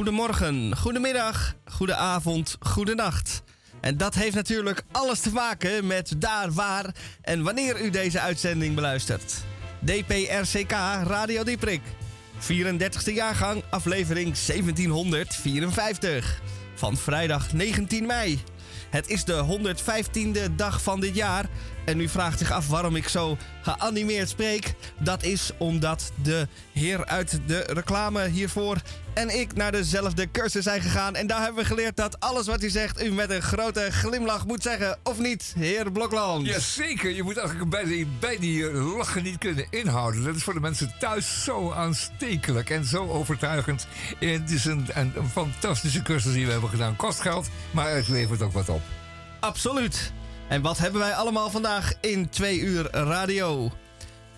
[0.00, 3.42] Goedemorgen, goedemiddag, goedenavond, goedenacht.
[3.80, 8.74] En dat heeft natuurlijk alles te maken met daar, waar en wanneer u deze uitzending
[8.74, 9.34] beluistert.
[9.84, 10.70] DPRCK
[11.04, 11.80] Radio Dieprik.
[12.38, 16.40] 34e jaargang, aflevering 1754.
[16.74, 18.40] Van vrijdag 19 mei.
[18.90, 21.46] Het is de 115e dag van dit jaar.
[21.84, 24.74] En u vraagt zich af waarom ik zo geanimeerd spreek.
[24.98, 28.76] Dat is omdat de heer uit de reclame hiervoor
[29.14, 31.14] en ik naar dezelfde cursus zijn gegaan.
[31.14, 34.46] En daar hebben we geleerd dat alles wat u zegt u met een grote glimlach
[34.46, 34.98] moet zeggen.
[35.02, 36.46] Of niet, heer Blokland?
[36.46, 40.24] Jazeker, je moet eigenlijk bij die, bij die lachen niet kunnen inhouden.
[40.24, 43.86] Dat is voor de mensen thuis zo aanstekelijk en zo overtuigend.
[44.18, 46.96] Het is een, een, een fantastische cursus die we hebben gedaan.
[46.96, 48.82] Kost geld, maar het levert ook wat op.
[49.40, 50.12] Absoluut.
[50.50, 53.70] En wat hebben wij allemaal vandaag in twee uur radio?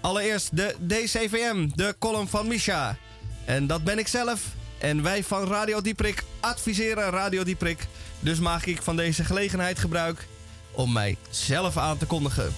[0.00, 2.96] Allereerst de DCVM, de column van Misha.
[3.44, 4.44] En dat ben ik zelf.
[4.78, 7.86] En wij van Radio Dieprik adviseren Radio Dieprik.
[8.20, 10.26] Dus maak ik van deze gelegenheid gebruik
[10.72, 12.54] om mij zelf aan te kondigen.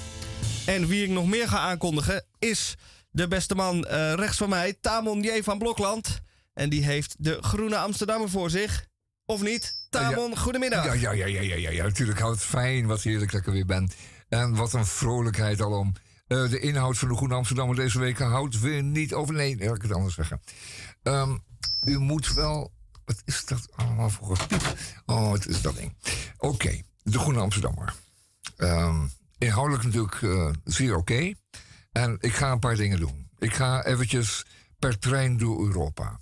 [0.67, 2.75] En wie ik nog meer ga aankondigen is
[3.11, 5.43] de beste man uh, rechts van mij, Tamon J.
[5.43, 6.21] van Blokland.
[6.55, 8.87] En die heeft de Groene Amsterdammer voor zich.
[9.27, 9.87] Of niet?
[9.91, 10.85] Tamon, ja, goedemiddag.
[10.85, 11.85] Ja, ja, ja, ja, ja, ja, ja.
[11.85, 13.91] natuurlijk houdt het fijn wat heerlijk dat ik er weer ben.
[14.29, 15.93] En wat een vrolijkheid alom.
[16.29, 19.35] Uh, de inhoud van de Groene Amsterdammer deze week houdt weer niet over.
[19.35, 20.41] Nee, laat ik het anders zeggen.
[21.03, 21.43] Um,
[21.85, 22.73] u moet wel.
[23.05, 24.77] Wat is dat allemaal voor een piep?
[25.07, 25.97] Oh, het is dat ding.
[26.37, 27.95] Oké, okay, de Groene Amsterdammer.
[28.57, 31.13] Um, inhoudelijk natuurlijk uh, zeer oké.
[31.13, 31.37] Okay.
[31.93, 33.31] En ik ga een paar dingen doen.
[33.39, 34.45] Ik ga eventjes
[34.79, 36.21] per trein door Europa.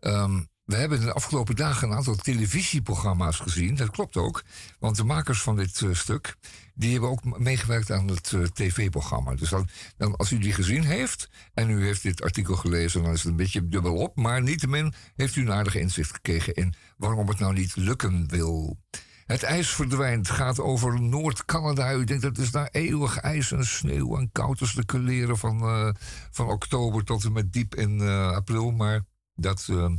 [0.00, 3.74] Um, we hebben de afgelopen dagen een aantal televisieprogramma's gezien.
[3.74, 4.42] Dat klopt ook,
[4.78, 6.36] want de makers van dit uh, stuk...
[6.74, 9.34] die hebben ook meegewerkt aan het uh, tv-programma.
[9.34, 13.02] Dus dan, dan, als u die gezien heeft en u heeft dit artikel gelezen...
[13.02, 14.16] dan is het een beetje dubbel op.
[14.16, 16.54] Maar niettemin heeft u een aardige inzicht gekregen...
[16.54, 18.78] in waarom het nou niet lukken wil.
[19.26, 21.94] Het ijs verdwijnt, gaat over Noord-Canada.
[21.94, 25.62] U denkt dat is daar eeuwig ijs en sneeuw en koud als de kaleren van,
[25.62, 25.88] uh,
[26.30, 28.70] van oktober tot en met diep in april.
[28.70, 29.02] Maar
[29.34, 29.90] dat uh,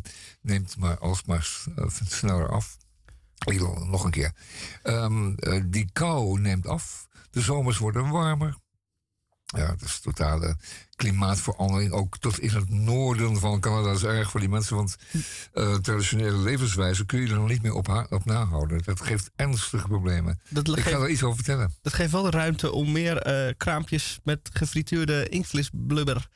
[0.42, 1.48] neemt maar alsmaar
[1.80, 2.78] uh, sneller af.
[3.46, 4.36] Ik wil nog een keer.
[4.84, 7.08] Um, uh, die kou neemt af.
[7.32, 8.58] De zomers worden warmer.
[9.46, 10.58] Ja, dat is totale
[10.96, 11.92] klimaatverandering.
[11.92, 14.76] Ook tot in het noorden van Canada is erg voor die mensen.
[14.76, 14.96] Want
[15.82, 18.82] traditionele levenswijze kun je er nog niet meer op, op nahouden.
[18.84, 20.42] Dat geeft ernstige problemen.
[20.50, 21.74] Dat Ik ga er iets over vertellen.
[21.82, 26.30] Dat geeft wel ruimte om meer kraampjes met gefrituurde inktvisblubber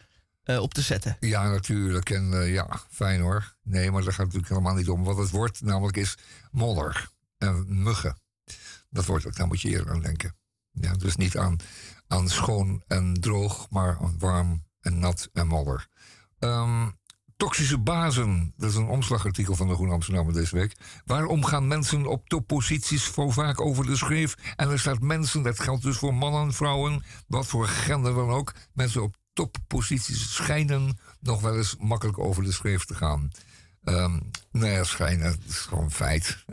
[0.48, 1.18] uh, op te zetten.
[1.20, 2.10] Ja, natuurlijk.
[2.10, 3.56] En uh, ja, fijn hoor.
[3.64, 5.04] Nee, maar dat gaat natuurlijk helemaal niet om.
[5.04, 6.18] Wat het wordt namelijk is
[6.52, 8.18] modder en muggen.
[8.90, 10.36] Dat wordt het, daar moet je eerder aan denken.
[10.72, 11.56] Ja, dus niet aan,
[12.08, 15.88] aan schoon en droog, maar aan warm en nat en modder.
[16.40, 16.98] Um,
[17.38, 20.78] toxische bazen, dat is een omslagartikel van de Groene Amsterdammer deze week.
[21.06, 24.36] Waarom gaan mensen op topposities voor vaak over de schreef?
[24.56, 28.54] En er staat mensen, dat geldt dus voor mannen, vrouwen, wat voor gender dan ook.
[28.74, 33.32] Mensen op topposities schijnen nog wel eens makkelijk over de schreef te gaan.
[33.84, 36.46] Um, nou ja, schijnen, dat is gewoon feit.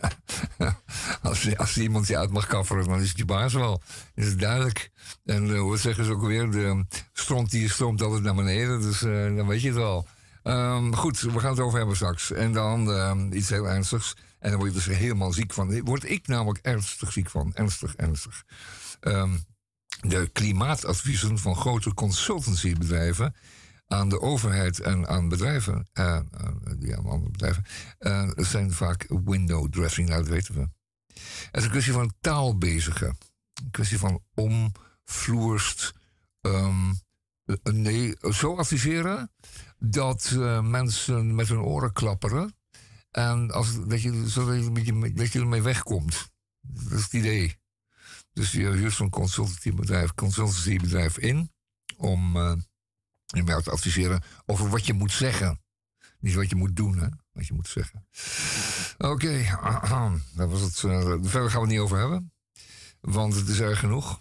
[1.23, 3.83] als, als iemand je uit mag kafferen, dan is het baas wel.
[4.15, 4.91] Is het duidelijk.
[5.25, 6.51] En uh, wat zeggen ze ook weer?
[6.51, 10.07] De stront die stroomt altijd naar beneden, dus uh, dan weet je het wel.
[10.43, 12.33] Um, goed, we gaan het over hebben straks.
[12.33, 14.17] En dan um, iets heel ernstigs.
[14.39, 15.83] En dan word je dus helemaal ziek van.
[15.83, 17.51] Word ik namelijk ernstig ziek van.
[17.55, 18.45] Ernstig, ernstig.
[19.01, 19.45] Um,
[20.09, 23.35] de klimaatadviezen van grote consultancybedrijven
[23.87, 26.21] aan de overheid en aan bedrijven, uh,
[26.79, 27.65] die aan andere bedrijven,
[27.99, 30.69] uh, zijn vaak window dressing, dat weten we.
[31.51, 33.19] Het is een kwestie van taalbezigen.
[33.55, 35.93] Een kwestie van omvloerst,
[36.41, 37.01] um,
[37.63, 39.31] nee, zo adviseren
[39.79, 40.31] dat
[40.63, 42.57] mensen met hun oren klapperen.
[43.11, 46.31] En als, dat, je, zodat je, dat, je, dat je ermee wegkomt.
[46.61, 47.57] Dat is het idee.
[48.35, 51.53] Dus je huurt zo'n consultancybedrijf, consultancybedrijf in
[51.97, 52.53] om uh,
[53.27, 55.63] je te adviseren over wat je moet zeggen.
[56.19, 57.09] Niet wat je moet doen, hè?
[57.33, 58.07] Wat je moet zeggen.
[58.99, 59.59] Oké,
[60.37, 60.83] dat was het.
[60.83, 62.33] Uh, verder gaan we het niet over hebben.
[63.01, 64.21] Want het is erg genoeg.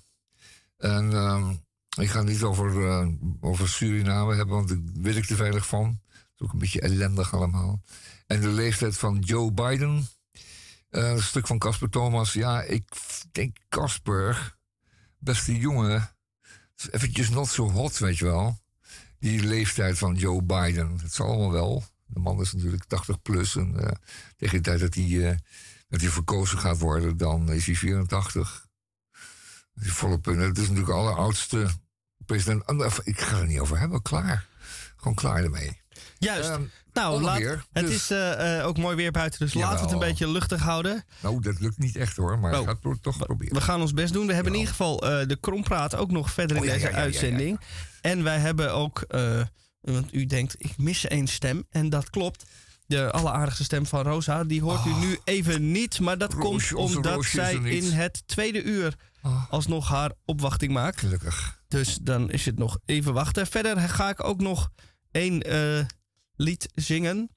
[0.78, 1.50] En uh,
[1.98, 3.08] ik ga het niet over,
[3.40, 6.02] over Suriname hebben, want daar weet ik te veilig van.
[6.08, 7.82] Het is ook een beetje ellendig allemaal.
[8.28, 10.08] En de leeftijd van Joe Biden
[10.94, 12.34] uh, een stuk van Casper Thomas.
[12.34, 12.84] Ja, ik
[13.32, 14.58] denk Casper,
[15.18, 16.16] beste jongen,
[16.92, 18.62] eventjes not zo hot, weet je wel.
[19.20, 20.98] Die leeftijd van Joe Biden.
[21.02, 21.84] Het zal allemaal wel.
[22.06, 23.56] De man is natuurlijk 80 plus.
[23.56, 23.88] En uh,
[24.38, 25.36] tegen de tijd dat hij, uh,
[25.88, 28.68] dat hij verkozen gaat worden, dan is hij 84.
[29.74, 30.48] Dat is volle punten.
[30.48, 31.68] Het is natuurlijk de alleroudste
[32.26, 32.64] president.
[33.04, 34.48] Ik ga er niet over hebben, klaar.
[34.96, 35.82] Gewoon klaar ermee.
[36.18, 36.50] Juist.
[36.50, 36.64] Ehm,
[36.94, 37.40] nou, laat,
[37.72, 40.28] het dus- is eh, eh, ook mooi weer buiten, dus laten we het een beetje
[40.32, 41.04] luchtig houden.
[41.22, 42.60] nou, dat lukt niet echt hoor, maar Oh.
[42.60, 43.54] ik ga het toch proberen.
[43.56, 44.28] We gaan ons best doen.
[44.28, 46.86] We hebben in ieder geval eh, de Krompraat ook nog verder in Oh, ja, deze
[46.86, 47.60] ja, ja, uitzending.
[48.02, 49.06] En wij hebben ook,
[49.82, 51.66] want u denkt, ik mis één stem.
[51.70, 52.44] En dat klopt.
[52.86, 56.00] De alleraardigste stem van Rosa, die hoort u nu even niet.
[56.00, 56.40] Maar dat Ah.
[56.42, 59.52] Roosje, komt omdat zij in het tweede uur Ah.
[59.52, 61.00] alsnog haar opwachting maakt.
[61.00, 61.62] Gelukkig.
[61.68, 63.48] Dus dan is het nog even wachten.
[63.48, 64.70] Verder ga ik ook nog
[65.12, 65.42] één
[66.36, 67.30] lied zingen.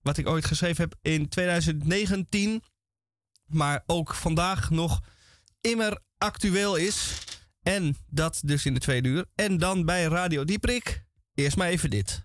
[0.00, 2.62] Wat ik ooit geschreven heb in 2019.
[3.46, 5.00] Maar ook vandaag nog
[5.60, 7.18] immer actueel is.
[7.62, 9.24] En dat dus in de tweede uur.
[9.34, 11.04] En dan bij Radio Dieprik.
[11.34, 12.24] Eerst maar even dit.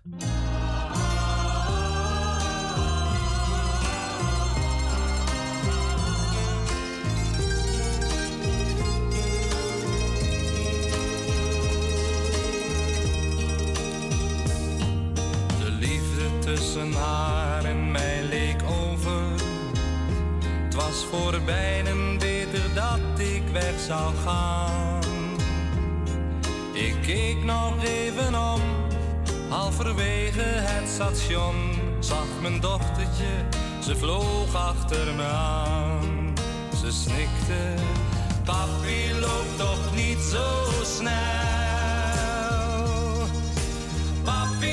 [16.56, 19.22] Tussen haar en mij leek over.
[20.64, 25.00] Het was voor beiden beter dat ik weg zou gaan.
[26.72, 28.60] Ik keek nog even om,
[29.48, 31.54] halverwege het station.
[31.98, 33.44] Zag mijn dochtertje,
[33.82, 36.34] ze vloog achter me aan.
[36.80, 37.74] Ze snikte,
[38.44, 40.46] papi loopt toch niet zo
[40.84, 41.10] snel.
[44.24, 44.69] Papi,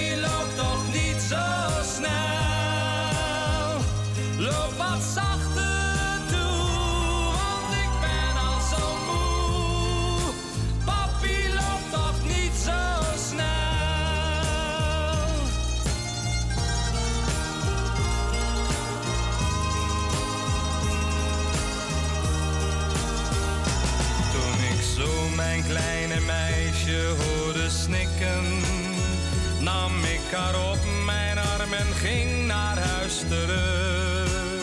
[30.29, 34.61] ik haar op mijn arm en ging naar huis terug.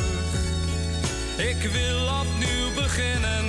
[1.36, 3.44] Ik wil opnieuw beginnen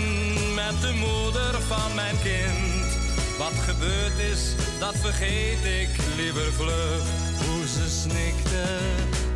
[0.53, 2.97] met de moeder van mijn kind.
[3.37, 7.03] Wat gebeurd is, dat vergeet ik liever vlug.
[7.45, 8.65] Hoe ze snikte,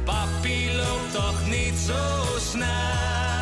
[0.04, 3.38] papi loopt toch niet zo snel.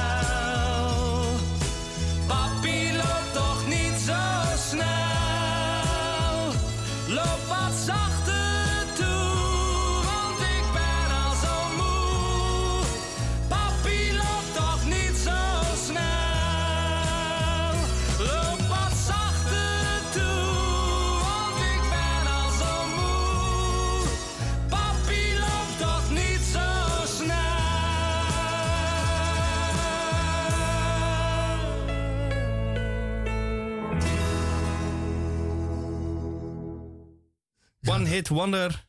[38.08, 38.86] One Hit Wonder.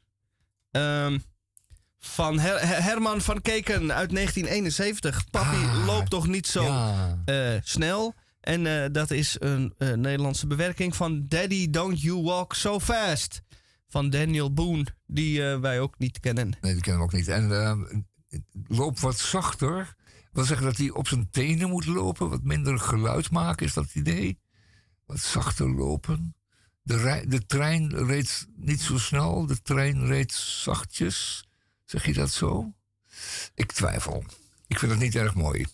[0.70, 1.18] ehm,
[1.98, 5.30] van Her- Her- Herman van Keken uit 1971.
[5.30, 7.18] Papi Ah, loopt toch niet zo Ja.
[7.24, 8.14] eh, snel.
[8.40, 13.42] En eh, dat is een eh, Nederlandse bewerking van Daddy Don't You Walk So Fast.
[13.88, 16.56] Van Daniel Boone, die wij ook niet kennen.
[16.60, 17.28] Nee, die kennen we ook niet.
[17.28, 18.06] En
[18.68, 19.94] loop wat zachter.
[20.32, 22.28] wil zeggen dat hij op zijn tenen moet lopen.
[22.30, 24.38] Wat minder geluid maken, is dat het idee?
[25.06, 26.34] Wat zachter lopen.
[26.88, 29.46] De, de trein reed niet zo snel.
[29.46, 31.48] De trein reed zachtjes.
[31.84, 32.72] Zeg je dat zo?
[33.54, 34.24] Ik twijfel.
[34.66, 35.66] Ik vind het niet erg mooi.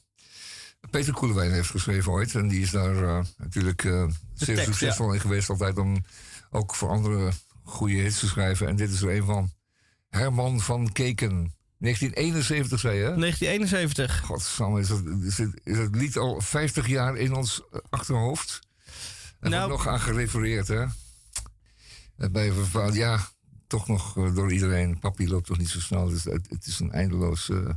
[0.91, 2.35] Peter Koelewijn heeft geschreven ooit.
[2.35, 5.51] En die is daar eh, natuurlijk eh, zeer tekst, succesvol in geweest.
[5.51, 6.05] Altijd om
[6.51, 8.69] ook voor andere goede hits te schrijven.
[8.69, 9.53] En dit is er een van.
[10.09, 11.55] Herman van Keken.
[11.79, 13.05] 1971 zei je?
[13.05, 13.17] hè?
[13.17, 14.21] 1971.
[14.21, 18.59] Godsamme, is het, is, het, is het lied al 50 jaar in ons achterhoofd?
[19.41, 20.85] En Nou- nog aan gerefereerd, hè?
[22.17, 23.29] En bij bepaald, ja,
[23.67, 24.99] toch nog eh, door iedereen.
[24.99, 26.09] Papi loopt toch niet zo snel.
[26.09, 27.49] Dus het, het is een eindeloos.
[27.49, 27.69] eh,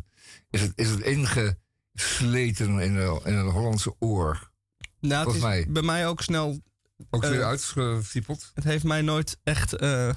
[0.49, 4.51] is, het, is het ingesleten in, een- in een Hollandse oor?
[4.99, 5.65] Nou, het is mij.
[5.69, 6.61] bij mij ook snel.
[7.09, 8.51] Ook Eh, weer uitgefiepeld?
[8.53, 10.09] Het heeft mij nooit echt eh,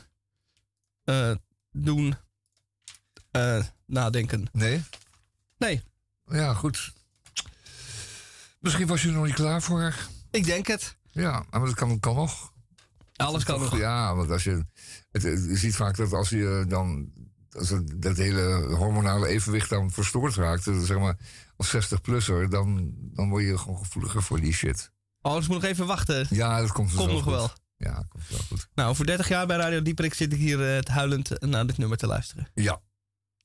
[1.05, 1.37] eh,
[1.73, 2.15] doen
[3.31, 4.49] eh, nadenken.
[4.53, 4.83] Nee?
[5.59, 5.83] Nee,
[6.27, 6.93] Ja, goed.
[8.61, 9.95] Misschien was je er nog niet klaar voor.
[10.31, 10.97] ik denk het.
[11.13, 12.50] Ja, maar dat kan, kan nog.
[13.21, 13.79] Alles kan nog.
[13.79, 14.65] Ja, want als je,
[15.11, 17.13] het, je ziet vaak dat als je dan
[17.51, 21.17] als het, dat hele hormonale evenwicht dan verstoord raakt, zeg maar
[21.57, 24.91] als 60-plusser, dan, dan word je gewoon gevoeliger voor die shit.
[25.23, 26.27] Oh, dus moet nog even wachten.
[26.31, 27.33] Ja, dat komt dus Komt nog goed.
[27.33, 27.51] wel.
[27.77, 28.69] Ja, komt wel goed.
[28.75, 31.79] Nou, voor 30 jaar bij Radio Dieperik zit ik hier eh, het huilend naar dit
[31.79, 32.49] nummer te luisteren.
[32.55, 32.81] Ja,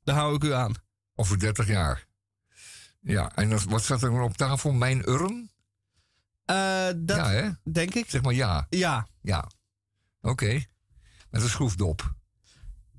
[0.03, 0.73] Daar hou ik u aan.
[1.15, 2.05] over 30 jaar.
[3.01, 4.71] Ja, en dat, wat staat er dan op tafel?
[4.71, 5.51] Mijn urn?
[6.45, 7.49] Eh, dat Ja, hè?
[7.71, 8.09] denk ik.
[8.09, 8.65] Zeg maar ja.
[8.69, 9.07] Ja.
[9.21, 9.49] Ja.
[10.25, 10.63] Oké.
[11.29, 12.13] Met een schroefdop.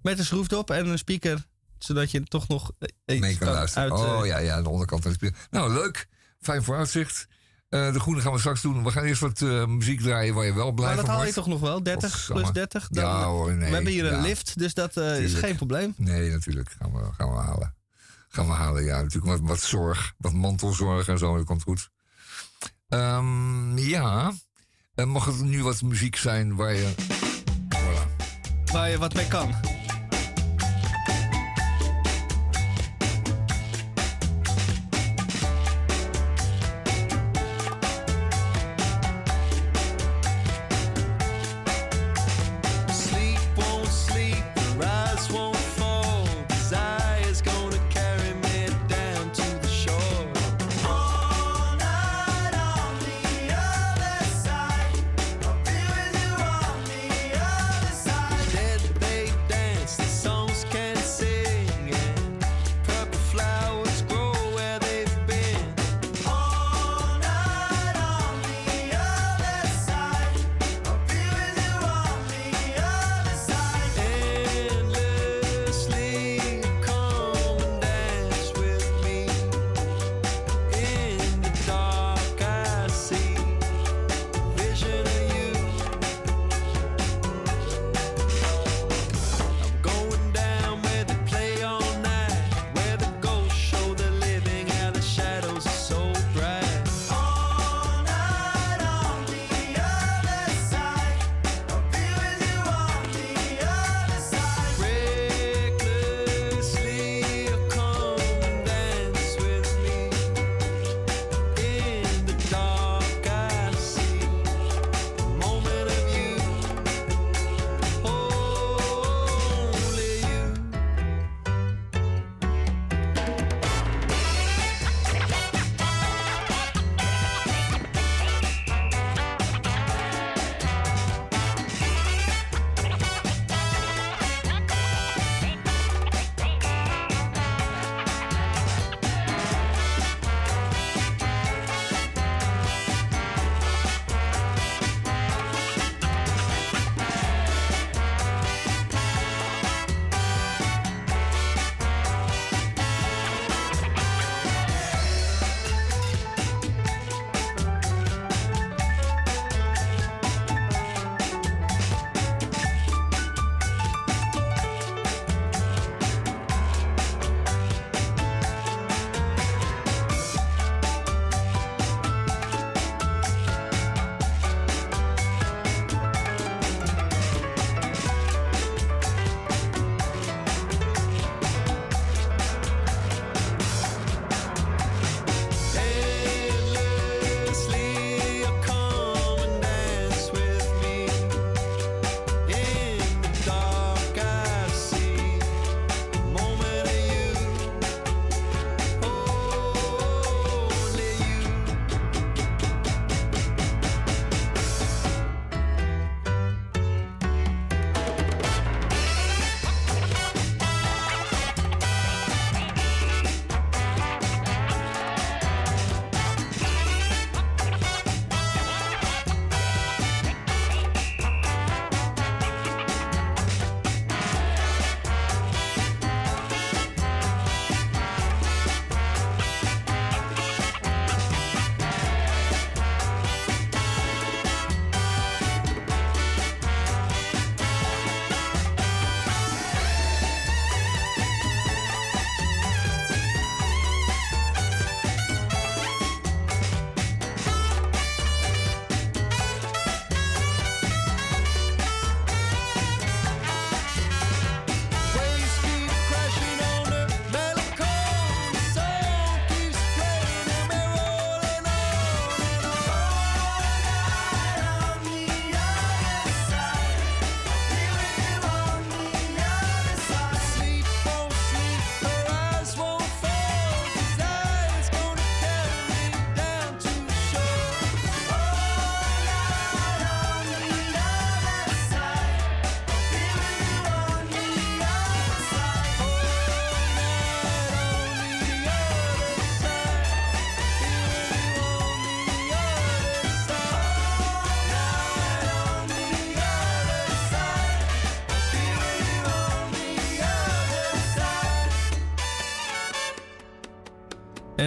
[0.03, 1.47] Met een schroefdop en een speaker.
[1.79, 2.73] Zodat je toch nog
[3.05, 3.93] iets mee kan luisteren.
[3.93, 5.47] uit, oh eh, ja, ja, aan de onderkant van de speaker.
[5.51, 6.09] Nou, leuk.
[6.41, 7.27] Fijn vooruitzicht.
[7.69, 8.85] Eh, de groene gaan we straks doen.
[8.85, 11.25] We gaan eerst wat eh, muziek draaien waar je wel blij Maar dat van haal
[11.25, 11.49] je wordt.
[11.49, 11.83] toch nog wel?
[11.83, 12.43] 30 Godsamme.
[12.43, 12.89] plus 30?
[12.89, 13.69] Dan, Ja hoor, nee.
[13.69, 14.21] we hebben hier een ja.
[14.21, 15.95] lift, dus dat eh, is geen probleem.
[15.97, 16.75] Nee, natuurlijk.
[16.79, 17.75] Gaan we, gaan we halen.
[18.29, 19.03] Gaan we halen, ja.
[19.03, 20.15] Natuurlijk wat, wat zorg.
[20.19, 21.37] Wat mantelzorg en zo.
[21.37, 21.91] Dat komt goed.
[22.89, 24.33] Ehm, ja.
[24.97, 26.95] En mag het nu wat muziek zijn waar je...
[27.77, 28.17] Voilà.
[28.73, 29.55] Waar je wat mee kan.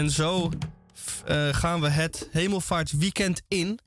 [0.09, 0.49] Zo
[1.25, 3.79] eh, gaan we het hemelvaartsweekend in.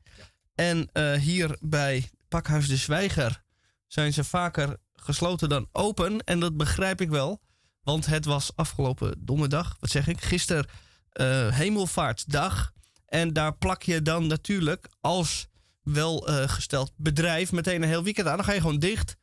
[0.55, 3.43] En eh, hier bij Pakhuis de Zwijger
[3.87, 6.21] zijn ze vaker gesloten dan open.
[6.25, 7.41] En dat begrijp ik wel.
[7.83, 10.67] Want het was afgelopen donderdag, wat zeg ik, gisteren
[11.11, 12.73] eh, hemelvaartsdag.
[13.07, 15.49] En daar plak je dan natuurlijk als
[15.83, 18.37] welgesteld bedrijf meteen een heel weekend aan.
[18.37, 19.17] Dan ga je gewoon dicht.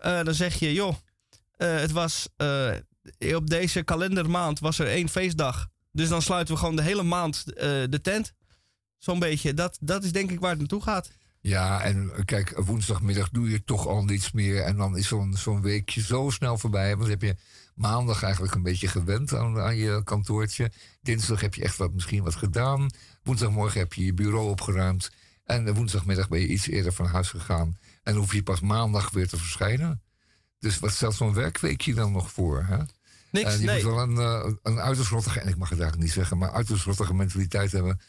[0.00, 0.94] Dan zeg je, joh,
[1.56, 2.28] het was
[3.34, 5.68] op deze kalendermaand was er één feestdag.
[5.96, 8.32] Dus dan sluiten we gewoon de hele maand eh, de tent.
[8.98, 9.54] Zo'n beetje.
[9.54, 11.10] Dat, dat is denk ik waar het naartoe gaat.
[11.40, 14.62] Ja, en eh, kijk, woensdagmiddag doe je toch al niets meer.
[14.62, 16.88] En dan is zo'n zo'n weekje zo snel voorbij.
[16.88, 17.36] Want dan heb je
[17.74, 20.70] maandag eigenlijk een beetje gewend aan, aan je kantoortje.
[21.02, 22.90] Dinsdag heb je echt wat, misschien wat gedaan.
[23.22, 25.10] Woensdagmorgen heb je je bureau opgeruimd.
[25.44, 27.76] En eh, woensdagmiddag ben je iets eerder van huis gegaan.
[28.02, 30.02] En hoef je pas maandag weer te verschijnen.
[30.58, 32.64] Dus wat stelt zo'n werkweekje dan nog voor?
[32.64, 32.78] Hè?
[33.36, 33.84] Niks, En je nee.
[33.84, 36.50] moet wel een, eh, een uiterst rottige, en ik mag het eigenlijk niet zeggen, maar
[36.52, 38.00] uiterst rottige mentaliteit hebben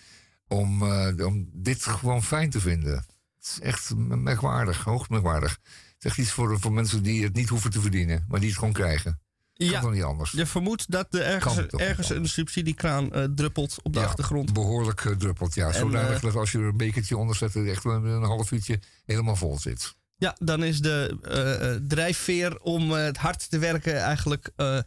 [0.48, 2.94] om, eh, om dit gewoon fijn te vinden.
[2.94, 3.06] Het
[3.46, 5.52] is echt merkwaardig, hoogst merkwaardig.
[5.52, 8.50] Het is echt iets voor, voor mensen die het niet hoeven te verdienen, maar die
[8.50, 9.20] het gewoon krijgen.
[9.54, 10.32] Kan Ja, niet anders?
[10.32, 14.54] je vermoedt dat er ergens, een subsidiekraan eh, druppelt op de Ja, achtergrond.
[14.54, 15.72] Behoorlijk eh, druppelt, ja.
[15.72, 18.80] Zodanig eh, dat als je er een bekertje onder zet, het echt een half uurtje
[19.06, 19.96] helemaal vol zit.
[20.18, 24.80] Ja, dan is de eh, eh, drijfveer om eh, het hard te werken eigenlijk eh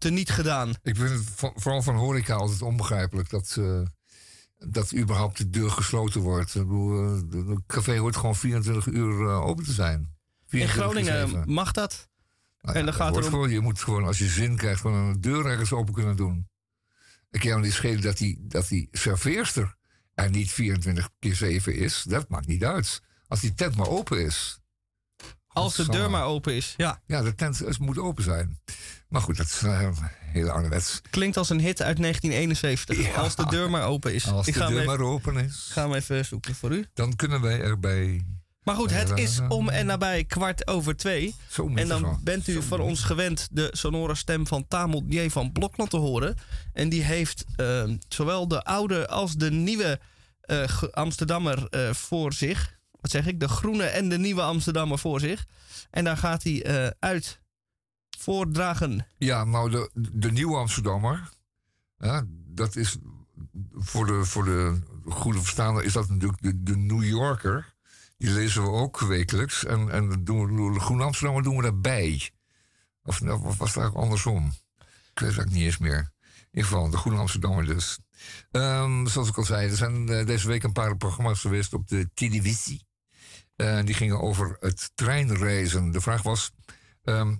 [0.00, 0.68] teniet gedaan.
[0.82, 3.80] Ik vind het van- vooral van horeca altijd onbegrijpelijk dat, eh,
[4.58, 6.54] dat überhaupt de deur gesloten wordt.
[6.54, 9.98] Ik bedoel, eh, een café hoort gewoon 24 uur eh, open te zijn.
[10.00, 10.08] In
[10.46, 12.08] 24 uur Groningen mag dat.
[12.60, 15.20] Nou en dan gaat erom- gewoon, je moet gewoon, als je zin krijgt, gewoon een
[15.20, 16.48] deur ergens open kunnen doen.
[17.30, 19.76] Ik kan me niet schelen dat die, dat die serveerster
[20.14, 22.02] er niet 24 keer 7 is.
[22.08, 23.02] Dat maakt niet uit.
[23.28, 24.58] Als die tent maar open is.
[25.46, 26.74] Als de deur maar open is.
[26.76, 28.60] Ja, Ja, de tent moet open zijn.
[29.10, 29.88] Maar goed, dat is eh,
[30.20, 31.00] heel ouderwets.
[31.10, 33.14] klinkt als een hit uit 1971.
[33.14, 33.20] Ja.
[33.20, 34.26] Als de deur maar open is.
[34.26, 36.86] Als ik de deur even, maar open is, ga hem even zoeken voor u.
[36.94, 38.24] dan kunnen wij erbij.
[38.62, 41.34] Maar goed, het is om en nabij kwart over twee.
[41.48, 45.28] Zo En dan bent u van ons gewend de sonore stem van Tamel J.
[45.28, 46.36] van Blokland te horen.
[46.72, 50.00] En die heeft eh, zowel de oude als de nieuwe
[50.40, 52.78] eh, Amsterdammer eh, voor zich.
[53.00, 53.40] Wat zeg ik?
[53.40, 55.46] De groene en de nieuwe Amsterdammer voor zich.
[55.90, 57.39] En daar gaat hij eh, uit
[58.20, 59.06] voordragen.
[59.18, 61.30] Ja, nou, de, de nieuwe Amsterdammer.
[61.98, 62.96] Ja, dat is
[63.72, 67.74] voor de, voor de goede verstaander is dat natuurlijk de, de New Yorker.
[68.16, 69.64] Die lezen we ook wekelijks.
[69.64, 72.30] En, en doen we, de Groene Amsterdammer doen we daarbij.
[73.02, 74.52] Of, of was het andersom?
[75.12, 76.12] Ik weet het niet eens meer.
[76.50, 77.98] In ieder geval, de Groene Amsterdammer dus.
[78.50, 81.88] Ehm, zoals ik al zei, er zijn eh, deze week een paar programma's geweest op
[81.88, 82.86] de televisie.
[83.56, 85.90] Eh, die gingen over het treinreizen.
[85.90, 86.50] De vraag was,
[87.02, 87.36] ehm,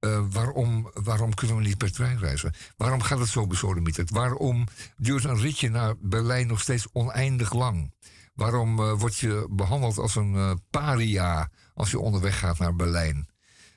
[0.00, 2.52] eh, waarom, waarom kunnen we niet per trein reizen?
[2.76, 4.10] Waarom gaat het zo besodemieterd?
[4.10, 7.94] Waarom duurt een ritje naar Berlijn nog steeds oneindig lang?
[8.34, 13.28] Waarom eh, word je behandeld als een eh, paria als je onderweg gaat naar Berlijn?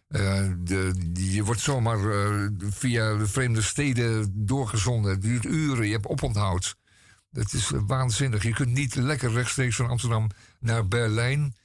[0.07, 1.97] De, je wordt zomaar
[2.69, 5.11] via de vreemde steden doorgezonden.
[5.11, 6.75] Het duurt uren, je hebt oponthoud.
[7.31, 8.43] Het is waanzinnig.
[8.43, 11.55] Je kunt niet lekker rechtstreeks van Amsterdam naar Berlijn.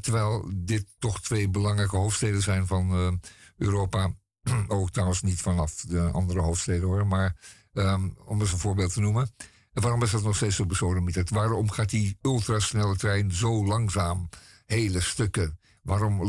[0.00, 3.20] terwijl dit toch twee belangrijke hoofdsteden zijn van
[3.56, 4.14] Europa.
[4.68, 7.06] Ook trouwens niet vanaf de andere hoofdsteden hoor.
[7.06, 7.36] Maar
[7.72, 9.30] ehm, om eens een voorbeeld te noemen.
[9.72, 11.30] En waarom is dat nog steeds zo besodemieterd?
[11.30, 14.28] Waarom gaat die ultrasnelle trein zo langzaam?
[14.66, 15.58] Hele stukken.
[15.82, 16.20] Waarom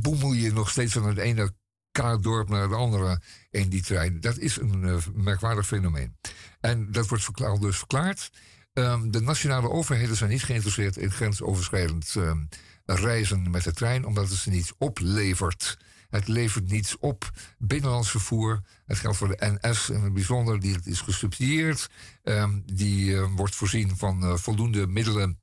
[0.00, 1.52] boemel je nog steeds van het ene
[1.90, 4.20] kaartdorp naar het andere in die trein?
[4.20, 6.16] Dat is een eh, merkwaardig fenomeen.
[6.60, 8.30] En dat wordt dus verklaard.
[8.72, 12.44] Ehm, de nationale overheden zijn niet geïnteresseerd in grensoverschrijdend ehm,
[12.84, 15.78] reizen met de trein, omdat het ze niets oplevert.
[16.12, 17.30] Het levert niets op.
[17.58, 21.88] Binnenlands vervoer, het geldt voor de NS in het bijzonder, die is gesubsidieerd.
[22.22, 25.40] Ehm, die eh, wordt voorzien van eh, voldoende middelen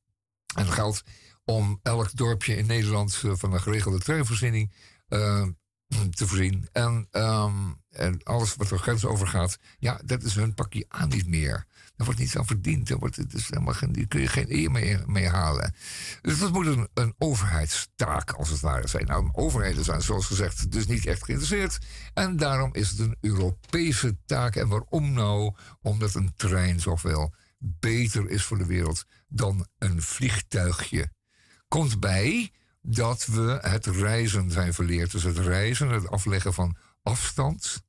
[0.56, 1.04] en geld
[1.46, 4.74] om elk dorpje in Nederland eh, van een geregelde treinvoorziening
[5.08, 5.48] eh,
[6.10, 6.70] te voorzien.
[6.72, 11.10] En, ehm, en alles wat er grens over gaat, ja, dat is hun pakje aan
[11.10, 11.66] niet meer.
[12.00, 12.88] Daar wordt niets aan verdiend.
[12.88, 13.76] Daar wordt, is helemaal
[14.08, 14.72] kun je geen eer
[15.06, 15.74] mee halen.
[16.22, 19.06] Dus dat moet een, een overheidstaak, als het ware, zijn.
[19.06, 21.78] Nou, overheden zijn, zoals gezegd, dus niet echt geïnteresseerd.
[22.14, 24.56] En daarom is het een Europese taak.
[24.56, 25.56] En waarom nou?
[25.82, 31.12] Omdat een trein zoveel beter is voor de wereld dan een vliegtuigje.
[31.68, 35.12] Komt bij dat we het reizen zijn verleerd.
[35.12, 37.84] Dus het reizen, het afleggen van afstand.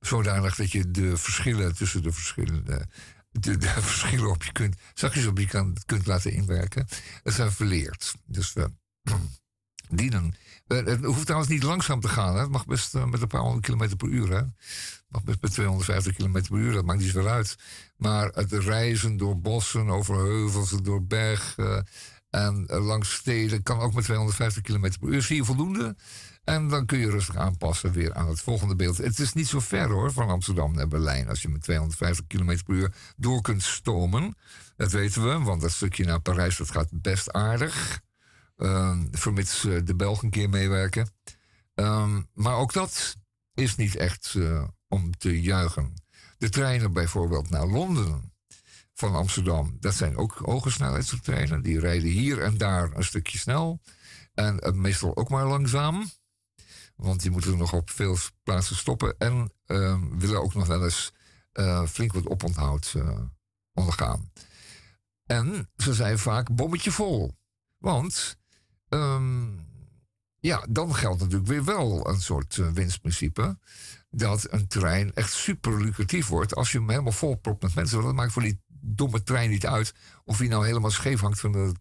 [0.00, 2.88] Zodanig dat je de verschillen tussen de verschillende.
[3.40, 6.86] De, de verschillen op je kunt, zachtjes op je kan, kunt laten inwerken.
[7.22, 8.14] Het zijn verleerd.
[8.24, 8.70] Dus we
[9.88, 10.34] dienen
[10.66, 12.34] Eh, het hoeft trouwens niet langzaam te gaan.
[12.34, 12.40] Hè.
[12.40, 14.30] Het mag best eh, met een paar honderd kilometer per uur.
[14.30, 14.42] Hè.
[15.08, 16.72] Mag best met 250 kilometer per uur.
[16.72, 17.56] Dat maakt niet zoveel uit.
[17.96, 21.86] Maar het reizen door bossen, over heuvels, door bergen
[22.30, 25.22] en eh, langs steden kan ook met 250 kilometer per uur.
[25.22, 25.96] Zie je voldoende?
[26.46, 28.96] En dan kun je rustig aanpassen weer aan het volgende beeld.
[28.96, 31.28] Het is niet zo ver hoor, van Amsterdam naar Berlijn.
[31.28, 34.36] Als je met 250 km per uur door kunt stomen.
[34.76, 38.00] Dat weten we, want dat stukje naar Parijs dat gaat best aardig.
[38.56, 41.08] Ehm, vermits eh, de Belgen een keer meewerken.
[41.74, 43.16] Ehm, maar ook dat
[43.54, 45.94] is niet echt eh, om te juichen.
[46.38, 48.32] De treinen bijvoorbeeld naar Londen
[48.94, 51.62] van Amsterdam, dat zijn ook hoge snelheidstreinen.
[51.62, 53.80] Die rijden hier en daar een stukje snel.
[54.34, 56.10] En eh, meestal ook maar langzaam.
[56.96, 59.14] Want die moeten nog op veel plaatsen stoppen.
[59.18, 61.12] En ehm, willen ook nog wel eens
[61.52, 63.20] eh, flink wat oponthoud eh,
[63.72, 64.30] ondergaan.
[65.26, 67.36] En ze zijn vaak bommetje vol.
[67.78, 68.38] Want
[68.88, 69.46] ehm,
[70.38, 73.58] ja, dan geldt natuurlijk weer wel een soort eh, winstprincipe.
[74.10, 77.96] Dat een trein echt super lucratief wordt als je hem helemaal vol propt met mensen.
[77.96, 81.40] Want dat maakt voor die domme trein niet uit of hij nou helemaal scheef hangt
[81.40, 81.72] van de,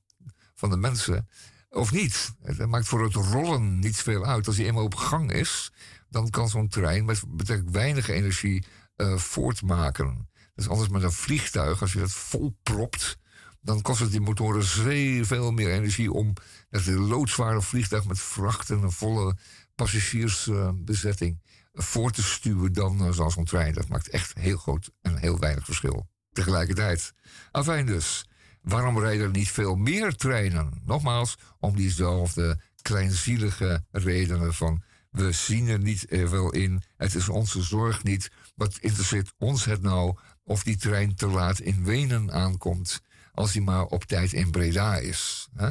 [0.55, 1.27] van de mensen
[1.75, 2.31] of niet.
[2.41, 4.47] Het maakt voor het rollen niet veel uit.
[4.47, 5.71] Als hij eenmaal op gang is,
[6.09, 10.29] dan kan zo'n trein met betrekkelijk weinig energie eh, voortmaken.
[10.55, 13.17] Dus anders met een vliegtuig, als je dat vol propt,
[13.61, 16.33] dan kost het die motoren zeer veel meer energie om
[16.69, 19.37] dat loodzware vliegtuig met vracht en een volle
[19.75, 21.41] passagiersbezetting
[21.73, 23.73] voor te stuwen dan uh, zoals een trein.
[23.73, 27.13] Dat maakt echt heel groot en heel weinig verschil tegelijkertijd.
[27.51, 28.27] Afijn dus,
[28.65, 30.81] waarom rijden er niet veel meer treinen?
[30.83, 34.83] Nogmaals, om diezelfde kleinzielige redenen van
[35.15, 38.31] we zien er niet eh, wel in, het is onze zorg niet.
[38.55, 43.01] Wat interesseert ons het nou of die trein te laat in Wenen aankomt,
[43.33, 45.47] als die maar op tijd in Breda is?
[45.53, 45.69] Hè?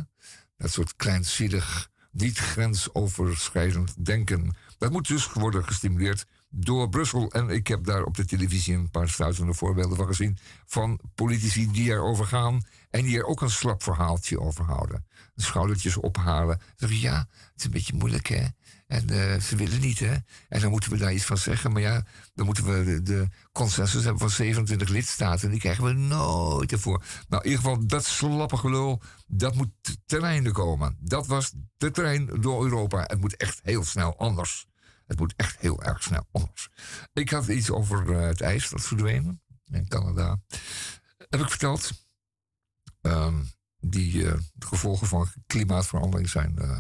[0.57, 4.57] Dat soort kleinzielig, niet grensoverschrijdend denken.
[4.79, 7.31] Dat moet dus worden gestimuleerd door Brussel.
[7.33, 10.39] En ik heb daar op de televisie een paar stuitende voorbeelden van gezien.
[10.67, 12.63] Van politici die erover gaan
[12.95, 15.07] en die er ook een slap verhaaltje over houden.
[15.35, 16.61] De schoudertjes ophalen.
[16.77, 18.47] Zeggen ja, het is een beetje moeilijk hè.
[18.87, 20.15] En uh, ze willen niet hè.
[20.49, 21.73] En dan moeten we daar iets van zeggen.
[21.73, 22.05] Maar ja,
[22.35, 25.45] dan moeten we de, consensus hebben van 27 lidstaten.
[25.45, 27.05] En die krijgen we nooit ervoor.
[27.29, 29.71] Nou, in ieder geval, dat slappe gelul, dat moet
[30.07, 30.97] ten einde komen.
[31.01, 33.05] Dat was de trein door Europa.
[33.07, 34.67] Het moet echt heel snel anders.
[35.07, 36.69] Het moet echt heel erg snel anders.
[37.13, 40.41] Ik had iets over uh, het ijs dat verdwenen in Canada.
[41.29, 42.04] Heb ik verteld.
[43.07, 46.79] Um, die uh, de gevolgen van klimaatverandering zijn uh,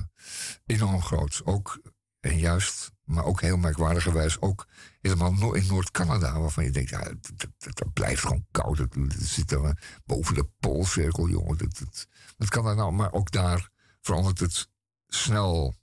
[0.66, 1.40] enorm groot.
[1.44, 1.80] Ook
[2.20, 4.66] en juist, maar ook heel merkwaardigerwijs, ook
[5.00, 8.78] helemaal in Noord-Canada, waarvan je denkt, ja, het, blijft gewoon koud.
[8.78, 11.58] Het, zit er boven de poolcirkel, jongen.
[11.58, 12.06] Dat, dat,
[12.36, 14.68] dat kan daar nou, maar ook daar verandert het
[15.06, 15.74] snel.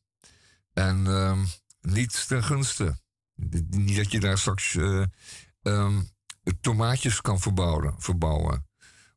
[0.73, 1.45] En um,
[1.82, 2.99] niet ten gunste.
[3.69, 4.73] Niet dat je daar straks
[5.62, 6.10] um,
[6.62, 8.69] tomaatjes kan verbouwen, verbouwen.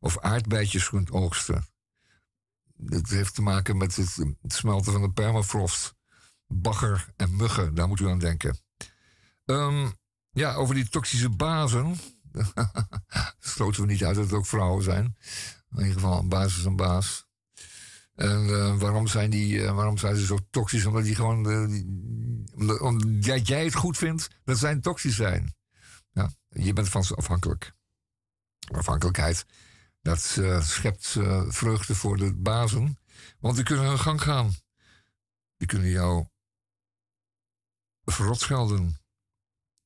[0.04, 1.66] Of aardbeidjes kunt oogsten.
[2.76, 5.94] Dat heeft te maken met het, smelten van de permafrost.
[6.46, 8.58] Bagger en muggen, daar moet u aan denken.
[9.44, 9.92] Um,
[10.30, 11.96] ja, over die toxische bazen.
[13.38, 15.16] Sloten we niet uit dat het ook vrouwen zijn.
[15.70, 17.26] In ieder geval, een baas is een baas.
[18.14, 20.86] En uh, waarom, zijn die, uh, waarom zijn ze zo toxisch?
[20.86, 21.50] Omdat die gewoon.
[21.50, 25.54] Uh, die, omdat jij het goed vindt dat zij toxisch zijn.
[26.12, 27.72] Ja, je bent van ze afhankelijk.
[28.72, 29.46] Afhankelijkheid,
[30.04, 30.20] dat
[30.64, 31.16] schept
[31.48, 32.98] vreugde voor de bazen.
[33.40, 34.52] Want die kunnen hun gang gaan.
[35.56, 36.26] Die kunnen jou
[38.04, 39.00] verrot schelden.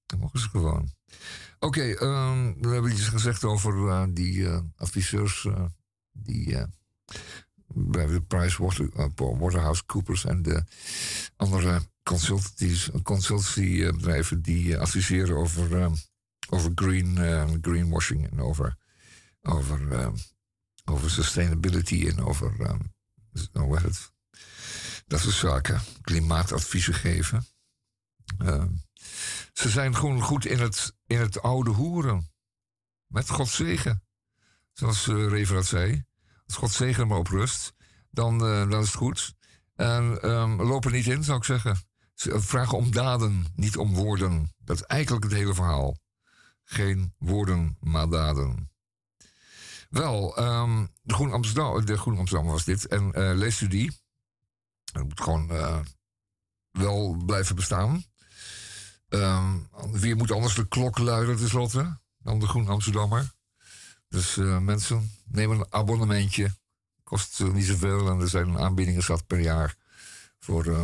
[0.06, 0.90] Dat mogen ze gewoon.
[1.58, 5.48] Oké, um, we hebben iets gezegd over die adviseurs.
[6.12, 6.66] die
[7.74, 8.62] bij de Price
[9.14, 10.64] Waterhouse Coopers en de
[11.36, 11.82] andere
[13.02, 15.90] consultancybedrijven die adviseren over,
[16.48, 17.16] over green,
[17.62, 18.77] greenwashing en over,
[19.48, 20.12] over,
[20.84, 22.56] over sustainability en over
[23.52, 24.12] heet het?
[25.06, 25.80] dat soort zaken.
[26.00, 27.46] Klimaatadviezen geven.
[29.52, 32.30] ze zijn gewoon goed in het, in het oude hoeren.
[33.06, 34.02] Met Gods zegen.
[34.72, 36.04] Zoals uh, Reverend zei.
[36.46, 37.72] Als God zegen maar op rust,
[38.10, 39.34] dan, uh, dan is het goed.
[39.74, 41.76] En um, niet in, zou ik zeggen.
[42.14, 44.54] Vragen om daden, niet om woorden.
[44.58, 45.96] Dat is eigenlijk het hele verhaal.
[46.64, 48.70] Geen woorden, maar daden.
[49.88, 52.86] Wel, um, de Groen Amsterdam, de Groen Amsterdam was dit.
[52.86, 53.98] En uh, leest u die?
[54.92, 55.78] Het moet gewoon uh,
[56.70, 58.04] wel blijven bestaan.
[59.08, 63.32] Um, wie moet anders de klok luiden tenslotte dan de Groen Amsterdammer?
[64.08, 66.56] Dus uh, mensen, neem een abonnementje.
[67.02, 69.76] Kost niet zoveel en er zijn aanbiedingen zat per jaar
[70.38, 70.82] voor uh,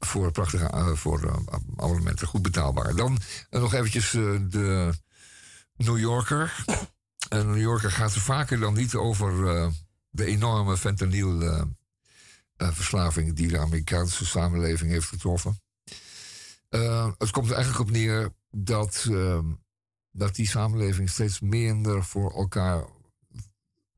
[0.00, 1.36] voor prachtige eh, voor, eh,
[1.76, 2.94] abonnementen goed betaalbaar.
[2.94, 3.18] Dan
[3.50, 4.92] eh, nog eventjes eh, de
[5.76, 6.64] New Yorker.
[7.28, 9.68] En New Yorker gaat er vaker dan niet over eh,
[10.10, 11.62] de enorme fentanyl eh,
[12.56, 15.60] eh, die de Amerikaanse samenleving heeft getroffen.
[17.18, 19.44] Het komt er eigenlijk op neer dat, eh,
[20.10, 22.84] dat die samenleving steeds minder voor elkaar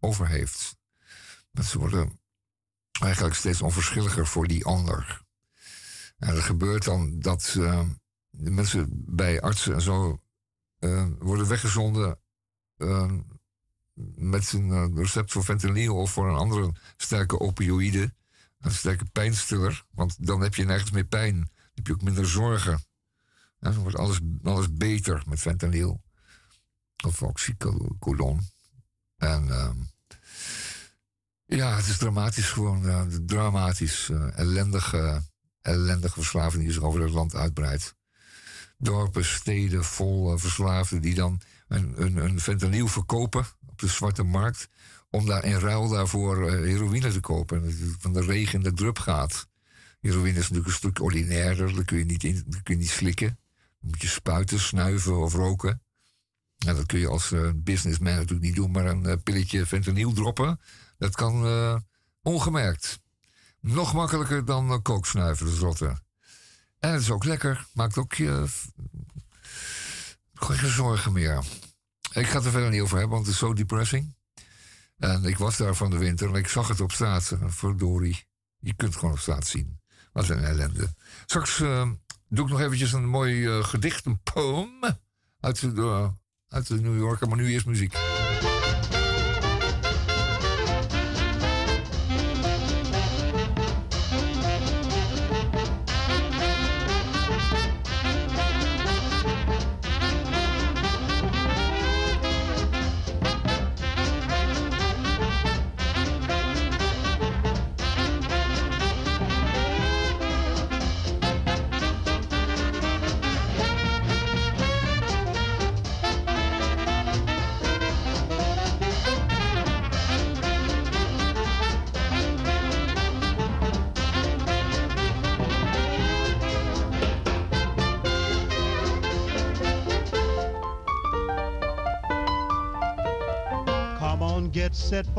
[0.01, 0.77] over heeft.
[1.51, 2.21] Mensen worden
[3.01, 5.23] eigenlijk steeds onverschilliger voor die ander.
[6.19, 7.89] En er gebeurt dan dat eh,
[8.31, 10.21] de mensen bij artsen en zo
[11.19, 12.21] worden weggezonden
[14.15, 18.15] met een eh, recept voor fentanyl of voor een andere sterke opioïde,
[18.61, 19.85] een sterke pijnstiller.
[19.91, 21.35] Want dan heb je nergens meer pijn.
[21.35, 22.73] Dan heb je ook minder zorgen.
[23.59, 26.03] En dan wordt alles, alles beter met fentanyl.
[27.07, 28.49] Of oxycodon.
[29.17, 29.77] En ehm,
[31.45, 32.89] ja, het is dramatisch gewoon.
[32.89, 34.09] eh, dramatisch.
[34.09, 35.23] eh, ellendige,
[35.61, 37.95] ellendige verslaving die zich over het land uitbreidt.
[38.79, 41.41] Dorpen, steden vol verslaafden die dan
[41.73, 44.69] een, een, fentanyl verkopen op de zwarte markt.
[45.11, 47.65] Om daar in ruil daarvoor eh, heroïne te kopen.
[47.65, 49.49] En van de regen in de drup gaat.
[50.01, 51.75] Heroïne is natuurlijk een stuk ordinairder.
[51.75, 53.39] Dat kun je niet, in, kun je niet slikken.
[53.81, 55.83] Dan moet je spuiten, snuiven of roken.
[56.67, 58.71] En dat kun je als eh, businessman natuurlijk niet doen.
[58.71, 60.61] Maar een eh, pilletje fentanyl droppen,
[60.99, 61.45] dat kan
[62.23, 63.01] ongemerkt.
[63.61, 66.01] Nog makkelijker dan kooksnuiven, rotte.
[66.79, 67.67] En het is ook lekker.
[67.75, 68.47] Maakt ook je...
[70.45, 71.45] geen zorgen meer.
[72.13, 74.15] Ik ga het er verder niet over hebben, want het is zo depressing.
[74.99, 77.37] En ik was daar van de winter en ik zag het op straat.
[77.47, 78.25] Verdorie.
[78.59, 79.81] Je kunt het gewoon op straat zien.
[80.13, 80.95] Wat een ellende.
[81.27, 81.91] Straks eh,
[82.29, 84.81] doe ik nog eventjes een mooi eh, gedicht, een poem.
[85.41, 86.09] Uit de, eh,
[86.49, 87.95] uit de New Yorker, maar nu eerst muziek.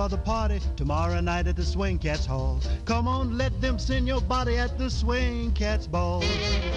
[0.03, 2.59] For the party tomorrow night at the Swing Cats Hall.
[2.83, 6.21] Come on, let them send your body at the Swing Cats Ball.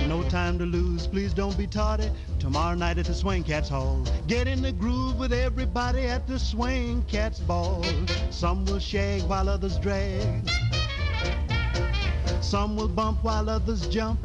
[0.06, 2.08] No time to lose, please don't be tardy.
[2.38, 4.06] Tomorrow night at the Swing Cats Hall.
[4.28, 7.84] Get in the groove with everybody at the Swing Cats Ball.
[8.30, 10.48] Some will shake while others drag.
[12.40, 14.20] Some will bump while others jump.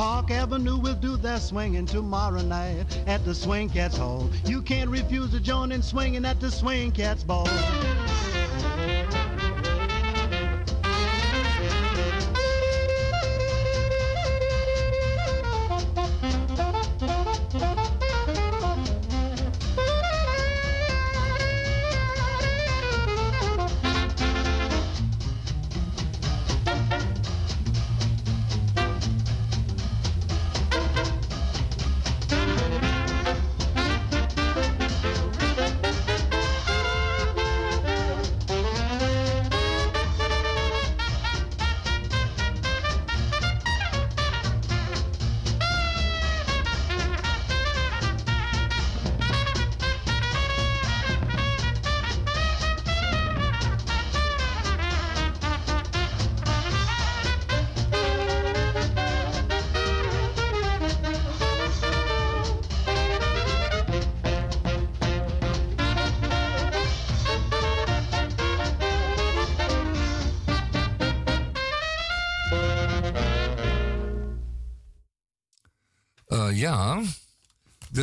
[0.00, 4.30] Park Avenue will do their swinging tomorrow night at the Swing Cats Hall.
[4.46, 7.46] You can't refuse to join in swinging at the Swing Cats Ball.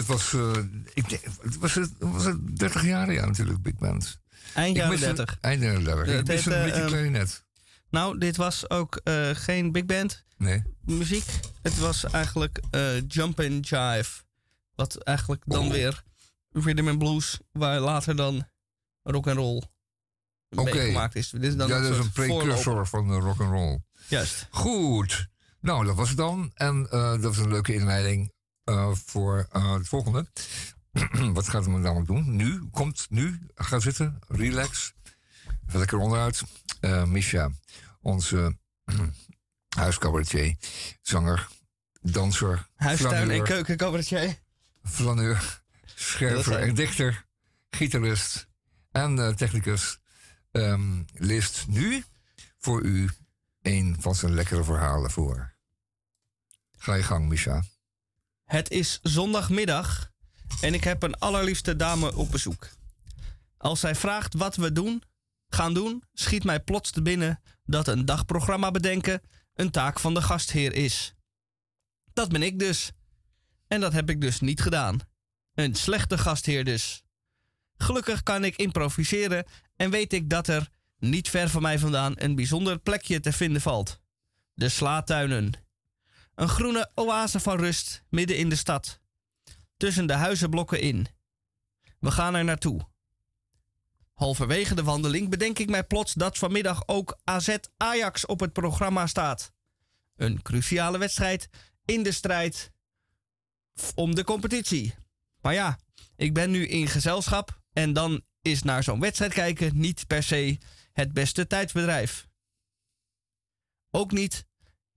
[0.07, 0.51] Was, eh,
[0.93, 1.21] ik denk,
[1.59, 4.19] was het, was het 30 jaar ja natuurlijk, Big Band.
[4.53, 5.37] Eind jaren mis een- 30.
[5.41, 6.05] Eind jaren 30.
[6.07, 7.45] Ja, Ik heet, een eh, beetje ehm, klarinet.
[7.89, 10.63] Nou, dit was ook eh, geen big band Nee.
[10.85, 11.25] muziek.
[11.61, 12.59] Het was eigenlijk
[13.07, 14.23] jump and jive.
[14.75, 15.71] Wat eigenlijk dan Oh.
[15.71, 16.03] weer
[16.51, 18.47] rhythm and blues, waar later dan
[19.03, 19.63] rock and roll
[20.49, 20.63] Oké.
[20.73, 21.29] meegemaakt is.
[21.29, 23.79] Dit is dan ja, dat is een precursor van de rock and roll.
[24.07, 24.47] Juist.
[24.49, 25.27] Goed.
[25.61, 26.51] Nou, dat was het dan.
[26.53, 28.31] En dat was een leuke inleiding
[28.67, 30.27] eh, voor eh, het volgende.
[31.33, 32.35] Wat gaat we namelijk doen?
[32.35, 34.93] Nu, komt nu, ga zitten, relax.
[35.67, 36.43] Even lekker onderuit.
[36.79, 37.51] Eh Misha,
[38.01, 38.57] onze
[39.77, 40.55] huiscabaretier,
[41.01, 41.47] zanger,
[42.01, 44.39] danser, Huistuin en keukencabaretier.
[44.83, 47.25] flaneur, scherver en dichter,
[47.69, 48.47] gitarist
[48.91, 49.99] en eh, technicus.
[50.51, 52.03] ehm leest nu
[52.57, 53.09] voor u
[53.61, 55.55] een van zijn lekkere verhalen voor.
[56.77, 57.63] Ga je gang, Misha.
[58.47, 60.11] Het is zondagmiddag
[60.61, 62.69] en ik heb een allerliefste dame op bezoek.
[63.57, 65.03] Als zij vraagt wat we doen,
[65.49, 69.21] gaan doen, schiet mij plots te binnen dat een dagprogramma bedenken
[69.53, 71.13] een taak van de gastheer is.
[72.13, 72.91] Dat ben ik dus.
[73.67, 74.99] En dat heb ik dus niet gedaan.
[75.53, 77.03] Een slechte gastheer dus.
[77.77, 82.35] Gelukkig kan ik improviseren en weet ik dat er niet ver van mij vandaan een
[82.35, 83.99] bijzonder plekje te vinden valt.
[84.53, 85.66] De Slaatuinen.
[86.37, 88.99] Een groene oase van rust midden in de stad.
[89.77, 91.07] Tussen de huizenblokken in.
[91.99, 92.87] We gaan er naartoe.
[94.13, 99.07] Halverwege de wandeling bedenk ik mij plots dat vanmiddag ook AZ Ajax op het programma
[99.07, 99.51] staat.
[100.15, 101.49] Een cruciale wedstrijd
[101.85, 102.71] in de strijd
[103.95, 104.95] om de competitie.
[105.41, 105.79] Maar ja,
[106.15, 110.57] ik ben nu in gezelschap en dan is naar zo'n wedstrijd kijken niet per se
[110.91, 112.27] het beste tijdsbedrijf.
[113.91, 114.45] Ook niet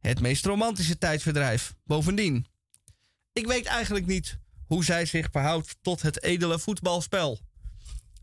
[0.01, 1.75] het meest romantische tijdsverdrijf.
[1.85, 2.47] Bovendien,
[3.33, 7.41] ik weet eigenlijk niet hoe zij zich verhoudt tot het edele voetbalspel.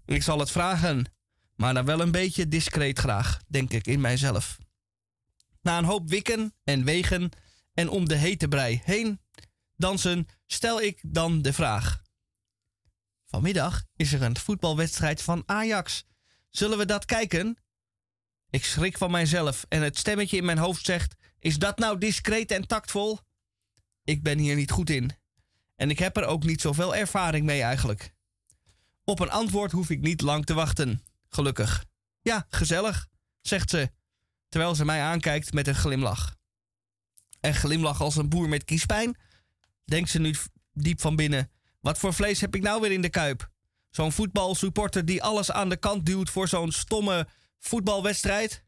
[0.06, 1.06] Ik zal het vragen,
[1.56, 4.58] maar dan wel een beetje discreet graag, denk ik in mijzelf.
[5.62, 7.30] Na een hoop wikken en wegen
[7.74, 9.20] en om de hete brei heen
[9.76, 12.02] dansen, stel ik dan de vraag.
[13.26, 16.06] Vanmiddag is er een voetbalwedstrijd van Ajax.
[16.50, 17.58] Zullen we dat kijken?
[18.50, 22.52] Ik schrik van mijzelf en het stemmetje in mijn hoofd zegt: Is dat nou discreet
[22.52, 23.20] en tactvol?
[24.04, 25.12] Ik ben hier niet goed in.
[25.76, 28.14] En ik heb er ook niet zoveel ervaring mee eigenlijk.
[29.04, 31.04] Op een antwoord hoef ik niet lang te wachten.
[31.30, 31.86] Gelukkig.
[32.22, 33.08] Ja, gezellig,
[33.42, 33.92] zegt ze,
[34.50, 36.36] terwijl ze mij aankijkt met een glimlach.
[37.40, 39.18] En glimlach als een boer met kiespijn?
[39.86, 40.36] Denkt ze nu
[40.74, 41.52] diep van binnen.
[41.80, 43.50] Wat voor vlees heb ik nou weer in de kuip?
[43.90, 47.28] Zo'n voetbalsupporter die alles aan de kant duwt voor zo'n stomme
[47.60, 48.64] voetbalwedstrijd?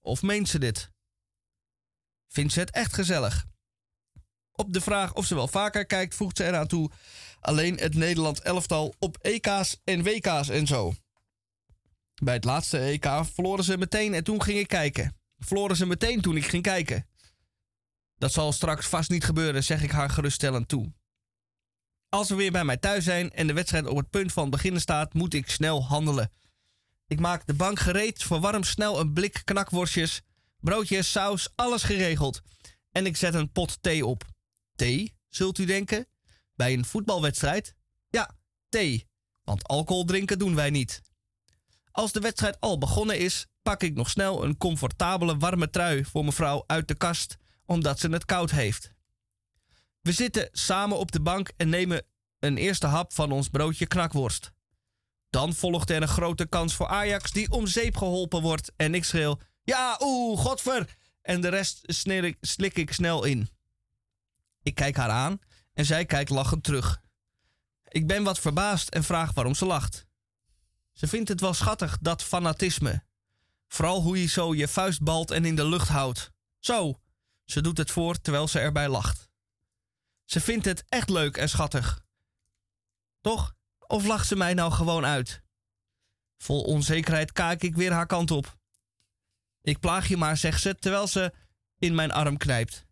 [0.00, 0.90] Of meent ze dit?
[2.28, 3.46] Vindt ze het echt gezellig?
[4.52, 6.90] Op de vraag of ze wel vaker kijkt, voegt ze eraan toe:
[7.40, 10.94] alleen het Nederlands elftal op EK's en WK's en zo.
[12.22, 15.16] Bij het laatste EK verloren ze meteen en toen ging ik kijken.
[15.38, 17.06] Verloren ze meteen toen ik ging kijken.
[18.14, 20.92] Dat zal straks vast niet gebeuren, zeg ik haar geruststellend toe.
[22.08, 24.80] Als we weer bij mij thuis zijn en de wedstrijd op het punt van beginnen
[24.80, 26.30] staat, moet ik snel handelen.
[27.06, 30.22] Ik maak de bank gereed, verwarm snel een blik knakworstjes,
[30.60, 32.40] broodjes, saus, alles geregeld.
[32.90, 34.24] En ik zet een pot thee op.
[34.74, 36.06] Thee, zult u denken?
[36.54, 37.74] Bij een voetbalwedstrijd?
[38.08, 38.36] Ja,
[38.68, 39.06] thee.
[39.44, 41.02] Want alcohol drinken doen wij niet.
[41.90, 46.24] Als de wedstrijd al begonnen is, pak ik nog snel een comfortabele warme trui voor
[46.24, 48.92] mevrouw uit de kast, omdat ze het koud heeft.
[50.00, 52.06] We zitten samen op de bank en nemen
[52.38, 54.52] een eerste hap van ons broodje knakworst.
[55.30, 59.04] Dan volgt er een grote kans voor Ajax die om zeep geholpen wordt en ik
[59.04, 60.96] schreeuw: Ja, oeh, godver!
[61.22, 61.80] En de rest
[62.40, 63.48] slik ik snel in.
[64.62, 65.40] Ik kijk haar aan
[65.74, 67.02] en zij kijkt lachend terug.
[67.88, 70.06] Ik ben wat verbaasd en vraag waarom ze lacht.
[70.92, 73.04] Ze vindt het wel schattig, dat fanatisme.
[73.66, 76.30] Vooral hoe je zo je vuist balt en in de lucht houdt.
[76.58, 77.00] Zo,
[77.44, 79.28] ze doet het voor terwijl ze erbij lacht.
[80.24, 82.04] Ze vindt het echt leuk en schattig.
[83.20, 83.54] Toch?
[83.86, 85.42] Of lacht ze mij nou gewoon uit?
[86.36, 88.57] Vol onzekerheid kijk ik weer haar kant op.
[89.68, 91.32] Ik plaag je maar, zegt ze, terwijl ze
[91.78, 92.86] in mijn arm knijpt.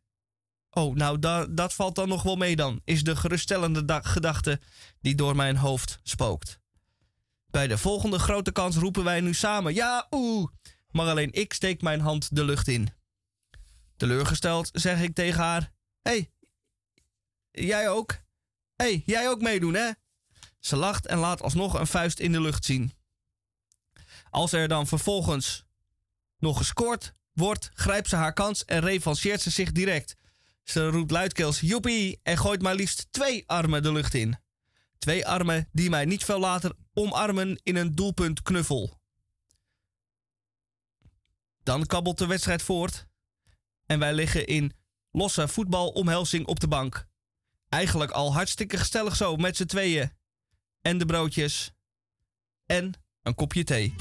[0.70, 4.60] Oh, nou, da- dat valt dan nog wel mee dan, is de geruststellende da- gedachte
[5.00, 6.60] die door mijn hoofd spookt.
[7.46, 10.50] Bij de volgende grote kans roepen wij nu samen, ja, oeh,
[10.90, 12.88] maar alleen ik steek mijn hand de lucht in.
[13.96, 15.72] Teleurgesteld zeg ik tegen haar,
[16.02, 16.30] hey,
[17.50, 18.18] jij ook?
[18.74, 19.90] hey, jij ook meedoen, hè?
[20.58, 22.92] Ze lacht en laat alsnog een vuist in de lucht zien.
[24.30, 25.65] Als er dan vervolgens
[26.38, 30.16] nog gescoord wordt, grijpt ze haar kans en revancheert ze zich direct.
[30.62, 34.38] Ze roept luidkeels joepie en gooit maar liefst twee armen de lucht in.
[34.98, 39.00] Twee armen die mij niet veel later omarmen in een doelpunt knuffel.
[41.62, 43.06] Dan kabbelt de wedstrijd voort
[43.86, 44.72] en wij liggen in
[45.10, 47.06] losse voetbalomhelzing op de bank.
[47.68, 50.10] Eigenlijk al hartstikke gezellig zo met z'n tweeën.
[50.80, 51.72] En de broodjes.
[52.66, 53.94] En een kopje thee.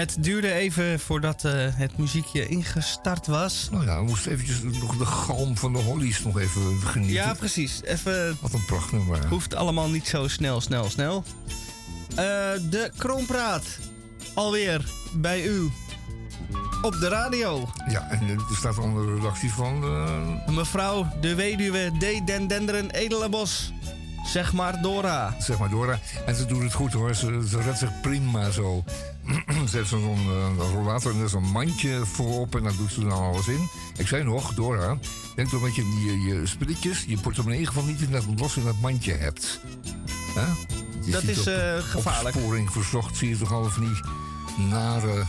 [0.00, 3.68] Het duurde even voordat eh, het muziekje ingestart was.
[3.72, 7.14] Nou ja, we moesten eventjes nog de galm van de hollies nog even genieten.
[7.14, 7.80] Ja, precies.
[7.84, 9.26] Even, Wat een prachtnummer.
[9.28, 11.24] hoeft allemaal niet zo snel, snel, snel.
[12.08, 12.16] Eh,
[12.70, 13.64] de Kroonpraat.
[14.34, 15.70] Alweer bij u.
[16.82, 17.68] Op de radio.
[17.88, 19.82] Ja, en er staat onder de redactie van...
[19.84, 22.26] eh, Mevrouw de weduwe D.
[22.26, 23.72] Den Denderen Edelenbos.
[24.26, 25.36] Zeg maar Dora.
[25.38, 25.98] zeg maar Dora.
[26.26, 27.14] En ze doet het goed hoor.
[27.14, 28.84] Ze, ze redt zich prima zo.
[29.70, 30.18] Ze heeft zo'n
[30.58, 33.68] eh, rollator en er is een mandje voorop en daar doet ze dan alles in.
[33.96, 34.98] Ik zei nog, Dora,
[35.34, 38.64] denk toch dat je je, je spulletjes, je portemonnee geval niet in dat, los in
[38.64, 39.60] dat mandje hebt.
[41.04, 42.34] Je Dat is, op- eh, gevaarlijk.
[42.36, 45.24] Opsporing verzocht zie je toch al van die nare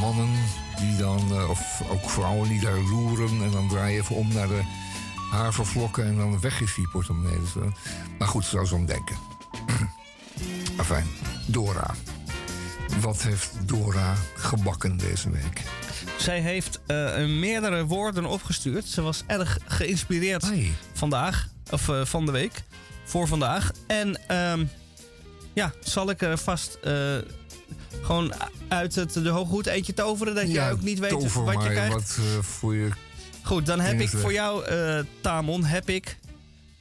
[0.00, 0.28] mannen
[0.80, 4.32] die dan, eh, of ook vrouwen die daar loeren en dan draai je even om
[4.32, 4.60] naar de
[5.30, 7.40] havervlokken en dan weg is die portemonnee.
[7.40, 7.52] Dus,
[8.18, 9.16] maar goed, zou ze om denken.
[10.76, 11.04] Enfin,
[11.46, 11.94] Dora.
[13.00, 15.62] Wat heeft Dora gebakken deze week?
[16.18, 18.86] Zij heeft eh, meerdere woorden opgestuurd.
[18.86, 20.46] Ze was erg geïnspireerd
[20.92, 22.62] vandaag, of eh, van de week,
[23.04, 23.70] voor vandaag.
[23.86, 24.64] En ehm,
[25.52, 27.16] ja, zal ik er vast eh,
[28.02, 28.32] gewoon
[28.68, 31.92] uit het, de hooghoed eentje toveren, dat jij ook niet weet wat je krijgt?
[31.92, 32.88] Wat voor je...
[33.42, 34.64] Goed, dan heb ik voor jou,
[35.20, 36.18] Tamon, heb ik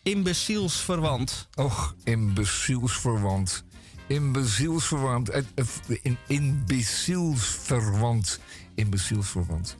[0.03, 1.47] imbecielsverwant.
[1.55, 3.63] Och, imbecielsverwant.
[4.07, 5.29] Imbecielsverwant.
[5.29, 5.65] eh, eh,
[6.01, 8.39] In, imbecielsverwant.
[8.75, 9.77] Imbecielsverwant.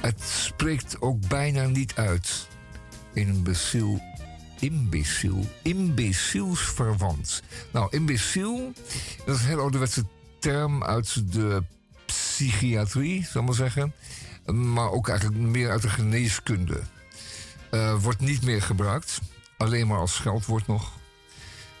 [0.00, 2.48] Het spreekt ook bijna niet uit.
[3.12, 4.00] Imbeciel.
[4.60, 5.46] Imbeciel.
[5.62, 7.42] Imbecielsverwant.
[7.72, 8.72] Nou, imbeciel,
[9.24, 10.04] dat is een heel ouderwetse
[10.38, 11.62] term uit de
[12.06, 13.94] psychiatrie, zal ik maar zeggen.
[14.52, 16.80] Maar ook eigenlijk meer uit de geneeskunde.
[17.70, 19.20] Eh, wordt niet meer gebruikt.
[19.56, 20.92] Alleen maar als scheldwoord nog.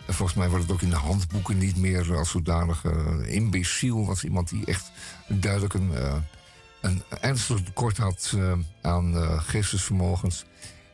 [0.06, 2.84] En volgens mij wordt het ook in de handboeken niet meer als zodanig.
[2.84, 4.90] eh imbeciel was iemand die echt
[5.28, 6.16] duidelijk een, eh,
[6.80, 8.52] een ernstig tekort had eh,
[8.82, 10.44] aan eh, geestesvermogens.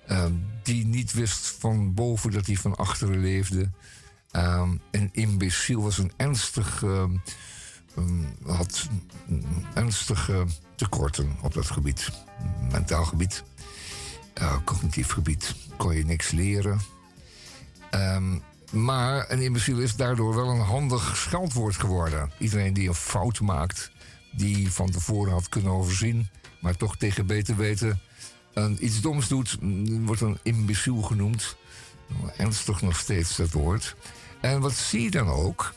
[0.07, 0.25] Eh,
[0.63, 3.71] die niet wist van boven dat hij van achteren leefde.
[4.91, 6.83] Een imbeciel was een ernstig.
[6.83, 7.05] eh,
[7.97, 8.89] um, had
[9.75, 10.45] ernstige
[10.77, 12.11] tekorten op dat gebied.
[12.73, 13.43] Mentaal gebied.
[14.35, 16.81] Eh, cognitief gebied kon je niks leren.
[17.91, 18.39] Ehm,
[18.71, 22.33] maar een imbeciel is daardoor wel een handig scheldwoord geworden.
[22.39, 23.91] Iedereen die een fout maakt,
[24.33, 26.29] die van tevoren had kunnen overzien,
[26.61, 28.01] maar toch tegen beter weten
[28.79, 31.57] iets doms doet, mm, wordt een imbeciel genoemd.
[32.37, 33.97] Ernstig nog steeds dat woord.
[34.41, 35.75] En wat zie je dan ook?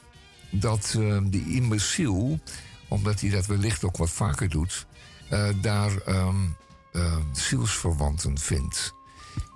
[0.50, 2.40] Dat eh, die imbeciel,
[2.88, 4.86] omdat hij dat wellicht ook wat vaker doet,
[5.30, 6.36] eh, daar ehm
[6.92, 8.94] eh, zielsverwanten vindt.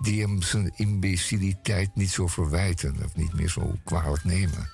[0.00, 4.70] Die hem zijn imbeciliteit niet zo verwijten of niet meer zo kwalijk nemen.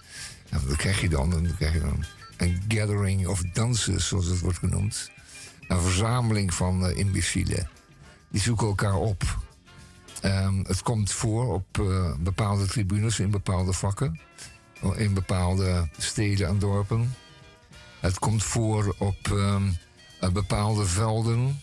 [0.49, 2.05] En dan krijg je dan, dan krijg je dan
[2.37, 5.11] een gathering of dances, zoals het wordt genoemd.
[5.69, 7.69] Een verzameling van eh, imbecielen.
[8.31, 9.39] Die zoeken elkaar op.
[10.21, 14.21] Ehm, het komt voor op eh, bepaalde tribunes in bepaalde vakken.
[14.97, 17.15] In bepaalde steden en dorpen.
[18.01, 19.69] Het komt voor op ehm,
[20.21, 21.61] eh, bepaalde velden.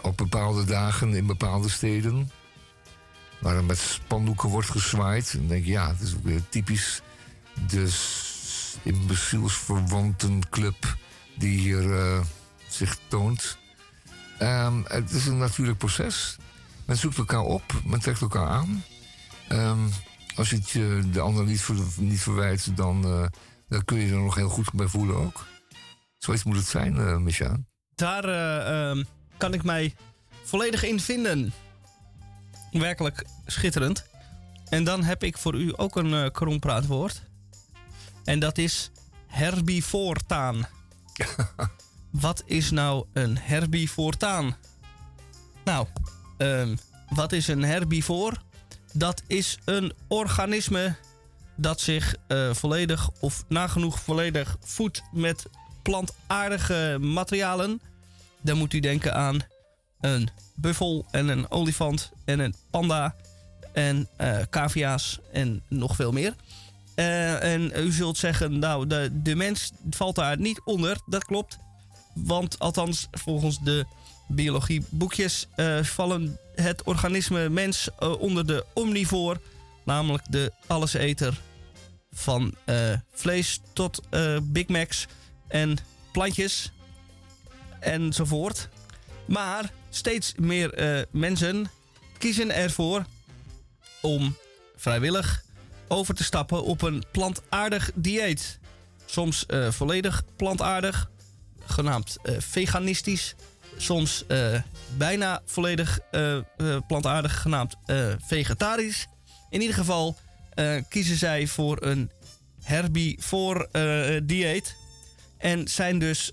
[0.00, 2.30] Op bepaalde dagen in bepaalde steden.
[3.44, 5.32] Waar er met spandoeken wordt gezwaaid.
[5.32, 7.00] En dan denk je, ja, het is weer typisch
[7.68, 7.92] de
[8.82, 10.96] imbecielsverwantenclub
[11.34, 12.20] die hier eh,
[12.68, 13.58] zich toont.
[14.38, 16.36] Ehm, het is een natuurlijk proces.
[16.84, 18.84] Men zoekt elkaar op, men trekt elkaar aan.
[19.48, 19.88] Ehm,
[20.34, 23.26] als je het je de ander niet, ver, niet verwijt, dan, eh,
[23.68, 25.46] dan kun je er nog heel goed bij voelen ook.
[26.18, 27.56] Zoiets moet het zijn, eh Micha.
[27.94, 29.04] Daar eh, ehm,
[29.36, 29.94] kan ik mij
[30.44, 31.52] volledig in vinden.
[32.80, 34.04] Werkelijk schitterend.
[34.68, 37.22] En dan heb ik voor u ook een krompraatwoord.
[38.24, 38.90] En dat is
[39.26, 40.66] herbivoortaan.
[42.10, 44.56] wat is nou een herbivoortaan?
[45.64, 45.86] Nou,
[46.36, 46.76] ehm,
[47.08, 48.42] wat is een herbivoor?
[48.92, 50.96] Dat is een organisme
[51.56, 55.46] dat zich eh, volledig of nagenoeg volledig voedt met
[55.82, 57.80] plantaardige materialen.
[58.42, 59.44] Dan moet u denken aan
[60.04, 63.14] een buffel en een olifant en een panda
[63.72, 66.34] en eh cavia's en nog veel meer.
[66.94, 70.96] Eh, en u zult zeggen, nou, de, de mens valt daar niet onder.
[71.06, 71.58] Dat klopt.
[72.14, 73.84] Want althans, volgens de
[74.28, 77.88] biologieboekjes eh, vallen het organisme mens
[78.18, 79.40] onder de omnivoor.
[79.84, 81.40] Namelijk de alleseter
[82.12, 82.54] van
[83.12, 84.00] vlees tot
[84.42, 85.06] Big Macs
[85.48, 85.76] en
[86.12, 86.72] plantjes
[87.80, 88.68] enzovoort.
[89.26, 91.70] Maar steeds meer eh, mensen
[92.18, 93.04] kiezen ervoor
[94.00, 94.36] om
[94.76, 95.42] vrijwillig
[95.88, 98.58] over te stappen op een plantaardig dieet.
[99.04, 101.10] soms eh, volledig plantaardig,
[101.64, 103.34] genaamd eh, veganistisch.
[103.76, 104.24] Soms
[104.96, 105.98] bijna volledig
[106.86, 107.76] plantaardig, genaamd
[108.26, 109.06] vegetarisch.
[109.50, 110.16] In ieder geval
[110.88, 112.10] kiezen zij voor een
[112.62, 113.68] herbivoor
[114.22, 114.76] dieet.
[115.38, 116.32] En zijn dus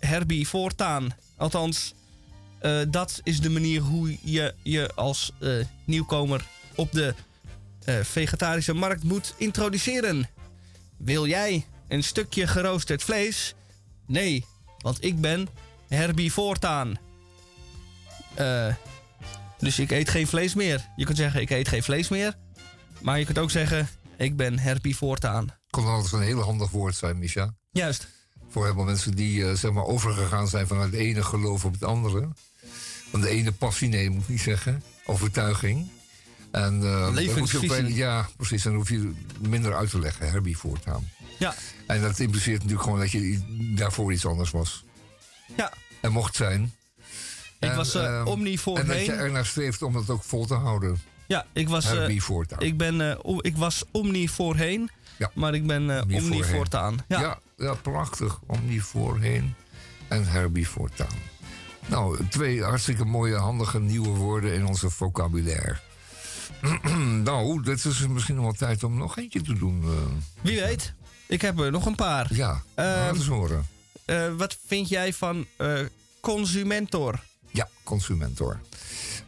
[0.00, 1.14] herbivoortaan.
[1.36, 1.94] Althans,
[2.58, 5.50] eh, dat is de manier hoe je je als eh,
[5.84, 7.14] nieuwkomer op de
[7.84, 10.28] eh, vegetarische markt moet introduceren.
[10.96, 13.54] Wil jij een stukje geroosterd vlees?
[14.06, 14.44] Nee,
[14.78, 15.48] want ik ben
[15.88, 16.98] herbivoortaan.
[18.34, 18.74] Eh
[19.58, 20.88] dus ik eet geen vlees meer.
[20.96, 22.34] Je kunt zeggen, ik eet geen vlees meer.
[23.00, 25.54] Maar je kunt ook zeggen, ik ben herbivoortaan.
[25.70, 27.54] Kon altijd een heel handig woord zijn, Misha.
[27.70, 28.08] Juist.
[28.48, 32.28] Voor helemaal mensen die zeg maar overgegaan zijn van het ene geloof op het andere.
[33.10, 34.82] Van de ene passie, nee, moet ik niet zeggen.
[35.04, 35.88] Overtuiging.
[36.50, 37.94] En, eh, je ook Levensvisie.
[37.94, 38.62] ja, precies.
[38.62, 41.10] Dan hoef je minder uit te leggen, herbi voortaan.
[41.38, 41.54] Ja,
[41.86, 43.40] En dat impliceert natuurlijk gewoon dat je
[43.76, 44.84] daarvoor iets anders was.
[45.56, 45.72] ja.
[46.00, 46.72] En mocht zijn.
[47.58, 50.54] Ik En, was uh, omnivoor En dat je ernaar streeft om dat ook vol te
[50.54, 51.00] houden.
[51.26, 52.60] Ja, ik was, eh, herbi voortaan.
[52.60, 54.90] ik, ben, eh, ik was omni voorheen.
[55.18, 55.30] Ja.
[55.34, 56.44] Maar ik ben eh Omni voorheen.
[56.44, 56.98] voortaan.
[57.08, 57.20] Ja.
[57.20, 58.40] Ja, ja, prachtig.
[58.46, 59.54] Omni voorheen
[60.08, 61.16] en herbi voortaan.
[61.88, 65.76] Nou, twee hartstikke mooie, handige nieuwe woorden in onze vocabulaire.
[67.24, 69.82] nou, dit is misschien nog wel tijd om nog eentje te doen.
[69.82, 69.90] eh.
[70.40, 70.92] Wie weet.
[71.26, 72.34] Ik heb er nog een paar.
[72.34, 73.66] ja, Ehm, laat eens horen.
[74.04, 75.78] Eh, wat vind jij van eh,
[76.20, 77.20] consumentor?
[77.52, 78.60] Ja, consumentor.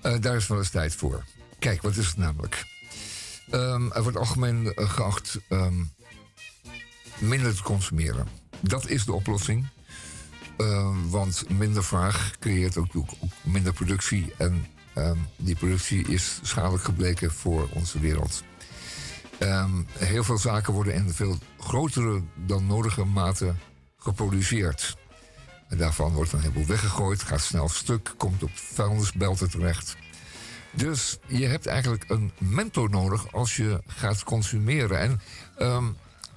[0.00, 1.24] Eh, daar is wel eens tijd voor.
[1.58, 2.64] Kijk, wat is het namelijk?
[3.50, 5.82] Ehm, er wordt algemeen geacht ehm,
[7.18, 8.26] minder te consumeren.
[8.60, 9.66] Dat is de oplossing.
[10.60, 12.92] Ehm, want minder vraag creëert ook,
[13.42, 14.32] minder productie.
[14.36, 18.42] En ehm, die productie is schadelijk gebleken voor onze wereld.
[19.38, 23.54] Ehm, heel veel zaken worden in veel grotere dan nodige mate
[23.96, 24.96] geproduceerd.
[25.68, 29.96] En daarvan wordt een heleboel weggegooid, gaat snel stuk, komt op vuilnisbelten terecht.
[30.72, 34.98] Dus je hebt eigenlijk een mentor nodig als je gaat consumeren.
[34.98, 35.20] En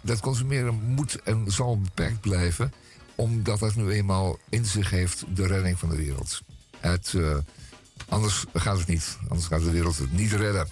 [0.01, 2.73] dat consumeren moet en zal beperkt blijven,
[3.15, 6.41] omdat het nu eenmaal in zich heeft de redding van de wereld.
[6.79, 7.37] Het, eh,
[8.09, 10.67] anders gaat het niet, anders gaat de wereld het niet redden.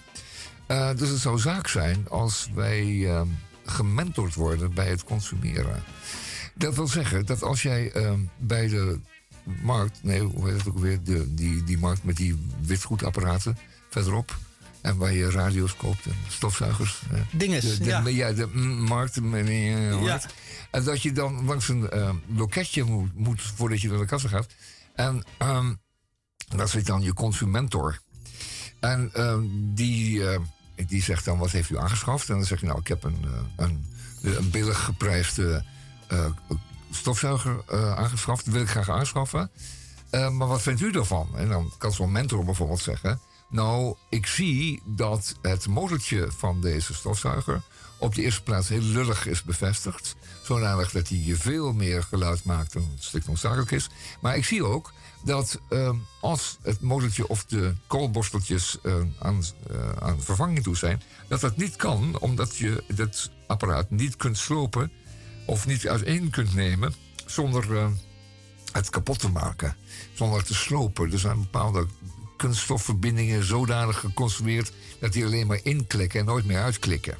[0.68, 3.28] Eh, dus het zou zaak zijn als wij ehm,
[3.66, 5.84] gementord worden bij het consumeren.
[6.54, 9.00] Dat wil zeggen dat als jij ehm, bij de
[9.62, 13.58] markt, nee, hoe heet het ook weer, de, die, die markt met die witgoedapparaten
[13.89, 14.38] verderop,
[14.82, 17.02] en waar je radio's koopt en stofzuigers.
[17.32, 18.08] Dinges, de, de, ja.
[18.08, 19.16] ja, de mm, markt.
[19.16, 19.22] eh,
[20.02, 20.34] markt.
[20.72, 24.47] En dat je dan langs een ehm, loketje moet, voordat je naar de kassa gaat.
[24.95, 25.74] En ehm
[26.55, 27.99] dat zit dan je consumentor.
[28.80, 30.24] En ehm, die,
[30.88, 32.30] die zegt dan, wat heeft u aangeschaft?
[32.30, 33.86] En dan zeg je, nou, ik heb een, eh, een,
[34.22, 35.65] een billig geprijsde
[36.07, 36.26] eh,
[36.91, 38.43] stofzuiger eh, aangeschaft.
[38.43, 39.51] Die wil ik graag aanschaffen.
[40.11, 41.30] Maar wat vindt u ervan?
[41.36, 43.19] En dan kan zo'n mentor bijvoorbeeld zeggen...
[43.49, 47.61] Nou, ik zie dat het motortje van deze stofzuiger...
[47.97, 50.15] op de eerste plaats heel lullig is bevestigd.
[50.42, 53.89] Zodanig dat hij veel meer geluid maakt dan het strikt noodzakelijk is.
[54.22, 54.92] Maar ik zie ook
[55.24, 61.02] dat ehm, als het motortje of de koolborsteltjes eh, aan, eh, aan vervanging toe zijn...
[61.28, 64.92] dat dat niet kan, omdat je het apparaat niet kunt slopen...
[65.46, 66.94] of niet uiteen kunt nemen
[67.26, 67.88] zonder eh,
[68.72, 69.76] het kapot te maken.
[70.14, 71.12] Zonder het te slopen.
[71.12, 71.88] Er zijn bepaalde
[72.38, 74.72] kunststofverbindingen zodanig geconstrueerd...
[75.00, 77.18] dat die alleen maar inklikken en nooit meer uitklikken.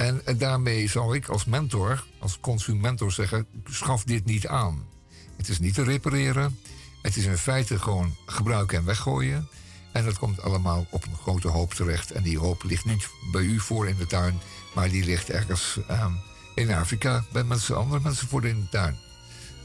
[0.00, 3.46] En, daarmee zal ik als mentor, als consumentor zeggen...
[3.64, 4.86] schaf dit niet aan.
[5.36, 6.58] Het is niet te repareren.
[7.02, 9.48] Het is in feite gewoon gebruiken en weggooien.
[9.92, 12.10] En dat komt allemaal op een grote hoop terecht.
[12.10, 14.40] En die hoop ligt niet bij u voor in de tuin...
[14.74, 16.12] maar die ligt ergens ehm,
[16.54, 17.44] in Afrika bij
[17.74, 18.98] andere mensen voor in de tuin.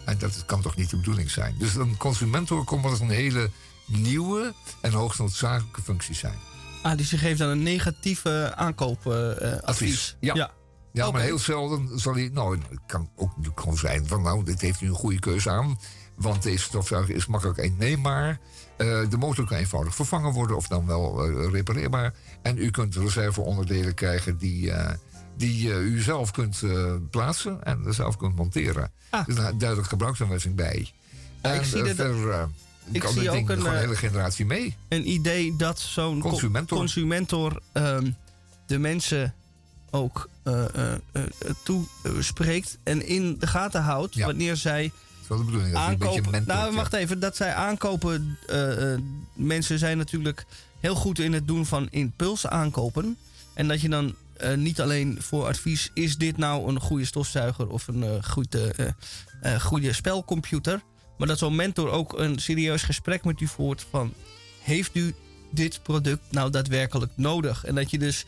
[0.06, 1.56] En dat kan toch niet de bedoeling zijn.
[1.58, 3.52] Dus een consumentor komt wel eens een hele
[3.86, 6.40] nieuwe en hoogst noodzakelijke functie zijn.
[6.86, 9.62] Ah, dus je geeft dan een negatieve aankoopadvies.
[9.62, 10.52] Advies, ja.
[10.92, 12.30] Ja, maar heel zelden zal hij...
[12.34, 14.22] Nou, het kan ook gewoon zijn van...
[14.22, 15.80] nou, dit heeft u een goede keuze aan...
[16.16, 18.40] want deze stofzuiger is makkelijk inneembaar.
[18.78, 20.56] Eh de motor kan eenvoudig vervangen worden...
[20.56, 22.14] of dan wel eh, repareerbaar.
[22.42, 24.38] En u kunt reserveonderdelen krijgen...
[24.38, 24.94] die, eh,
[25.38, 26.62] die u zelf kunt
[27.10, 28.92] plaatsen en zelf kunt monteren.
[29.10, 29.26] Ah.
[29.26, 30.92] Dus een duidelijk gebruiksaanwijzing bij.
[31.42, 32.50] Ja, ik zie dat- verder
[32.92, 34.76] ik kan zie ook een, eh, hele generatie mee.
[34.88, 36.78] Een idee dat zo'n co- Consumentor.
[36.78, 38.12] consumentor ehm,
[38.66, 39.34] de mensen
[39.92, 41.24] ook eh, eh, eh,
[41.64, 44.26] toespreekt en in de gaten houdt Ja.
[44.26, 44.92] wanneer zij
[45.28, 45.74] Dat is bedoeling.
[45.74, 46.44] Dat een aankopen.
[46.48, 47.20] Nou, wacht even.
[47.20, 48.38] Dat zij aankopen.
[49.34, 50.46] mensen zijn natuurlijk
[50.80, 53.18] heel goed in het doen van impuls aankopen.
[53.54, 54.16] En dat je dan
[54.56, 58.96] niet alleen voor advies, is dit nou een goede stofzuiger of een goede,
[59.60, 60.82] goede spelcomputer.
[61.18, 64.14] Maar dat zo'n mentor ook een serieus gesprek met u voert van...
[64.62, 65.16] Heeft u
[65.52, 67.66] dit product nou daadwerkelijk nodig?
[67.66, 68.26] En dat je dus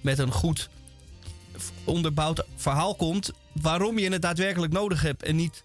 [0.00, 0.68] met een goed
[1.84, 5.22] onderbouwd verhaal komt waarom je het daadwerkelijk nodig hebt.
[5.22, 5.64] En niet,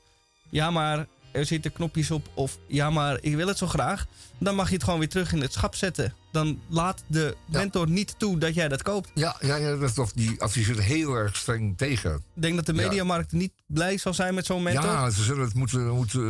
[0.49, 4.05] ja maar er zitten knopjes op of ja maar ik wil het zo graag.
[4.38, 6.13] Dan mag je het gewoon weer terug in het schap zetten.
[6.34, 7.58] Dan laat de Ja.
[7.60, 9.12] mentor niet toe dat jij dat koopt.
[9.14, 12.14] Ja, ja, ja dat, of die adviseert heel erg streng tegen.
[12.36, 12.82] Ik denk dat de Ja.
[12.88, 14.84] mediamarkt niet blij zal zijn met zo'n mentor.
[14.84, 16.22] Ja, ze zullen het moeten, moeten,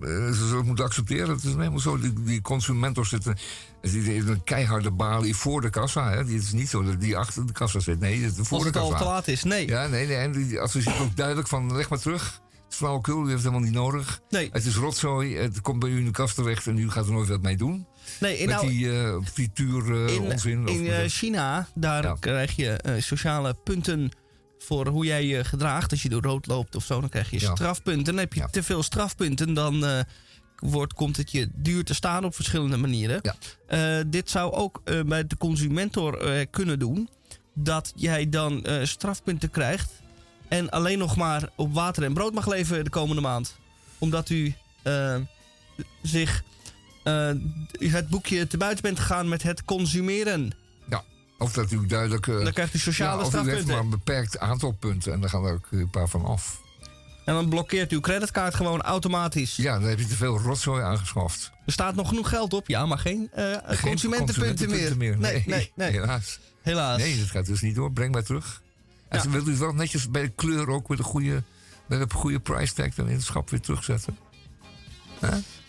[0.00, 1.28] eh, ze zullen het moeten accepteren.
[1.28, 1.98] Het is helemaal zo.
[1.98, 3.36] Die, die consumentors zitten
[3.80, 6.10] die heeft een keiharde balie voor de kassa.
[6.10, 6.24] Hè.
[6.24, 8.00] Die, het is niet zo dat die achter de kassa zit.
[8.00, 9.04] Nee, het is voor Als de het al kassa.
[9.04, 9.42] te laat is.
[9.42, 9.66] Nee.
[9.68, 10.16] Ja, nee, nee.
[10.16, 12.40] En die adviseert ook duidelijk van leg maar terug.
[12.68, 14.20] Flauwekul, u heeft helemaal niet nodig.
[14.30, 14.48] Nee.
[14.52, 17.12] Het is rotzooi, het komt bij u in de kast terecht en u gaat er
[17.12, 17.86] nooit wat mee doen.
[18.20, 20.66] nee en Met nou, die eh frituur eh, in, onzin.
[20.68, 22.16] in eh, China, daar Ja.
[22.20, 24.10] krijg je sociale punten
[24.58, 25.90] voor hoe jij je gedraagt.
[25.90, 27.54] Als je door rood loopt of zo, dan krijg je Ja.
[27.54, 28.04] strafpunten.
[28.04, 28.46] Dan heb je Ja.
[28.46, 29.84] te veel strafpunten, dan
[30.58, 33.20] wordt, komt het je duur te staan op verschillende manieren.
[34.06, 37.08] Dit zou ook bij de consumentor kunnen doen.
[37.54, 39.90] Dat jij dan strafpunten krijgt.
[40.48, 43.56] En alleen nog maar op water en brood mag leven de komende maand.
[43.98, 45.16] Omdat u eh,
[46.02, 46.42] zich
[47.04, 47.30] eh,
[47.78, 50.52] het boekje te buiten bent gegaan met het consumeren.
[51.40, 52.26] Of dat u duidelijk...
[52.26, 53.74] eh, Dan krijgt u sociale ja, of u heeft strafpunten.
[53.74, 56.60] maar een beperkt aantal punten en dan gaan er ook een paar van af.
[57.24, 59.56] En dan blokkeert uw creditcard gewoon automatisch.
[59.56, 61.50] Ja, dan heb je te veel rotzooi aangeschaft.
[61.66, 65.18] Er staat nog genoeg geld op, ja, maar geen, Geen consumentenpunten meer.
[65.18, 65.90] Nee, nee, nee.
[65.90, 66.38] Helaas.
[66.62, 66.98] Helaas.
[66.98, 67.92] Nee, dat gaat dus niet door.
[67.92, 68.62] Breng maar terug.
[69.08, 71.42] En ze wilt u wel netjes bij de kleur ook met een goede,
[71.86, 74.18] met een goede price tag dan in het schap weer terugzetten.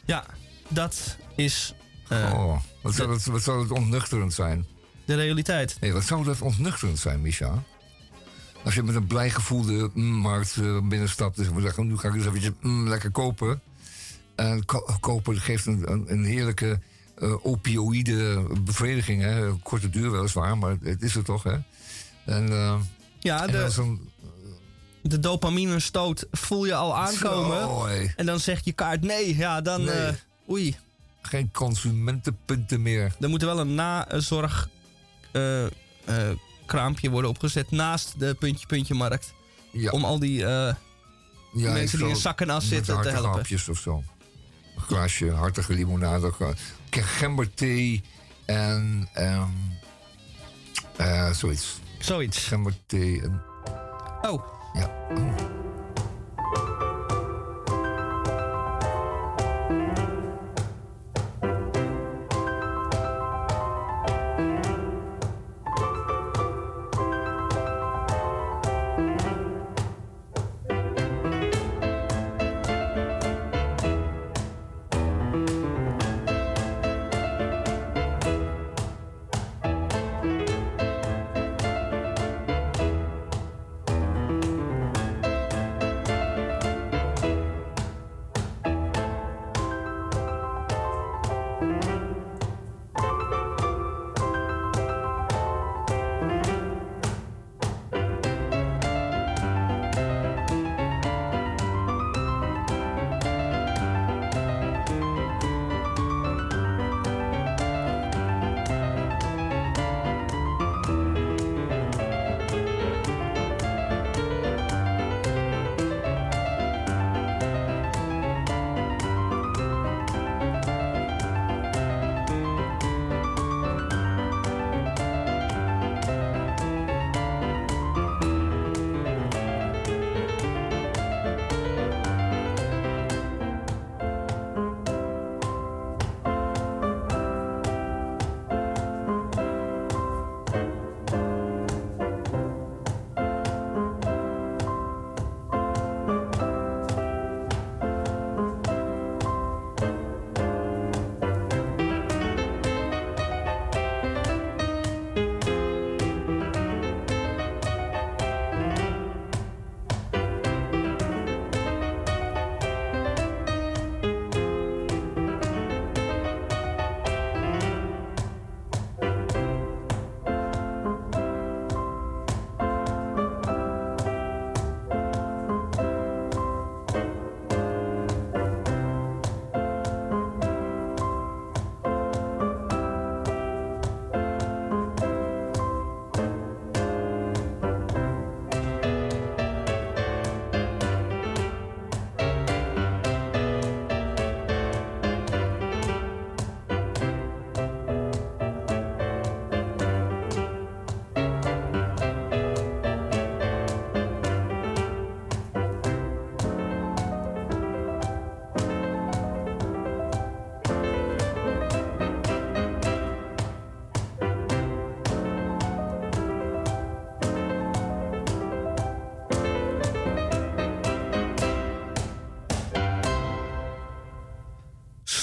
[0.05, 0.25] Ja,
[0.67, 1.73] dat is
[2.07, 4.65] eh, oh, wat zou, het, wat zou het ontnuchterend zijn?
[5.05, 5.77] de realiteit.
[5.81, 7.63] Nee, wat zou dat ontnuchterend zijn, Misha?
[8.63, 11.97] Als je met een blij gevoel de mm, markt eh, binnenstapt en we zeggen, nu
[11.97, 13.61] ga ik eens eventjes mm, lekker kopen.
[14.35, 16.79] En ko- kopen geeft een, een, een heerlijke
[17.15, 19.21] eh opioïde bevrediging.
[19.21, 19.57] Hè?
[19.63, 21.57] Korte duur weliswaar, maar het is er toch, hè?
[22.25, 22.49] En,
[23.19, 23.97] Ja, en de,
[25.01, 28.13] de dopamine stoot voel je al aankomen.
[28.15, 29.35] En dan zegt je kaart nee.
[29.37, 29.83] Ja, dan...
[29.83, 29.95] Nee.
[29.95, 30.13] eh,
[30.49, 30.77] oei.
[31.21, 33.15] Geen consumentenpunten meer.
[33.19, 34.69] Er moet wel een nazorg
[35.31, 35.71] eh, eh,
[36.65, 39.33] kraampje worden opgezet naast de puntje-puntje-markt.
[39.71, 40.43] Ja, Om al die
[41.53, 43.31] ja, mensen die in met zitten te helpen.
[43.31, 44.03] hapjes of zo.
[44.75, 46.31] Een glaasje hartige limonade.
[46.31, 46.53] ge-
[46.89, 48.01] Gemberthee
[48.45, 49.09] en...
[49.13, 49.49] ehm
[50.95, 51.31] eh,
[52.05, 52.51] zoiets.
[52.51, 53.41] En...
[54.21, 54.43] Oh,
[54.73, 54.89] Ja.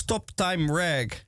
[0.07, 1.25] Stop Time Rag.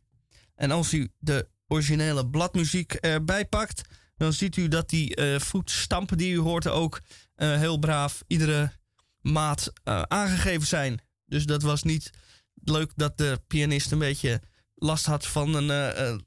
[0.55, 3.83] En als u de originele bladmuziek erbij pakt,
[4.16, 7.01] dan ziet u dat die eh, voetstampen die u hoort ook
[7.35, 8.72] eh, heel braaf iedere
[9.20, 11.01] maat eh, aangegeven zijn.
[11.24, 12.11] Dus dat was niet
[12.55, 14.41] leuk dat de pianist een beetje
[14.74, 16.22] last had van een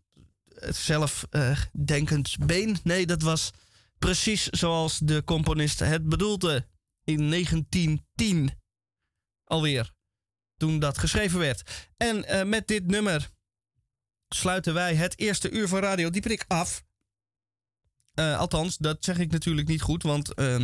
[0.70, 2.78] zelfdenkend been.
[2.84, 3.52] Nee, dat was
[4.00, 6.68] precies zoals de componist het bedoelde
[7.04, 8.52] in 1910
[9.44, 9.92] alweer.
[10.62, 11.90] Toen dat geschreven werd.
[11.98, 13.30] En eh, met dit nummer
[14.30, 16.84] sluiten wij het eerste uur van Radio Dieperik af.
[18.14, 20.62] Eh, althans, dat zeg ik natuurlijk niet goed, want eh,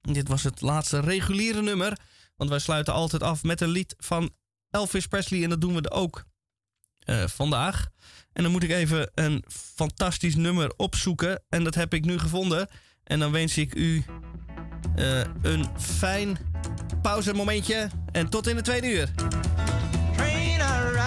[0.00, 1.98] dit was het laatste reguliere nummer.
[2.36, 4.34] Want wij sluiten altijd af met een lied van
[4.70, 6.24] Elvis Presley en dat doen we ook
[6.98, 7.88] eh, vandaag.
[8.32, 12.68] En dan moet ik even een fantastisch nummer opzoeken en dat heb ik nu gevonden.
[13.04, 14.04] En dan wens ik u
[14.96, 16.38] eh, een fijn
[17.02, 19.08] pauzemomentje en tot in de tweede uur.
[20.16, 20.60] Train
[20.92, 21.02] ride,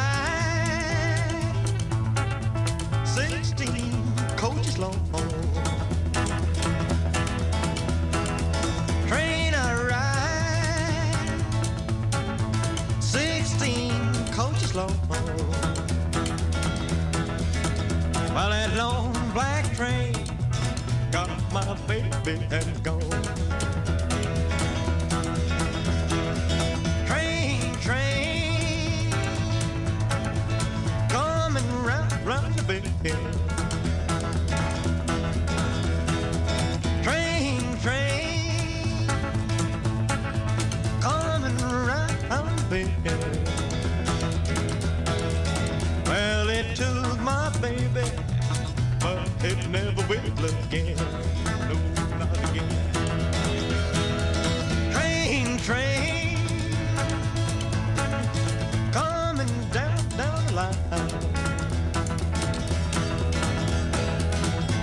[3.05, 3.73] 16
[4.35, 4.95] coaches long.
[9.07, 9.53] Train
[9.87, 9.97] ride,
[12.99, 13.91] 16
[14.35, 14.91] coaches long.
[18.33, 19.66] Well, that long black
[21.66, 23.01] my baby and gone.
[27.08, 28.60] Train, train,
[31.10, 33.24] coming round, round the bend.
[46.05, 48.05] Well, it took my baby,
[49.43, 50.97] it never will again.
[51.69, 51.75] No,
[52.17, 52.69] not again.
[54.91, 56.38] Train, train,
[58.91, 60.77] coming down, down the line.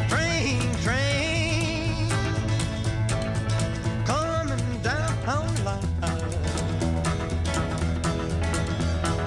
[0.08, 2.08] Train, train,
[4.06, 5.16] coming down
[5.56, 5.88] the line.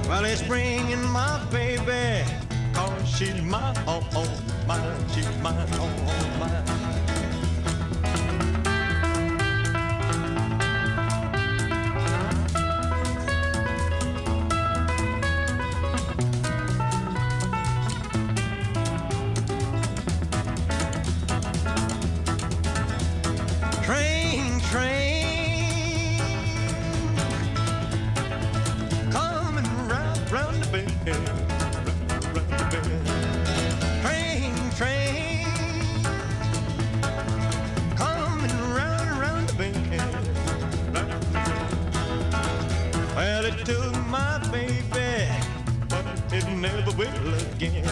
[0.08, 2.24] Well, it's bringing my baby,
[3.18, 4.28] Marchil, ma, oh, oh,
[4.68, 5.50] marchil, ma,
[5.80, 6.77] oh, oh, marchil.
[44.08, 45.28] My baby,
[45.90, 47.84] but it never will again,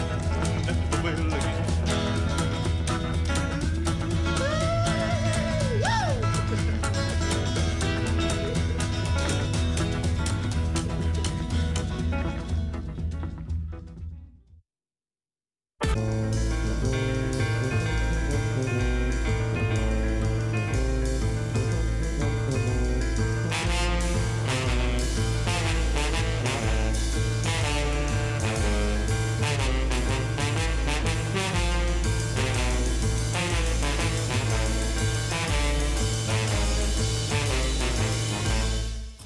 [0.66, 1.65] never will again.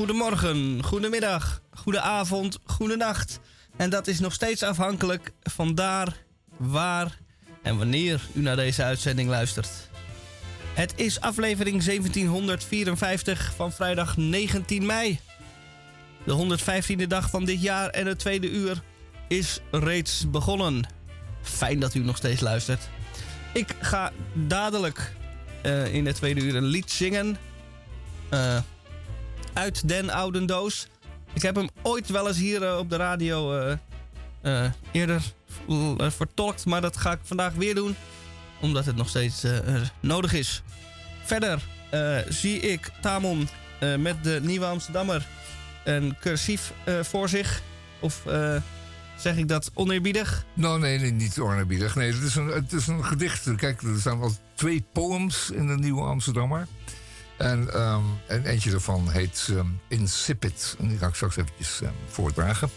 [0.01, 3.41] Goedemorgen, goedemiddag, goedenavond, goedenacht.
[3.77, 6.17] En dat is nog steeds afhankelijk van daar,
[6.57, 7.19] waar
[7.63, 9.69] en wanneer u naar deze uitzending luistert.
[10.75, 15.21] Het is aflevering 1754 van vrijdag 19 mei.
[16.25, 18.83] De 115e dag van dit jaar en het tweede uur
[19.29, 20.87] is reeds begonnen.
[21.43, 22.89] Fijn dat u nog steeds luistert.
[23.53, 25.13] Ik ga dadelijk
[25.63, 27.37] eh, in het tweede uur een lied zingen.
[28.29, 28.59] Eh,
[29.53, 30.87] uit den oude doos.
[31.33, 33.77] Ik heb hem ooit wel eens hier eh, op de radio eh,
[34.43, 35.23] eh, eerder
[35.99, 37.97] vertolkt, maar dat ga ik vandaag weer doen,
[38.61, 39.45] omdat het nog steeds
[40.01, 40.63] nodig is.
[41.25, 41.63] Verder
[42.29, 43.49] zie ik Tamon
[43.99, 45.27] met de Nieuwe Amsterdammer
[45.85, 46.73] een cursief
[47.03, 47.63] voor zich.
[48.01, 48.23] Of
[49.17, 50.45] zeg ik dat oneerbiedig?
[50.55, 51.95] Nou, nee, nee niet oneerbiedig.
[51.95, 53.55] Nee, het is, een, het is een gedicht.
[53.57, 56.67] Kijk, er staan al twee poems in de Nieuwe Amsterdammer.
[57.41, 60.77] En, ehm, en eentje daarvan heet ehm, Insipid.
[60.79, 62.71] En die ga ik straks eventjes ehm, voordragen.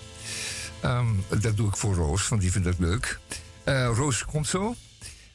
[0.82, 1.08] Ehm,
[1.40, 3.20] dat doe ik voor Roos, want die vindt dat leuk.
[3.64, 4.76] Eh, Roos komt zo.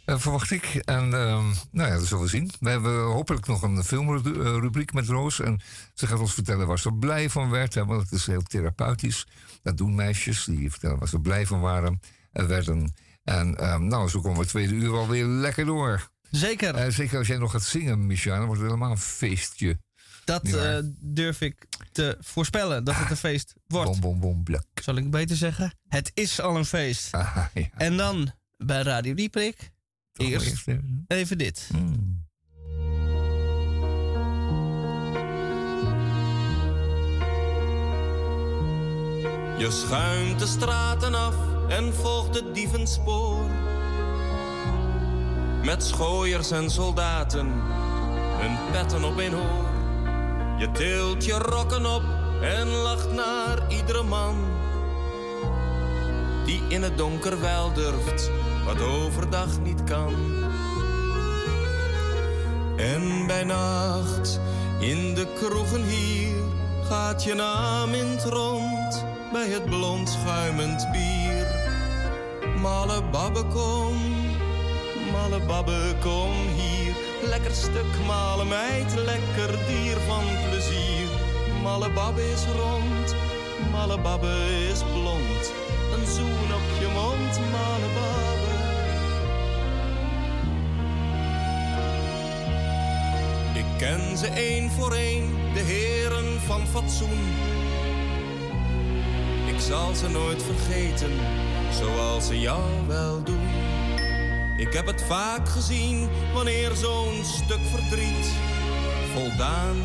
[0.05, 0.64] Eh, verwacht ik.
[0.64, 2.51] En ehm, nou ja, dat zullen we zien.
[2.61, 5.41] We hebben hopelijk nog een filmrubriek met Roos.
[5.41, 5.61] En
[5.95, 7.74] ze gaat ons vertellen waar ze blij van werd.
[7.74, 9.26] Want het is heel therapeutisch.
[9.62, 10.45] Dat doen meisjes.
[10.45, 12.01] Die vertellen waar ze blij van waren
[12.33, 12.95] en werden.
[13.24, 16.11] En ehm, nou, zo komen we tweede uur wel weer lekker door.
[16.31, 16.74] Zeker.
[16.74, 19.79] Eh, zeker als jij nog gaat zingen, Micha, dan wordt het helemaal een feestje.
[20.24, 23.91] dat eh, durf ik te voorspellen, dat het een feest wordt.
[23.91, 24.64] Bom, bom, bom, blak.
[24.74, 25.72] Zal ik beter zeggen?
[25.89, 27.14] Het is al een feest.
[27.14, 27.68] Ah, ja.
[27.76, 29.70] En dan bij Radio Dieprik.
[30.12, 31.05] Eerst eerst even.
[31.07, 31.68] even dit.
[31.70, 32.26] Hmm.
[39.59, 41.35] Je schuimt de straten af
[41.68, 43.57] en volgt het dievenspoor.
[45.64, 47.46] Met schooiers en soldaten,
[48.38, 49.66] hun petten op een hoor.
[50.59, 52.02] Je tilt je rokken op
[52.42, 54.36] en lacht naar iedere man.
[56.44, 58.30] Die in het donker wel durft,
[58.64, 60.14] wat overdag niet kan.
[62.76, 64.40] En bij nacht
[64.78, 66.36] in de kroegen hier
[66.82, 71.46] gaat je naam in het rond bij het blond schuimend bier.
[72.61, 73.96] Malle babbe kom,
[75.19, 76.95] malle babbe kom hier.
[77.31, 81.11] Lekker stuk male meid, lekker dier van plezier.
[81.62, 83.14] Malle babbe is rond,
[83.73, 84.35] malle babbe
[84.71, 85.45] is blond.
[85.95, 88.55] Een zoen op je mond, malle babbe.
[93.59, 97.21] Ik ken ze één voor één, de heren van fatsoen.
[99.47, 101.12] Ik zal ze nooit vergeten,
[101.81, 103.68] zoals ze jou wel doen.
[104.59, 108.32] Ik heb het vaak gezien, wanneer zo'n stuk verdriet
[109.14, 109.76] voldaan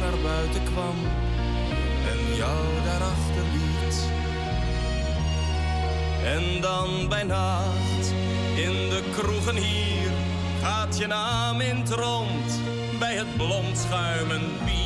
[0.00, 0.96] naar buiten kwam
[2.10, 4.06] en jou daarachter liet.
[6.24, 8.12] En dan bij nacht
[8.54, 10.10] in de kroegen hier
[10.62, 12.60] gaat je naam in het rond
[12.98, 14.81] bij het blond schuimend bier.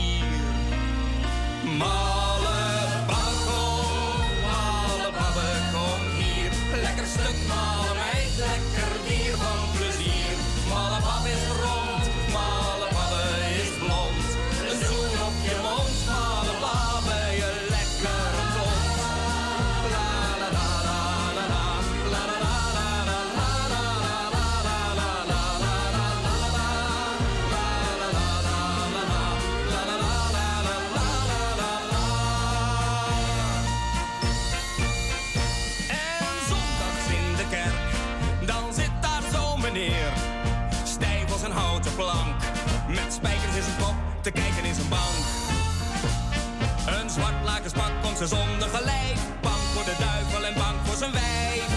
[48.17, 51.69] Zijn zondige lijf, bang voor de duivel en bang voor zijn wijf.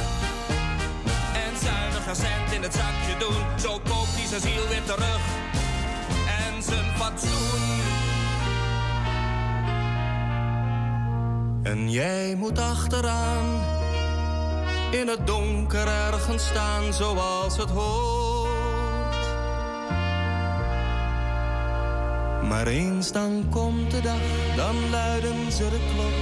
[1.34, 5.22] En zuinig een cent in het zakje doen, zo koopt hij zijn ziel weer terug.
[6.46, 7.80] En zijn fatsoen.
[11.64, 13.62] En jij moet achteraan
[14.92, 18.19] in het donker ergens staan zoals het hoort.
[22.70, 24.22] Eens dan komt de dag,
[24.56, 26.20] dan luiden ze de klok.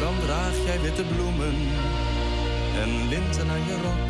[0.00, 1.54] Dan draag jij witte bloemen
[2.82, 4.08] en linten aan je rok.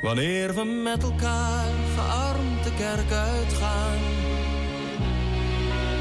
[0.00, 3.98] Wanneer we met elkaar gearmd de kerk uitgaan.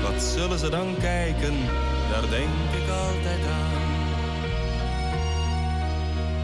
[0.02, 1.56] Wat zullen ze dan kijken,
[2.12, 3.88] daar denk ik altijd aan.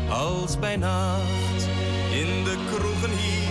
[0.10, 1.68] Als bij nacht
[2.12, 3.46] in de kroegen hier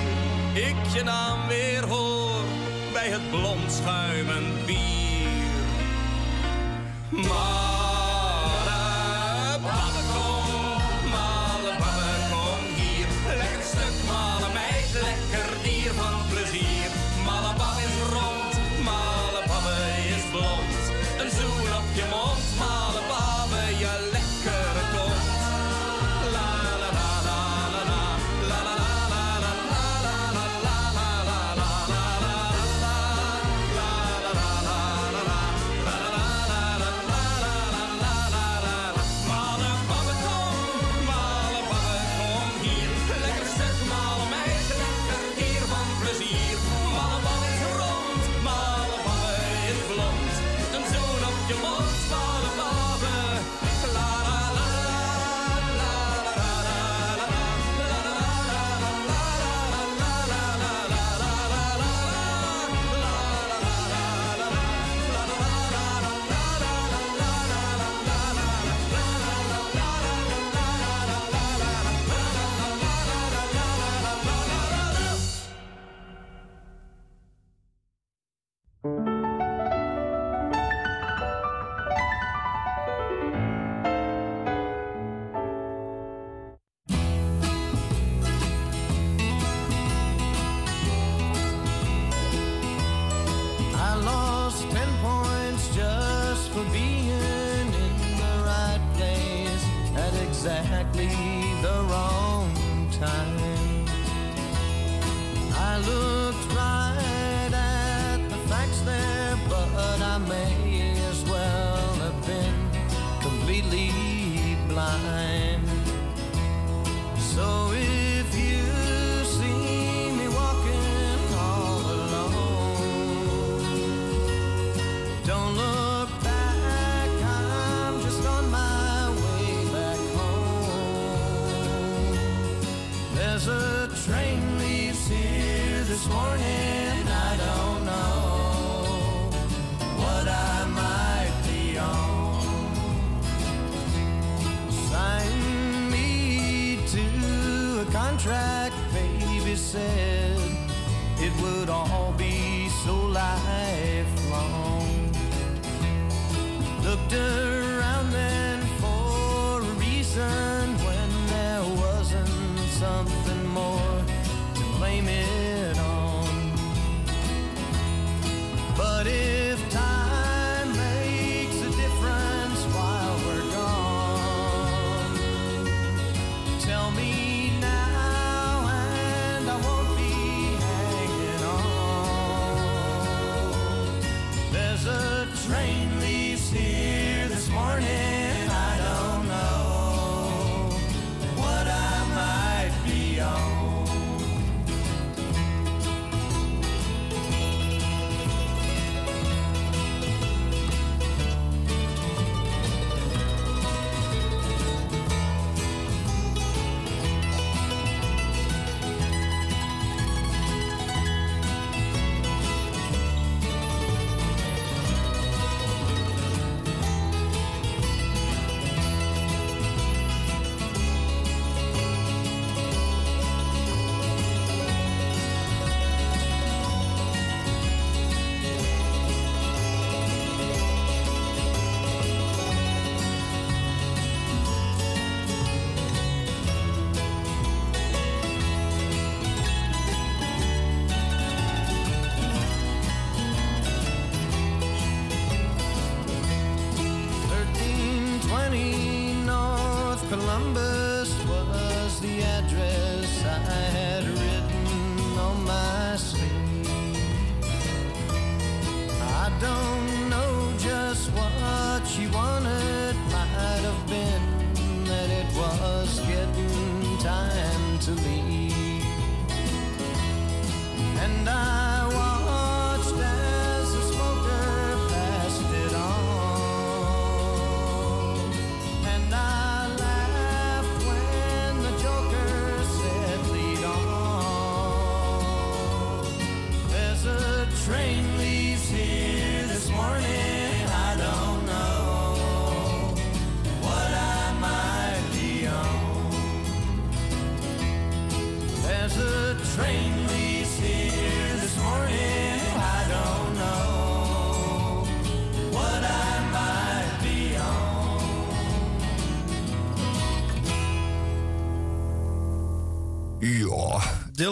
[0.54, 2.13] ik je naam weer hoor
[3.10, 5.28] het blond schuimend bier.
[7.10, 7.63] Malle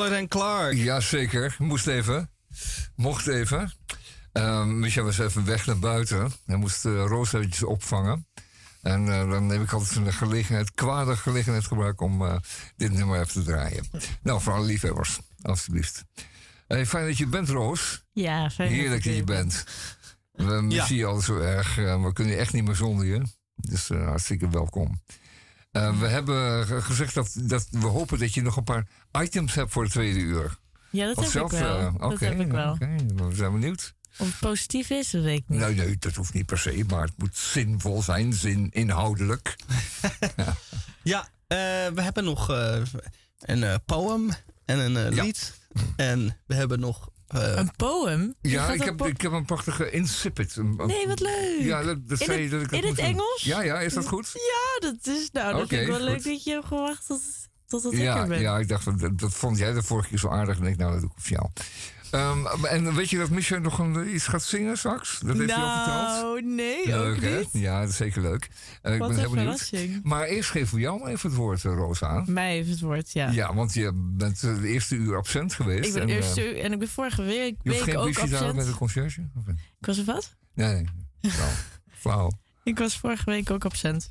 [0.03, 0.75] Dillard en Clark.
[0.75, 2.31] Jazeker, moest even.
[2.97, 3.73] Mocht even.
[4.33, 6.33] Ehm Micha was even weg naar buiten.
[6.47, 8.27] Hij moest uh, Roos eventjes opvangen.
[8.83, 12.37] En eh, dan neem ik altijd een gelegenheid, kwade gelegenheid gebruiken om eh,
[12.77, 13.85] dit nummer even te draaien.
[14.23, 16.05] Nou, voor alle liefhebbers, alstublieft.
[16.67, 18.05] Hey, fijn dat je bent, Roos.
[18.13, 19.37] Ja, fijn Heerlijk dat je ben.
[19.37, 19.65] bent.
[20.33, 21.79] We missen je al zo erg.
[21.79, 23.23] eh, we kunnen echt niet meer zonder je.
[23.55, 25.01] Dus eh, hartstikke welkom.
[25.73, 29.55] Eh, we hebben ge- gezegd dat, dat we hopen dat je nog een paar items
[29.55, 30.57] hebt voor de tweede uur.
[30.91, 31.79] Ja, dat heb zelf, ik wel.
[31.79, 32.73] eh, dat oké, heb ik wel.
[32.73, 33.95] oké, we zijn benieuwd.
[34.19, 35.59] Of het positief is, dat weet ik niet.
[35.59, 39.57] Nee, nee, dat hoeft niet per se, maar het moet zinvol zijn, zin inhoudelijk.
[41.03, 41.57] Ja, eh,
[41.95, 42.83] we hebben nog eh,
[43.41, 44.31] een eh, poem
[44.65, 45.23] en een eh, Ja.
[45.25, 45.59] lied.
[45.97, 47.11] En we hebben nog...
[47.33, 48.35] eh, Een poem?
[48.41, 49.97] Ja, ik heb, po- ik heb een prachtige.
[49.97, 50.09] Een-
[50.55, 51.57] een- Nee, wat leuk.
[51.61, 53.05] Ja, dat, dat In zei je het- dat ik dat in het doen.
[53.07, 53.43] Engels?
[53.45, 54.31] Ja, ja, is dat goed?
[54.35, 56.07] Ja, dat is nou, dat Oké, vind ik wel goed.
[56.09, 57.21] leuk dat je hebt gewacht tot,
[57.67, 58.41] totdat ik Ja, er ben.
[58.41, 60.59] ja, ik dacht, dat, dat vond jij de vorige keer zo aardig.
[60.59, 61.49] En ik, nou, dat doe ik voor jou.
[62.13, 65.19] Ehm, en weet je dat Michel nog een, iets gaat zingen straks?
[65.25, 66.07] Dat heeft hij al verteld.
[66.23, 67.39] nou, nee, Leuk, ook hè?
[67.39, 67.49] niet.
[67.53, 68.49] Ja, dat is zeker leuk.
[68.83, 69.31] Eh, ik ben een benieuwd.
[69.39, 70.01] verrassing.
[70.03, 72.25] Maar eerst geven we jou maar even het woord, eh, Roos, aan.
[72.29, 73.31] Mij heeft het woord, ja.
[73.31, 75.87] Ja, want je bent eh, de eerste uur absent geweest.
[75.87, 78.19] Ik ben en, eh, eerst uur en ik ben vorige week, je week geen ook
[78.19, 78.55] absent.
[78.55, 79.21] met de conciërge?
[79.47, 80.37] Eh, Ik was er wat?
[80.55, 80.75] Nee,
[81.21, 81.33] nee.
[81.91, 82.31] Flauw.
[82.65, 84.11] Ik was vorige week ook absent.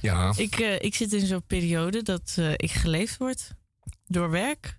[0.00, 3.50] Ja, Ik, eh, ik zit in zo'n periode dat eh, ik geleefd word
[4.06, 4.78] door werk.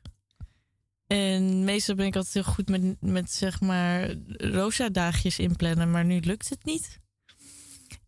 [1.13, 6.05] En meestal ben ik altijd heel goed met, met zeg maar rosa daagjes inplannen, maar
[6.05, 6.99] nu lukt het niet.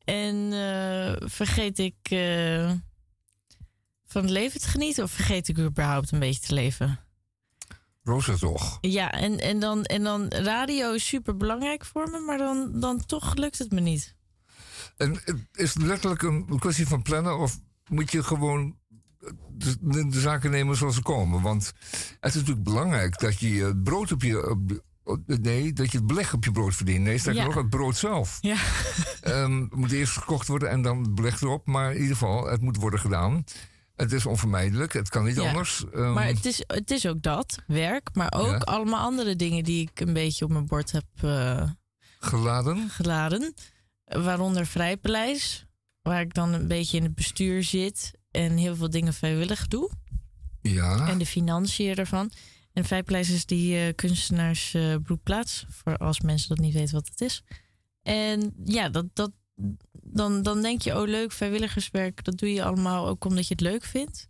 [0.04, 2.72] En eh, vergeet ik eh,
[4.06, 7.00] van het leven te genieten of vergeet ik überhaupt een beetje te leven?
[8.04, 8.78] Rosa toch?
[8.82, 13.06] Ja, en, en, dan, en dan radio is super belangrijk voor me, maar dan, dan
[13.06, 14.16] toch lukt het me niet.
[14.98, 18.78] En het is het letterlijk een kwestie van plannen of moet je gewoon
[19.58, 21.42] de, de- de zaken nemen zoals ze komen?
[21.42, 21.74] Want
[22.20, 24.50] het is natuurlijk belangrijk dat je het brood op je.
[24.50, 24.60] op
[25.26, 27.04] nee, dat je het beleg op je brood verdient.
[27.04, 27.48] Nee, sterker Ja.
[27.48, 28.38] nog, het brood zelf.
[28.42, 28.56] Ja.
[29.22, 31.66] Ehm, moet eerst gekocht worden en dan het beleg erop.
[31.68, 33.44] Maar in ieder geval, het moet worden gedaan.
[33.96, 35.48] Het is onvermijdelijk, het kan niet Ja.
[35.48, 35.86] anders.
[35.94, 38.58] Ehm, Maar het is, het is ook dat, werk, maar ook Ja.
[38.58, 41.70] allemaal andere dingen die ik een beetje op mijn bord heb eh,
[42.20, 42.90] geladen.
[42.90, 43.54] geladen.
[44.06, 45.66] Waaronder Vrijpaleis,
[46.02, 49.92] waar ik dan een beetje in het bestuur zit en heel veel dingen vrijwillig doe.
[50.62, 51.08] Ja.
[51.08, 52.32] En de financiën ervan.
[52.74, 57.44] En Vrijpaleis is die eh kunstenaarsbroekplaats, voor als mensen dat niet weten wat het is.
[58.02, 59.32] En ja, dat, dat,
[59.92, 63.64] dan, dan denk je, oh leuk, vrijwilligerswerk, dat doe je allemaal ook omdat je het
[63.64, 64.28] leuk vindt.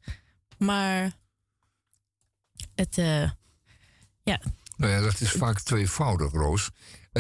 [0.58, 1.16] Maar
[2.76, 3.32] het, eh,
[4.24, 4.40] ja,
[4.78, 6.70] Nou ja, dat is vaak tweevoudig, Roos.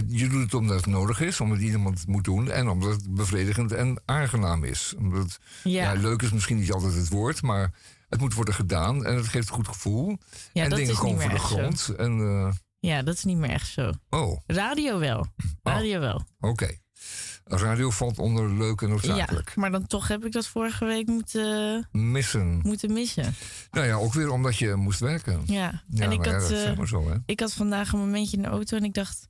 [0.07, 2.51] Je doet het omdat het nodig is, omdat iemand het moet doen...
[2.51, 4.93] en omdat het bevredigend en aangenaam is.
[4.97, 5.91] Omdat, Ja.
[5.91, 6.01] ja.
[6.01, 7.73] leuk is misschien niet altijd het woord, maar
[8.09, 9.05] het moet worden gedaan...
[9.05, 10.17] en het geeft een goed gevoel.
[10.53, 11.55] Ja, en dat dingen is niet komen voor meer de echt zo.
[11.55, 11.89] grond.
[11.97, 13.91] En, eh, ja, dat is niet meer echt zo.
[14.09, 15.27] oh, Radio wel.
[15.63, 16.26] Radio wel.
[16.39, 16.84] oké.
[17.47, 19.47] Radio valt onder leuk en noodzakelijk.
[19.47, 22.59] Ja, maar dan toch heb ik dat vorige week moeten, Missen.
[22.63, 23.35] moeten missen.
[23.72, 25.41] Nou ja, ook weer omdat je moest werken.
[25.45, 27.15] Ja, Ja, en ik ja, had, dat eh, zo, hè?
[27.26, 29.27] ik had vandaag een momentje in de auto en ik dacht...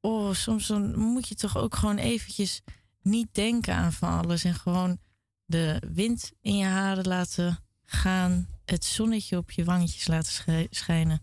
[0.00, 2.62] Oh, soms dan moet je toch ook gewoon eventjes
[3.02, 4.44] niet denken aan van alles.
[4.44, 4.98] En gewoon
[5.44, 8.48] de wind in je haren laten gaan.
[8.64, 11.20] Het zonnetje op je wangetjes laten schij- schijnen.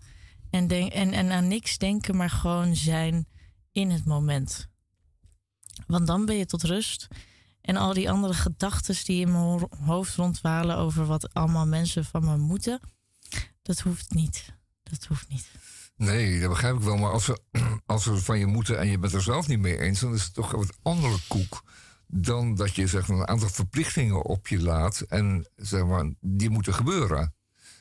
[0.49, 3.27] En, denk, en, en aan niks denken, maar gewoon zijn
[3.71, 4.67] in het moment.
[5.87, 7.07] Want dan ben je tot rust.
[7.61, 12.05] En al die andere gedachten die in mijn ho- hoofd rondwalen over wat allemaal mensen
[12.05, 12.79] van me moeten,
[13.61, 14.53] dat hoeft niet.
[14.83, 15.51] Dat hoeft niet.
[15.97, 16.97] Nee, dat begrijp ik wel.
[16.97, 17.39] Maar als ze,
[17.85, 19.99] als ze van je moeten en je bent er zelf niet mee eens...
[19.99, 21.63] dan is het toch een wat andere koek...
[22.07, 24.99] dan dat je zeg maar, een aantal verplichtingen op je laat...
[25.01, 27.33] en zeg maar, die moeten gebeuren.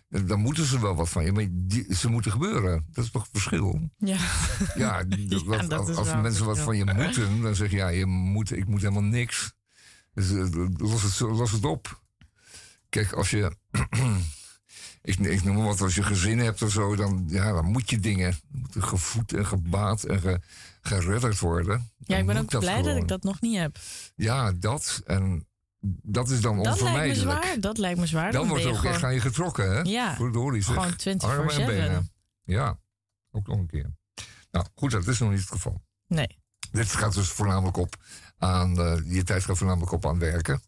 [0.09, 2.87] Dan moeten ze wel wat van je, maar die, ze moeten gebeuren.
[2.91, 3.91] Dat is toch het verschil?
[3.99, 4.17] Ja.
[4.77, 7.43] Ja, dat- Ja, wat- dat als, als mensen wat van je moeten...
[7.43, 9.53] dan zeg je, ja, je moet, ik moet helemaal niks.
[10.15, 12.03] Dus eh, los het, los het op.
[12.89, 13.57] Kijk, als je...
[15.05, 17.91] ik, ik noem maar wat, als je gezin hebt of zo, dan, ja, dan moet
[17.91, 18.39] je dingen.
[18.51, 20.41] Moeten gevoed en gebaat en ge,
[20.81, 21.91] geredderd worden.
[21.99, 23.79] Ja, ik ben ook blij dat ik dat nog niet heb.
[24.15, 25.03] Ja, dat.
[25.07, 25.47] En
[26.03, 27.39] dat is dan Dat lijkt me onvermijdelijk.
[27.41, 27.61] zwaar.
[27.61, 28.33] Dat lijkt me zwaar.
[28.33, 29.81] Dan Dan, wordt ook echt aan je getrokken, hè?
[29.81, 30.75] Ja, Verdorie, zeg.
[30.75, 31.17] gewoon 24/7.
[31.31, 32.11] Armen en benen.
[32.45, 32.79] Ja,
[33.31, 33.95] ook nog een keer.
[34.51, 35.83] Nou, goed, dat is nog niet het geval.
[36.07, 36.39] Nee.
[36.71, 37.97] Dit gaat dus voornamelijk op
[38.39, 40.63] aan, eh, je tijd gaat voornamelijk op aan werken.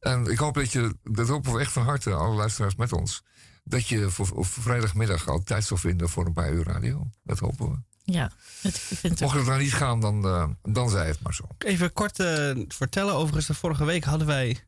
[0.00, 3.22] En ik hoop dat je, dat hopen we echt van harte, alle luisteraars met ons,
[3.64, 7.10] dat je voor, voor vrijdagmiddag al tijd zal vinden voor een paar uur radio.
[7.22, 7.76] Dat hopen we.
[8.04, 8.30] Ja,
[8.60, 11.34] het, ik vind het Mocht het nou niet gaan, dan, eh, dan zei het maar
[11.34, 11.44] zo.
[11.58, 13.14] Even kort eh, vertellen.
[13.14, 14.58] Overigens, de vorige week hadden wij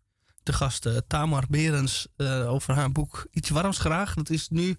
[0.42, 4.14] de gast eh, Tamar Berens eh, over haar boek Iets Warms Graag.
[4.14, 4.76] Dat is nu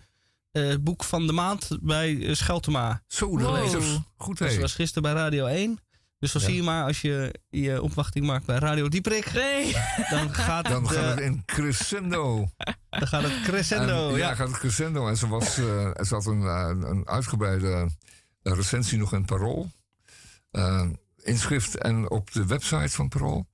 [0.51, 3.03] eh, het boek van de maand bij Scheltema.
[3.07, 3.55] Zo, de Wow.
[3.63, 3.97] lezers.
[4.17, 4.59] Goed, Dat hé.
[4.59, 5.79] was gisteren bij Radio 1.
[6.19, 6.45] Dus zo Ja.
[6.45, 9.71] zie je maar, als je je opwachting maakt bij Radio Dieprik, Nee.
[10.09, 12.49] dan gaat, Dan het, gaat eh, het in crescendo.
[12.99, 14.09] Dan gaat het crescendo.
[14.09, 14.35] En, ja.
[14.35, 15.07] gaat het crescendo.
[15.07, 17.89] En ze, was, eh, er zat een, een uitgebreide
[18.43, 19.71] recensie nog in Parool.
[20.51, 23.47] Eh, in schrift en op de website van Parool.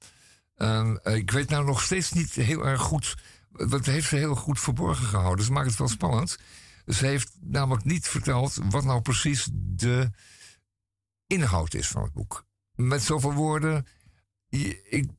[0.56, 3.16] Eh, ik weet nou nog steeds niet heel erg goed...
[3.52, 5.38] Dat heeft ze heel goed verborgen gehouden.
[5.38, 6.38] Dus maakt het wel spannend.
[6.88, 10.10] Ze heeft namelijk niet verteld wat nou precies de
[11.28, 12.46] inhoud is van het boek.
[12.76, 13.88] Met zoveel woorden...
[14.60, 15.10] je- Ik,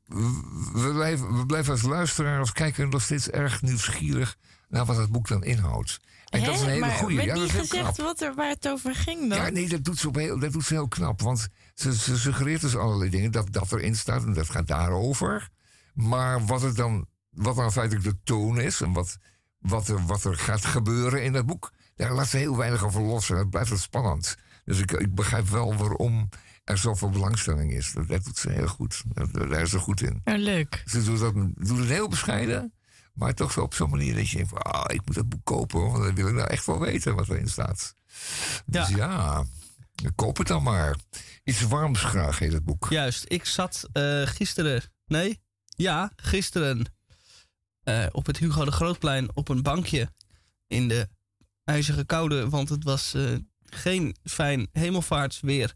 [0.72, 4.36] we, blijven, we blijven als luisteraar, als kijker nog steeds erg nieuwsgierig
[4.68, 6.00] naar wat het boek dan inhoudt.
[6.28, 8.94] En dat is een hele maar werd Ja, niet gezegd wat er, waar het over
[8.94, 9.38] ging dan?
[9.38, 11.20] Ja, nee, dat doet, ze op heel, dat doet ze heel knap.
[11.20, 15.48] Want ze, ze suggereert dus allerlei dingen dat dat erin staat en dat gaat daarover.
[15.94, 19.16] Maar wat, het dan, wat dan feitelijk de toon is en wat,
[19.58, 23.00] wat, er, wat er gaat gebeuren in dat boek, daar laat ze heel weinig over
[23.02, 23.30] los.
[23.30, 24.36] En dat blijft het spannend.
[24.64, 26.28] Dus ik, ik begrijp wel waarom
[26.72, 27.92] er zoveel belangstelling is.
[27.92, 29.02] Dat, dat doet ze heel goed.
[29.06, 30.20] Dat- daar is ze goed in.
[30.24, 30.82] Oh, leuk.
[30.86, 31.34] Ze doet, dat,
[31.68, 32.72] doet het heel bescheiden.
[33.14, 35.44] Maar toch zo op zo'n manier dat je denkt: van, ah, ik moet dat boek
[35.44, 35.80] kopen.
[35.80, 37.94] Want dan wil ik nou echt wel weten wat erin staat.
[38.66, 39.44] Dus ja,
[40.14, 40.96] koop het dan maar.
[41.44, 42.86] Iets warms graag heet het boek.
[42.90, 46.84] Juist, ik zat eh, gisteren, nee, Ja, gisteren
[47.82, 50.12] eh, op het Hugo de Grootplein op een bankje
[50.66, 51.08] in de
[51.64, 53.34] ijzige koude, want het was eh,
[53.64, 55.74] geen fijn hemelvaartsweer,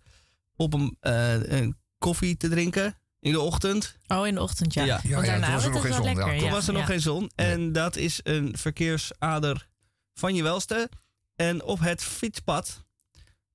[0.57, 3.97] op een, eh, een koffie te drinken in de ochtend.
[4.07, 4.85] Oh, in de ochtend, ja.
[4.85, 5.01] Ja.
[5.03, 6.05] Ja, Want daarna was er nog geen zon.
[6.05, 6.39] Ja, lekker.
[6.39, 7.31] Toen was er nog geen zon.
[7.35, 9.69] En dat is een verkeersader
[10.15, 10.91] van je welste.
[11.35, 12.85] En op het fietspad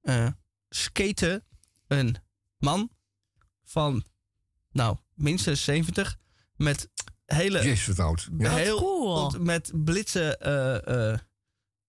[0.02, 0.28] eh
[0.70, 1.44] skaten
[1.88, 2.16] een
[2.58, 2.90] man
[3.64, 4.04] van,
[4.72, 6.18] nou, minstens 70.
[6.56, 6.90] Met
[7.26, 8.28] hele Jezus, wat oud.
[8.38, 8.50] Ja.
[8.50, 9.24] Wat heel cool.
[9.26, 11.20] ont- met blitse eh, eh,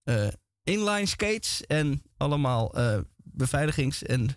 [0.03, 0.33] eh,
[0.63, 4.29] inline skates en allemaal eh, beveiligings- en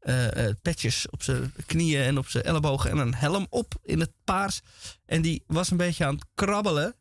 [0.00, 4.00] eh, eh, patches op zijn knieën en op zijn ellebogen en een helm op in
[4.00, 4.60] het paars.
[5.06, 6.94] En die was een beetje aan het krabbelen.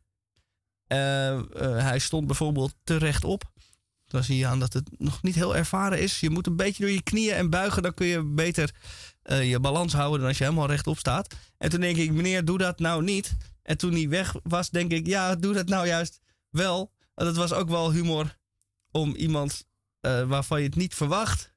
[0.88, 3.52] Eh, hij stond bijvoorbeeld te rechtop.
[4.08, 6.20] Dan zie je aan dat het nog niet heel ervaren is.
[6.20, 7.84] Je moet een beetje door je knieën en buigen.
[7.84, 8.76] Dan kun je beter
[9.24, 11.36] je balans houden dan als je helemaal rechtop staat.
[11.58, 13.36] En toen denk ik, meneer, doe dat nou niet.
[13.62, 16.20] En toen hij weg was, denk ik, ja, doe dat nou juist
[16.50, 16.92] wel.
[17.16, 18.38] Het was ook wel humor
[18.92, 19.66] om iemand
[20.02, 21.54] waarvan je het niet verwacht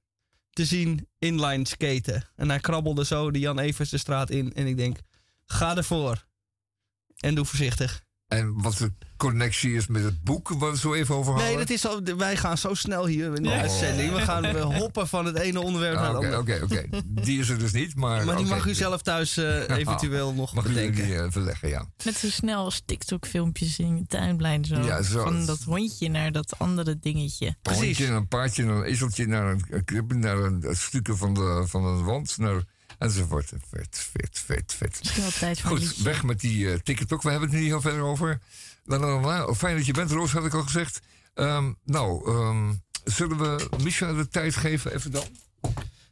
[0.52, 2.28] te zien inline skaten.
[2.36, 4.52] En hij krabbelde zo de Jan Evers de straat in.
[4.52, 4.98] En ik denk,
[5.46, 6.26] ga ervoor.
[7.16, 8.04] En doe voorzichtig.
[8.28, 8.90] En wat
[9.28, 11.48] connectie is met het boek, waar we zo even over hadden.
[11.50, 13.58] Nee, dat is al, wij gaan zo snel hier in de Oh.
[13.60, 14.12] uitzending.
[14.12, 16.62] We gaan we hoppen van het ene onderwerp naar Ah, het andere.
[16.62, 17.02] oké, oké.
[17.06, 18.24] Die is er dus niet, maar...
[18.24, 21.04] Maar die mag u zelf thuis eh, eventueel nog Mag u bedenken.
[21.04, 21.86] die eh, verleggen, ja.
[22.04, 24.58] Met zo snel als TikTok-filmpjes in je.
[24.64, 24.80] Zo.
[24.80, 25.22] Ja, zo.
[25.22, 27.46] Van dat hondje naar dat andere dingetje.
[27.46, 27.82] Een Precies.
[27.84, 31.64] hondje, naar een paardje, naar een ezeltje, naar een, naar een, een stukje van, de,
[31.66, 32.62] van een wand, naar,
[32.98, 33.52] enzovoort.
[33.70, 34.98] Vet, vet, vet, vet.
[34.98, 37.22] Misschien wel tijd voor Goed, weg met die eh TikTok.
[37.22, 38.40] We hebben het niet heel verder over.
[38.84, 39.44] La, la, la, la.
[39.46, 41.00] Oh, Fijn dat je bent, Roos, had ik al gezegd.
[41.34, 42.72] Ehm, nou, ehm,
[43.04, 45.24] zullen we Micha de tijd geven even dan?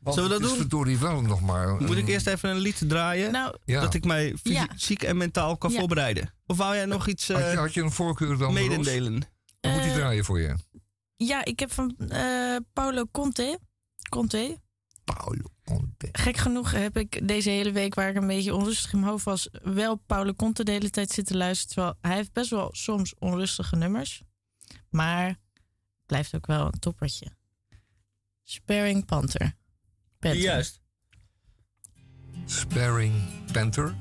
[0.01, 0.69] Want Zullen we dat het is doen?
[0.69, 1.75] verdorie wel nog maar...
[1.83, 3.33] Moet ik eerst even een lied draaien?
[3.33, 3.81] Nou, Ja.
[3.81, 4.67] Dat ik mij Ja.
[4.73, 5.79] fysiek en mentaal kan Ja.
[5.79, 6.35] voorbereiden.
[6.47, 8.55] Of wou jij nog iets had, je, eh had je een voorkeur dan?
[8.55, 8.87] Dan moet
[9.61, 10.55] die Eh, draaien voor je.
[11.17, 13.59] ja, ik heb van eh Paolo Conte.
[14.09, 14.59] Conte.
[15.15, 16.09] Paolo Conte.
[16.13, 19.25] Gek genoeg heb ik deze hele week, waar ik een beetje onrustig in mijn hoofd
[19.25, 21.75] was, wel Paolo Conte de hele tijd zitten luisteren.
[21.75, 24.23] Terwijl hij heeft best wel soms onrustige nummers.
[24.89, 27.27] Maar het blijft ook wel een toppertje.
[28.43, 29.57] Sparing Panther.
[30.19, 30.41] Panther.
[30.41, 30.81] Juist.
[32.45, 33.15] Sparing
[33.53, 33.95] Panther.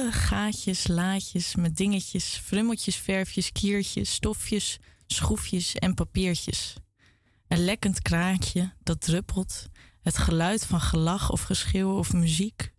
[0.00, 6.74] Gaatjes, laadjes met dingetjes, frummeltjes, verfjes, kiertjes, stofjes, schroefjes en papiertjes.
[7.48, 9.68] Een lekkend kraantje dat druppelt,
[10.00, 12.72] het geluid van gelach of geschreeuw of muziek.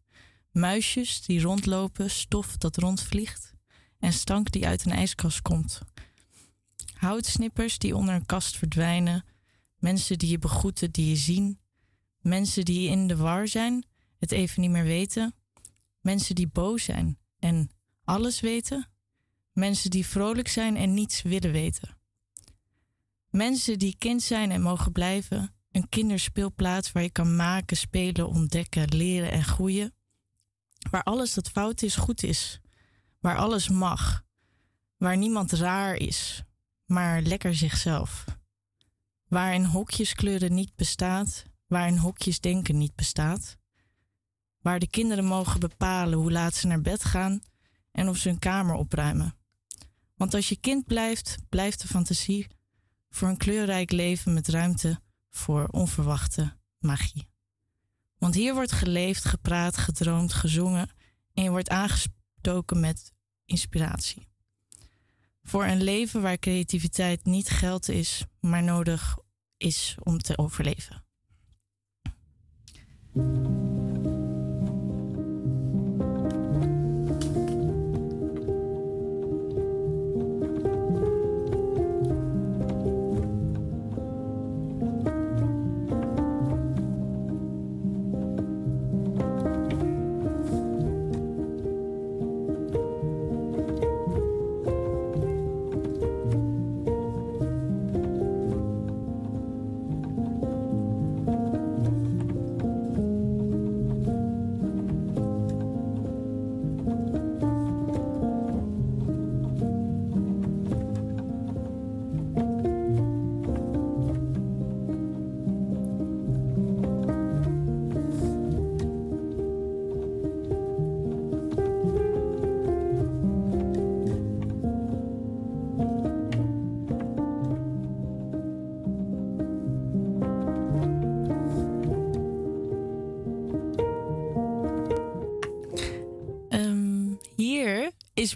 [0.51, 3.53] Muisjes die rondlopen, stof dat rondvliegt
[3.99, 5.81] en stank die uit een ijskast komt.
[6.93, 9.25] Houtsnippers die onder een kast verdwijnen,
[9.77, 11.59] mensen die je begroeten, die je zien,
[12.19, 13.85] mensen die in de war zijn,
[14.17, 15.35] het even niet meer weten.
[16.03, 17.69] Mensen die boos zijn en
[18.03, 18.87] alles weten.
[19.51, 21.97] Mensen die vrolijk zijn en niets willen weten.
[23.29, 25.55] Mensen die kind zijn en mogen blijven.
[25.71, 29.93] Een kinderspeelplaats waar je kan maken, spelen, ontdekken, leren en groeien.
[30.91, 32.59] Waar alles dat fout is, goed is.
[33.19, 34.25] Waar alles mag.
[34.97, 36.43] Waar niemand raar is,
[36.85, 38.25] maar lekker zichzelf.
[39.27, 41.43] Waar in hokjes kleuren niet bestaat.
[41.67, 43.61] Waar in hokjes denken niet bestaat
[44.63, 47.41] waar de kinderen mogen bepalen hoe laat ze naar bed gaan
[47.91, 49.35] en of ze hun kamer opruimen.
[50.15, 52.47] Want als je kind blijft, blijft de fantasie
[53.09, 54.99] voor een kleurrijk leven met ruimte
[55.29, 57.27] voor onverwachte magie.
[58.17, 60.89] Want hier wordt geleefd, gepraat, gedroomd, gezongen
[61.33, 63.13] en je wordt aangestoken met
[63.45, 64.27] inspiratie.
[65.43, 69.17] Voor een leven waar creativiteit niet geld is, maar nodig
[69.57, 71.03] is om te overleven.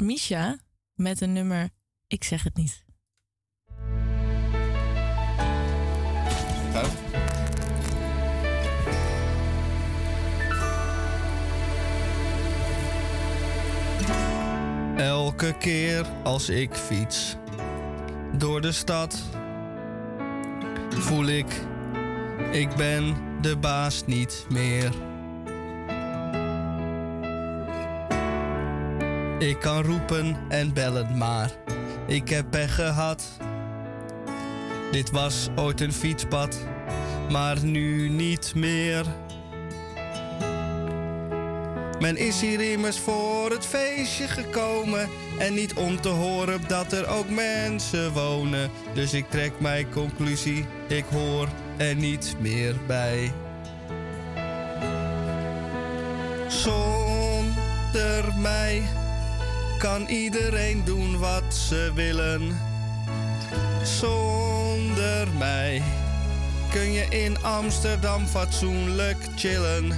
[0.02, 0.58] Is Misha
[0.96, 1.70] met een nummer
[2.08, 2.86] Ik zeg het niet.
[14.98, 17.36] Elke keer als ik fiets
[18.38, 19.24] door de stad,
[20.90, 21.62] voel ik,
[22.52, 24.92] ik ben de baas niet meer.
[29.40, 31.52] Ik kan roepen en bellen, maar
[32.08, 33.24] ik heb pech gehad.
[34.92, 36.58] Dit was ooit een fietspad,
[37.32, 39.06] maar nu niet meer.
[42.00, 45.10] Men is hier immers voor het feestje gekomen
[45.40, 48.70] en niet om te horen dat er ook mensen wonen.
[48.94, 51.48] Dus ik trek mijn conclusie, ik hoor
[51.78, 53.32] er niet meer bij.
[56.48, 58.84] Zonder mij
[59.78, 62.60] kan iedereen doen wat ze willen.
[63.84, 65.82] Zonder mij
[66.72, 69.92] kun je in Amsterdam fatsoenlijk chillen.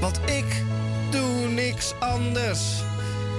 [0.00, 0.62] Want ik
[1.10, 2.82] doe niks anders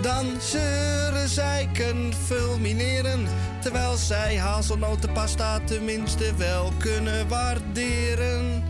[0.01, 3.27] dan zeuren, zeiken, fulmineren.
[3.61, 8.63] Terwijl zij hazelnotenpasta tenminste wel kunnen waarderen.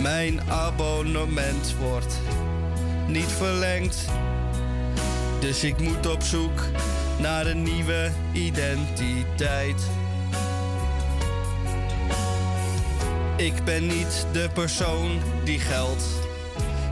[0.00, 2.20] Mijn abonnement wordt
[3.12, 4.04] niet verlengd.
[5.40, 6.60] Dus ik moet op zoek
[7.18, 9.82] naar een nieuwe identiteit.
[13.36, 16.04] Ik ben niet de persoon die geld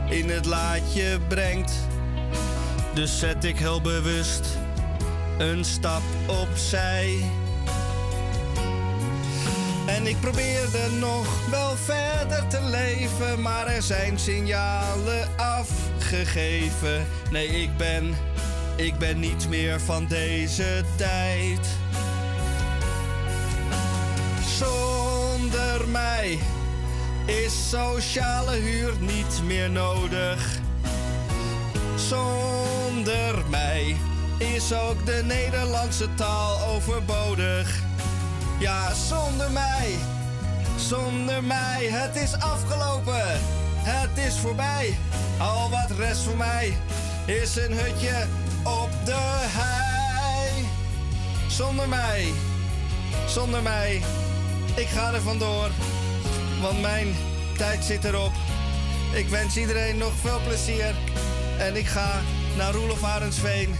[0.09, 1.73] in het laadje brengt.
[2.93, 4.47] Dus zet ik heel bewust
[5.37, 7.19] een stap opzij.
[9.85, 15.29] En ik probeerde nog wel verder te leven, maar er zijn signalen
[16.11, 17.07] gegeven.
[17.29, 18.15] Nee, ik ben,
[18.75, 21.67] ik ben niet meer van deze tijd.
[24.57, 26.39] Zonder mij
[27.25, 30.59] is sociale huur niet meer nodig.
[31.95, 33.95] Zonder mij
[34.37, 37.79] is ook de Nederlandse taal overbodig.
[38.59, 39.95] Ja, zonder mij,
[40.75, 43.60] zonder mij, het is afgelopen.
[43.83, 44.97] Het is voorbij.
[45.37, 46.77] Al wat rest voor mij
[47.25, 48.25] is een hutje
[48.63, 50.65] op de hei.
[51.47, 52.31] Zonder mij,
[53.27, 54.01] zonder mij,
[54.75, 55.69] ik ga er vandoor.
[56.61, 57.15] Want mijn
[57.57, 58.31] tijd zit erop.
[59.13, 60.95] Ik wens iedereen nog veel plezier.
[61.57, 62.21] En ik ga
[62.57, 63.75] naar Roelof Arendsveen.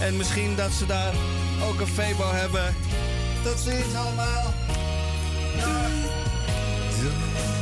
[0.00, 1.14] En misschien dat ze daar
[1.68, 2.74] ook een Febo hebben.
[3.42, 4.52] Tot ziens allemaal.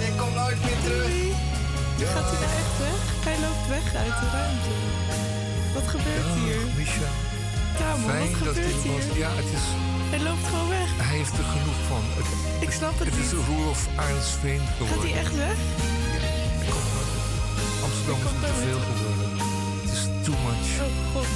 [0.01, 1.30] Ik kom nooit meer terug.
[2.15, 2.99] Gaat hij nou echt weg?
[3.29, 4.73] Hij loopt weg uit de ruimte.
[5.77, 6.61] Wat gebeurt hier?
[6.79, 7.09] Micha,
[7.79, 9.05] Tamon, wat gebeurt was.
[9.23, 9.67] Ja, het is,
[10.15, 10.89] Hij loopt gewoon weg.
[11.09, 12.03] hij heeft er genoeg van.
[12.19, 12.29] Het,
[12.67, 13.45] Ik snap het het is niet.
[13.49, 15.11] Roelof Arendsveen Gaat geworden.
[15.11, 15.59] hij echt weg?
[17.87, 19.29] Amsterdam is te veel geworden.
[19.83, 20.69] Het is too much.
[20.87, 21.29] Oh god.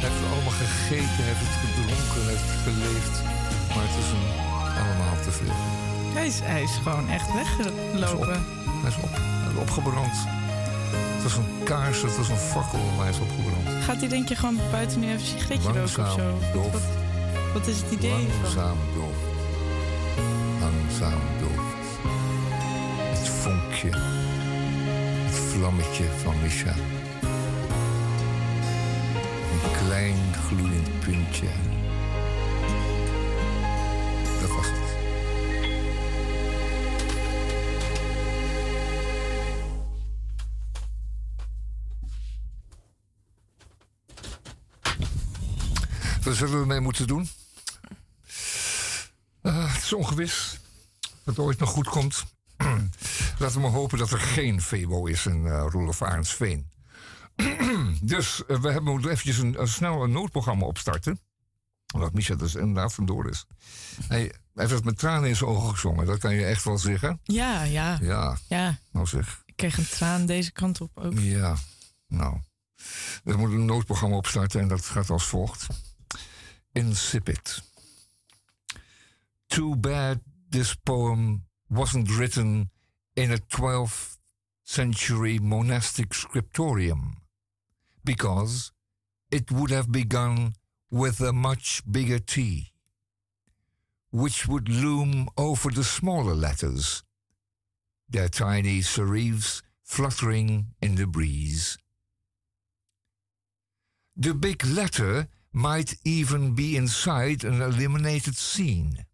[0.00, 3.16] Hij heeft het allemaal gegeten, hij heeft het gedronken, hij heeft het geleefd.
[3.74, 4.24] Maar het is hem
[4.82, 5.56] allemaal te veel.
[6.16, 8.38] Hij is, hij is gewoon echt weggelopen.
[8.84, 9.12] Hij is op.
[9.14, 10.14] Hij is opgebrand.
[11.14, 13.84] Het was een kaars, het was een fakkel, maar hij is opgebrand.
[13.84, 16.38] Gaat hij denk je gewoon buiten nu even een sigaretje roken of zo?
[16.52, 16.72] doof.
[16.72, 16.82] Wat,
[17.54, 18.42] wat is het idee van?
[18.42, 19.16] Langzaam doof.
[20.60, 21.74] Langzaam doof.
[23.18, 23.90] Het vonkje.
[25.26, 26.74] Het vlammetje van Misha.
[29.52, 30.16] Een klein
[30.46, 31.46] gloeiend puntje.
[46.30, 47.28] Wat zullen we ermee moeten doen?
[49.42, 50.58] Eh, het is ongewis.
[51.24, 52.24] Het ooit nog goed komt.
[53.38, 56.70] Laten we maar hopen dat er geen Febo is in uh, Roelof Arendsveen.
[58.02, 61.20] dus eh, we hebben moeten eventjes een, een snel een noodprogramma opstarten.
[61.94, 63.46] Omdat Misha dus inderdaad vandoor is.
[64.08, 66.06] Hij, hij heeft met tranen in zijn ogen gezongen.
[66.06, 67.20] Dat kan je echt wel zeggen.
[67.22, 68.78] Ja, ja, Ja, ja.
[68.92, 69.42] nou zeg.
[69.46, 71.18] Ik kreeg een traan deze kant op ook.
[71.18, 71.56] Ja,
[72.06, 72.40] nou.
[73.24, 75.66] We moeten een noodprogramma opstarten en dat gaat als volgt.
[76.74, 77.40] Insipid.
[79.48, 80.20] Too bad
[80.50, 82.70] this poem wasn't written
[83.16, 84.18] in a 12th
[84.64, 87.16] century monastic scriptorium,
[88.04, 88.70] because
[89.30, 90.54] it would have begun
[90.90, 92.72] with a much bigger T,
[94.12, 97.02] which would loom over the smaller letters,
[98.08, 101.78] their tiny serifs fluttering in the breeze.
[104.16, 109.04] The big letter might even be inside an eliminated scene,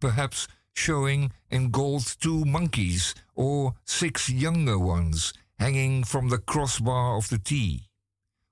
[0.00, 7.28] perhaps showing in gold two monkeys or six younger ones hanging from the crossbar of
[7.28, 7.88] the T,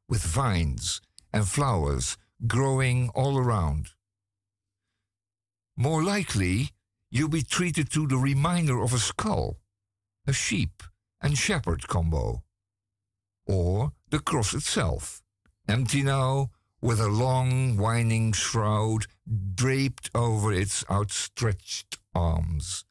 [0.08, 1.00] with vines
[1.32, 2.16] and flowers
[2.46, 3.90] growing all around.
[5.76, 6.70] More likely,
[7.10, 9.58] you'll be treated to the reminder of a skull,
[10.26, 10.82] a sheep
[11.20, 12.42] and shepherd combo,
[13.46, 15.22] or the cross itself,
[15.68, 16.50] empty now
[16.82, 19.06] with a long winding shroud
[19.54, 22.84] draped over its outstretched arms.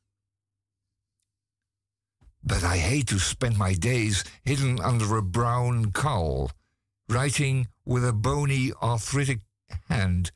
[2.41, 6.51] But I hate to spend my days hidden under a brown cowl,
[7.09, 9.41] writing with a bony arthritic
[9.89, 10.31] hand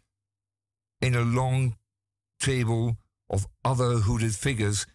[1.01, 1.77] in a long
[2.39, 2.97] table
[3.29, 4.85] of other hooded figures,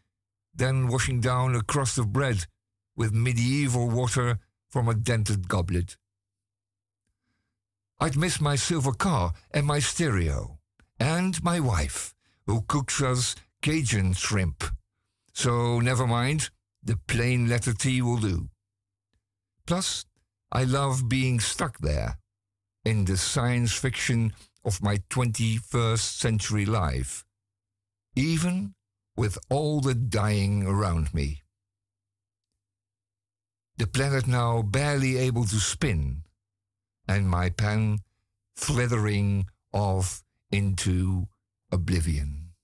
[0.54, 2.46] then washing down a crust of bread
[2.94, 4.38] with medieval water
[4.68, 5.96] from a dented goblet.
[8.00, 10.58] I'd miss my silver car and my stereo,
[10.98, 12.14] and my wife,
[12.46, 14.64] who cooks us Cajun shrimp.
[15.34, 16.48] So never mind,
[16.82, 18.48] the plain letter T will do.
[19.66, 20.06] Plus,
[20.50, 22.18] I love being stuck there,
[22.84, 24.32] in the science fiction
[24.64, 27.24] of my 21st century life,
[28.16, 28.74] even
[29.14, 31.42] with all the dying around me.
[33.76, 36.24] The planet now barely able to spin,
[37.10, 37.98] and my pen
[38.54, 40.22] slithering off
[40.52, 41.26] into
[41.72, 42.54] oblivion.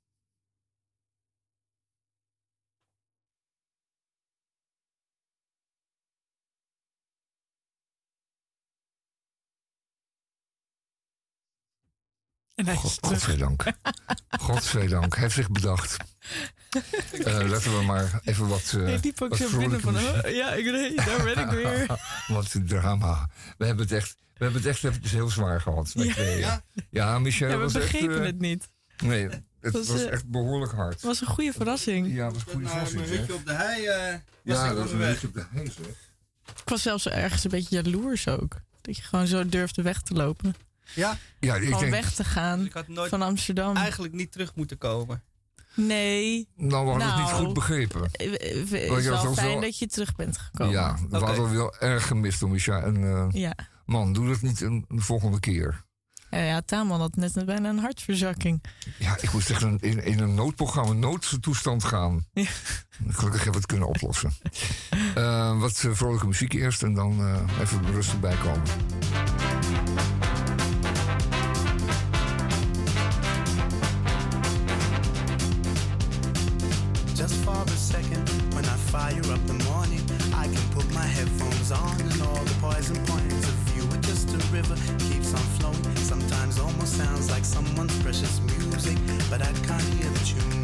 [12.55, 13.19] En hij is terug.
[13.19, 13.65] Godzijdank.
[14.41, 15.13] Godzijdank.
[15.13, 15.97] Hij heeft zich bedacht.
[17.25, 18.75] Eh, laten we maar even wat.
[18.79, 21.51] eh, ik liep ook wat zo binnen vrolijke van, oh, ja, ik, daar ben ik
[21.65, 21.87] weer.
[22.27, 23.29] wat drama.
[23.59, 25.95] We hebben het echt, we hebben het echt eventjes heel zwaar gehad.
[25.95, 26.13] met Ja.
[26.13, 26.39] tweeën.
[26.39, 26.63] Ja?
[26.91, 27.93] ja, Michel Ja, we was echt.
[27.93, 28.69] begrepen eh, het niet.
[29.05, 29.29] Nee,
[29.61, 30.93] het was, was, eh, echt behoorlijk hard.
[30.93, 32.15] Het was een goede verrassing.
[32.15, 33.01] Ja, het was een goede verrassing.
[33.05, 33.35] hutje zeg.
[33.37, 34.13] op de hei eh,
[34.43, 35.87] was Ja, ik dat is een beetje op de hei, zeg.
[36.47, 38.57] Ik was zelfs ergens een beetje jaloers ook.
[38.81, 40.55] Dat je gewoon zo durfde weg te lopen.
[40.95, 43.77] Ja, Ja, ik Gewoon denk, weg te gaan dus ik had nooit van Amsterdam.
[43.77, 45.23] eigenlijk niet terug moeten komen.
[45.77, 48.09] Nee, nou, we hadden het niet Nou, goed begrepen.
[48.13, 50.73] eh, eh, het is wel fijn wel- dat je terug bent gekomen.
[50.73, 52.81] Ja, we hadden wel erg gemist Micha.
[52.83, 53.55] En eh, Ja,
[53.85, 55.85] man, doe dat niet een, een volgende keer.
[56.31, 58.63] ja, ja Tamon had net bijna een hartverzakking.
[58.99, 62.27] Ja, ik moest echt in, in, in een noodprogramma, noodtoestand gaan.
[62.33, 62.45] Ja.
[63.09, 64.33] Gelukkig hebben we het kunnen oplossen.
[65.61, 67.13] Wat vrolijke muziek eerst en dan
[67.61, 68.63] even rustig bijkomen.
[77.27, 80.01] Just for a second, when I fire up the morning,
[80.33, 84.33] I can put my headphones on and all the poison points of view are just
[84.33, 84.77] a river
[85.11, 85.97] keeps on flowing.
[85.97, 88.97] Sometimes almost sounds like someone's precious music,
[89.29, 90.56] but I can't hear the tune.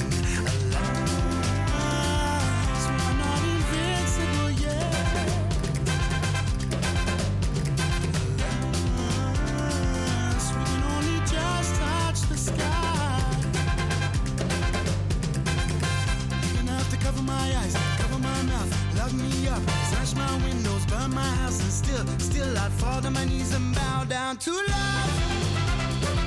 [19.12, 23.10] Lock me up, smash my windows, burn my house, and still, still I'd fall to
[23.10, 25.10] my knees and bow down to love.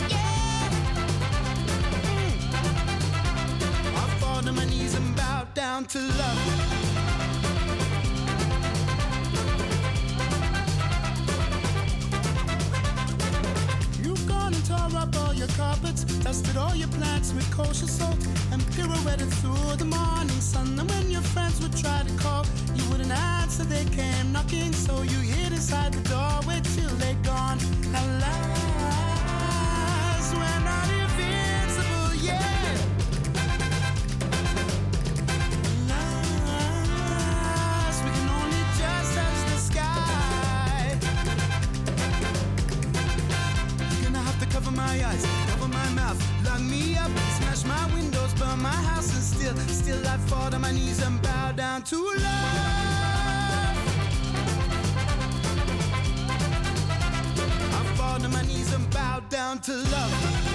[0.10, 0.70] Yeah.
[2.04, 2.38] Mm.
[3.98, 7.15] I'd fall to my knees and bow down to love.
[14.90, 18.18] Tore up all your carpets, dusted all your plants with kosher salt,
[18.52, 20.78] and pirouetted through the morning sun.
[20.80, 22.46] And when your friends would try to call,
[22.76, 27.60] you wouldn't answer, they came knocking, so you hid inside the doorway till they're gone.
[27.94, 28.65] Alas,
[44.98, 49.24] my eyes, cover my mouth, lock me up, smash my windows, burn my house, and
[49.24, 52.24] still, still I'd fall to my knees and bow down to love.
[57.78, 60.55] I fall to my knees and bow down to love.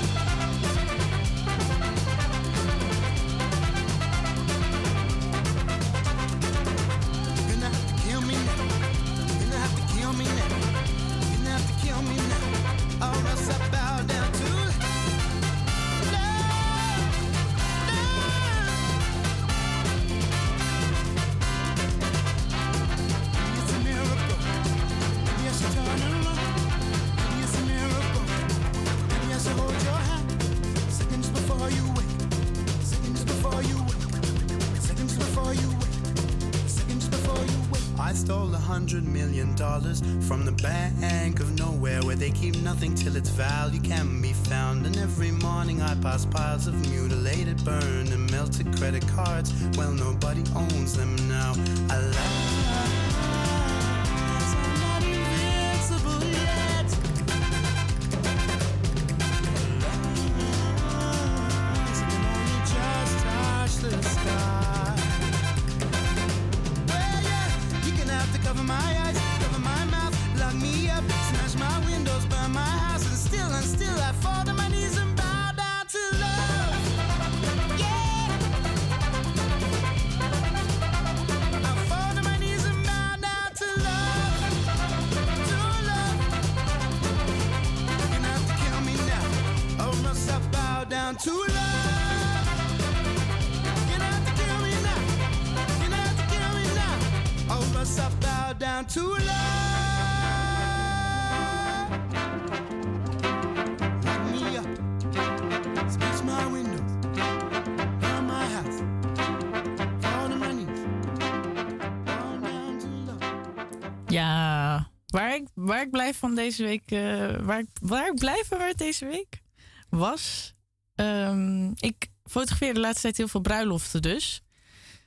[116.21, 119.43] Van deze week, eh, waar, ik, waar ik blij van werd deze week,
[119.89, 120.55] was.
[120.95, 124.43] ehm, ik fotografeer de laatste tijd heel veel bruiloften dus.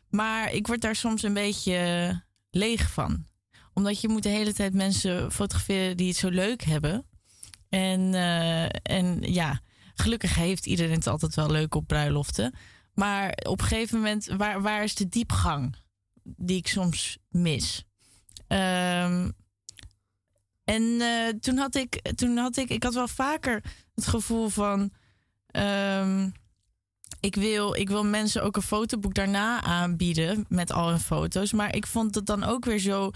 [0.10, 3.26] Maar ik word daar soms een beetje leeg van.
[3.74, 7.06] Omdat je moet de hele tijd mensen fotograferen die het zo leuk hebben.
[7.70, 9.62] En, eh, en ja,
[9.94, 12.54] gelukkig heeft iedereen het altijd wel leuk op bruiloften.
[12.94, 15.76] Maar op een gegeven moment, waar, waar is de diepgang
[16.24, 17.86] die ik soms mis?
[18.48, 19.30] Ehm,
[20.64, 23.64] en eh, toen had ik, toen had ik, ik had wel vaker
[23.96, 24.92] het gevoel van,
[25.48, 26.30] ehm,
[27.20, 31.76] ik wil, ik wil mensen ook een fotoboek daarna aanbieden met al hun foto's, maar
[31.76, 33.12] ik vond het dan ook weer zo,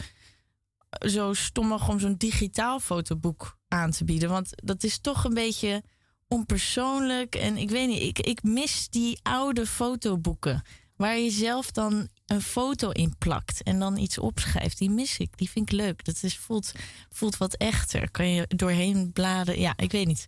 [1.00, 5.84] zo stommig om zo'n digitaal fotoboek aan te bieden, want dat is toch een beetje
[6.28, 10.62] onpersoonlijk en ik weet niet, ik, ik mis die oude fotoboeken.
[10.96, 14.78] Waar je zelf dan een foto in plakt en dan iets opschrijft.
[14.78, 15.38] Die mis ik.
[15.38, 16.06] Die vind ik leuk.
[16.06, 16.72] Dat is, voelt,
[17.10, 18.12] voelt wat echter.
[18.12, 19.60] Kan je doorheen bladen.
[19.60, 20.28] Ja, ik weet niet.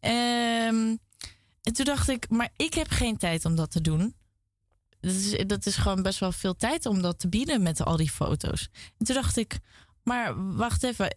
[0.00, 0.96] Ehm,
[1.62, 4.14] en toen dacht ik, maar ik heb geen tijd om dat te doen.
[5.00, 7.96] Dat is, dat is gewoon best wel veel tijd om dat te bieden met al
[7.96, 8.68] die foto's.
[8.98, 9.58] En toen dacht ik,
[10.02, 11.16] maar wacht even.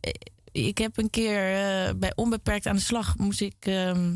[0.52, 3.56] Ik heb een keer eh, bij Onbeperkt aan de Slag moest ik.
[3.60, 4.16] ehm,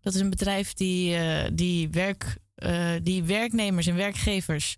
[0.00, 4.76] dat is een bedrijf die, eh, die, werk, eh, die werknemers en werkgevers.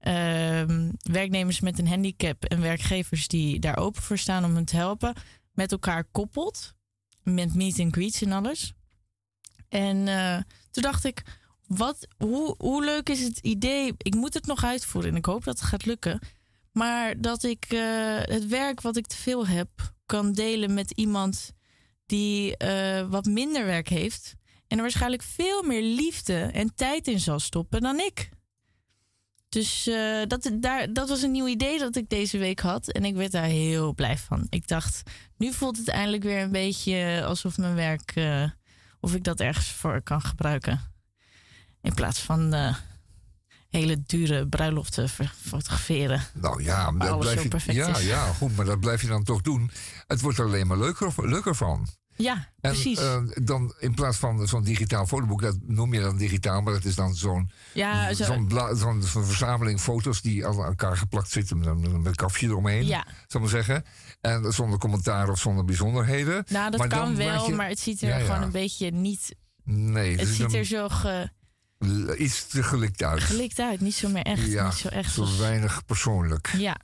[0.00, 4.76] Ehm, werknemers met een handicap en werkgevers die daar open voor staan om hen te
[4.76, 5.14] helpen.
[5.52, 6.74] met elkaar koppelt.
[7.22, 8.72] Met meet and greets en alles.
[9.68, 10.36] En eh,
[10.70, 11.22] toen dacht ik,
[11.66, 13.94] wat, hoe, hoe leuk is het idee?
[13.96, 16.18] Ik moet het nog uitvoeren en ik hoop dat het gaat lukken.
[16.72, 17.80] Maar dat ik eh,
[18.20, 19.68] het werk wat ik te veel heb,
[20.06, 21.52] kan delen met iemand
[22.06, 24.34] die eh, wat minder werk heeft.
[24.66, 28.30] En er waarschijnlijk veel meer liefde en tijd in zal stoppen dan ik.
[29.50, 32.90] Dus eh, dat, daar, dat was een nieuw idee dat ik deze week had.
[32.92, 34.46] En ik werd daar heel blij van.
[34.48, 35.02] Ik dacht,
[35.36, 38.12] nu voelt het eindelijk weer een beetje alsof mijn werk.
[38.14, 38.50] eh,
[39.00, 40.80] of ik dat ergens voor kan gebruiken.
[41.82, 42.76] In plaats van eh,
[43.70, 46.22] hele dure bruiloften fotograferen.
[46.34, 49.40] Nou ja, maar dat blijf je, ja, ja, goed, maar dat blijf je dan toch
[49.40, 49.70] doen.
[50.06, 51.88] Het wordt er alleen maar leuker, leuker van.
[52.22, 52.98] Ja, En precies.
[52.98, 56.84] eh, dan in plaats van zo'n digitaal fotoboek, dat noem je dan digitaal, maar dat
[56.84, 58.24] is dan zo'n ja, zo,
[58.74, 63.04] zo'n verzameling foto's die aan elkaar geplakt zitten met een, kafje eromheen, ja.
[63.06, 63.84] zal ik maar zeggen.
[64.20, 66.44] En zonder commentaar of zonder bijzonderheden.
[66.48, 68.24] Nou, dat Maar kan wel, je- maar het ziet er Ja, ja.
[68.24, 69.34] gewoon een beetje niet.
[69.64, 71.30] Nee, Het is ziet er zo ge-
[72.18, 73.20] iets te gelikt uit.
[73.22, 74.46] gelikt uit, niet zo meer echt.
[74.46, 75.12] Ja, niet zo echt.
[75.12, 76.54] zo weinig persoonlijk.
[76.56, 76.76] ja,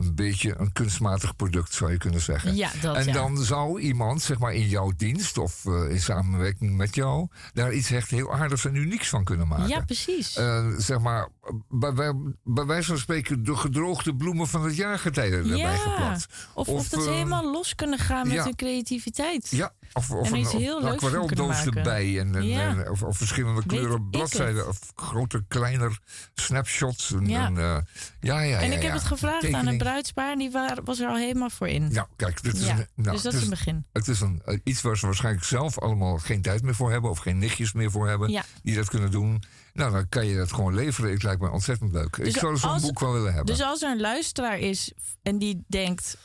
[0.00, 2.56] Een beetje een kunstmatig product, zou je kunnen zeggen.
[2.56, 3.12] ja, dat En ja.
[3.12, 7.72] dan zou iemand, zeg maar in jouw dienst of eh, in samenwerking met jou, daar
[7.72, 9.68] iets echt heel aardigs en unieks van kunnen maken.
[9.68, 10.36] ja, precies.
[10.36, 11.28] Eh, zeg maar,
[11.68, 12.14] bij, bij,
[12.44, 16.26] bij wijze van spreken, de gedroogde bloemen van het jaargetijde erbij Ja, geplakt.
[16.54, 19.48] of, of, of, dat ze eh, helemaal los kunnen gaan met hun creativiteit.
[19.50, 22.18] Ja, of, of En een, heel aquareldoos erbij.
[22.18, 22.68] En, en, Ja.
[22.68, 24.68] en- of, of verschillende kleuren bladzijden.
[24.68, 25.98] Of groter, kleiner
[26.34, 27.12] snapshots.
[27.12, 27.46] En, Ja.
[27.46, 27.76] en, eh,
[28.20, 31.08] ja, ja, en ik heb het gevraagd aan een bruidspaar en die wa- was er
[31.08, 31.90] al helemaal voor in.
[31.90, 33.84] Ja, kijk, dit is, een, nou, dus dat is een begin.
[33.92, 37.10] het is een, eh, iets waar ze waarschijnlijk zelf allemaal geen tijd meer voor hebben.
[37.10, 38.30] Of geen nichtjes meer voor hebben.
[38.30, 38.44] Ja.
[38.62, 39.42] Die dat kunnen doen.
[39.72, 41.10] Nou, dan kan je dat gewoon leveren.
[41.10, 42.16] Het lijkt me ontzettend leuk.
[42.16, 43.54] ik Dus zou zo'n boek wel willen hebben.
[43.56, 44.92] Dus als er een luisteraar is
[45.22, 46.16] en die denkt: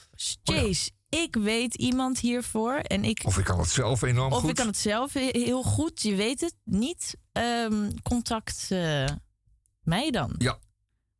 [0.44, 3.22] Oh Jeez, ik weet iemand hiervoor en ik.
[3.26, 4.50] of ik kan het zelf enorm Of goed.
[4.50, 7.16] ik kan het zelf he- heel goed, je weet het niet.
[7.32, 9.06] Ehm, contact eh,
[9.84, 10.36] mij dan.
[10.38, 10.60] Ja.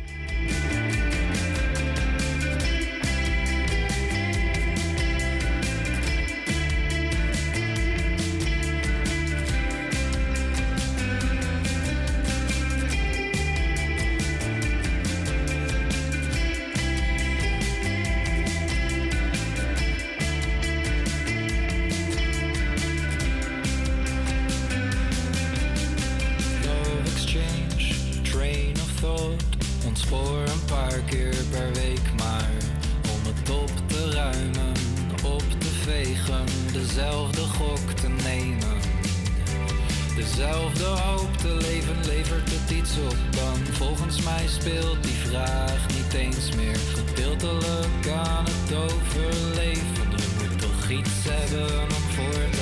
[43.29, 43.57] Dan.
[43.71, 46.77] Volgens mij speelt die vraag niet eens meer.
[46.77, 50.09] Gedeeltelijk aan het overleven.
[50.15, 52.58] Je moet toch iets hebben om voor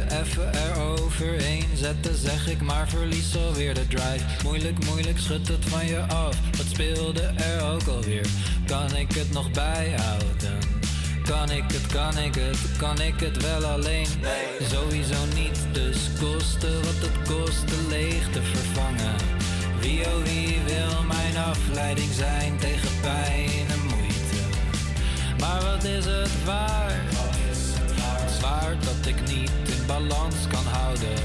[0.00, 4.24] even eroverheen zetten, zeg ik maar verlies alweer de drive.
[4.44, 6.36] Moeilijk, moeilijk, schud het van je af.
[6.56, 8.26] Wat speelde er ook alweer?
[8.66, 10.58] Kan ik het nog bijhouden?
[11.24, 14.06] Kan ik het, kan ik het, kan ik het wel alleen?
[14.20, 14.68] Nee.
[14.68, 19.14] Sowieso niet, dus kosten wat het kost de leegte vervangen.
[19.80, 24.42] Wie oh wie wil mijn afleiding zijn tegen pijn en moeite?
[25.40, 27.14] Maar wat is het waard?
[28.38, 29.50] Zwaar dat ik niet
[29.86, 31.18] balans kan houden.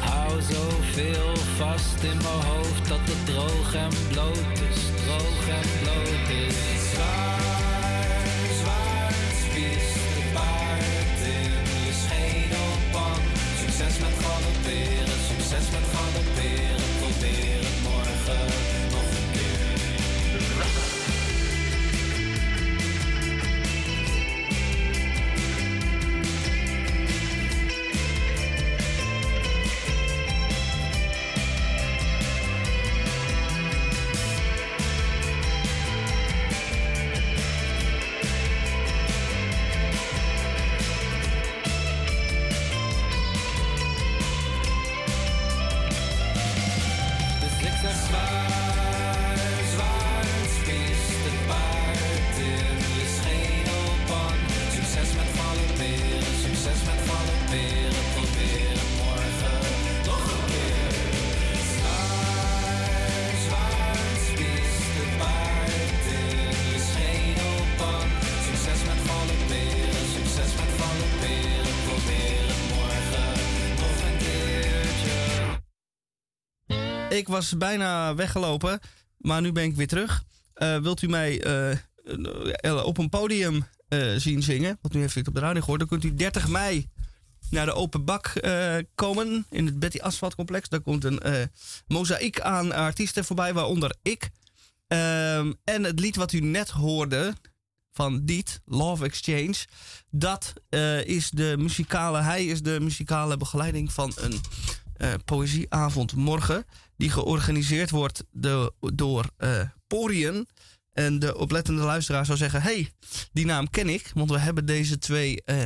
[0.00, 6.28] Hou zoveel vast in mijn hoofd dat het droog en bloot is, droog en bloot
[6.46, 6.58] is.
[6.92, 8.22] Zwaar,
[8.60, 9.12] zwaar,
[9.42, 11.52] spies de paard in
[11.86, 13.20] je schedelpan.
[13.60, 14.99] Succes met galopperen,
[77.30, 78.80] was bijna weggelopen,
[79.16, 80.22] maar nu ben ik weer terug.
[80.54, 83.64] Eh, wilt u mij eh, eh, op een podium
[84.16, 84.78] zien zingen?
[84.80, 85.78] Want nu heeft u het op de radio gehoord.
[85.78, 86.88] Dan kunt u 30 mei
[87.50, 88.32] naar de open bak
[88.94, 90.68] komen in het Betty Asphalt complex.
[90.68, 91.20] Daar komt een
[91.86, 94.30] mozaïek aan artiesten voorbij, waaronder ik.
[94.86, 97.34] Ehm, en het lied wat u net hoorde
[97.92, 99.54] van Diet, Love Exchange,
[100.10, 100.52] dat
[101.04, 104.40] is de muzikale, hij is de muzikale begeleiding van een
[105.00, 106.64] eh, poëzieavond morgen,
[107.00, 109.24] die georganiseerd wordt do- door
[109.86, 110.48] Porien.
[110.92, 112.90] En de oplettende luisteraar zou zeggen: hey,
[113.32, 115.64] die naam ken ik, want we hebben deze twee eh,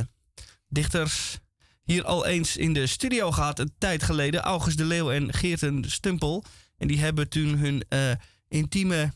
[0.67, 1.37] dichters
[1.83, 4.41] hier al eens in de studio gehad een tijd geleden.
[4.41, 6.43] August de Leeuw en Geerten Stumpel.
[6.77, 8.11] En die hebben toen hun eh,
[8.47, 9.13] intieme,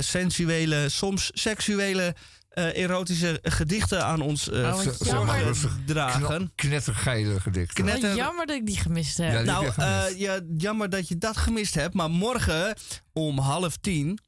[0.00, 2.14] sensuele, soms seksuele,
[2.54, 6.52] eh, erotische gedichten aan ons eh Oh, voorgedragen.
[6.54, 7.84] Knettergeile gedichten.
[7.84, 9.30] Knetter- Wat jammer dat ik die gemist heb.
[9.32, 10.12] Ja, die nou, heb je gemist.
[10.14, 11.94] eh, ja, jammer dat je dat gemist hebt.
[11.94, 12.74] Maar morgen
[13.12, 14.18] om half tien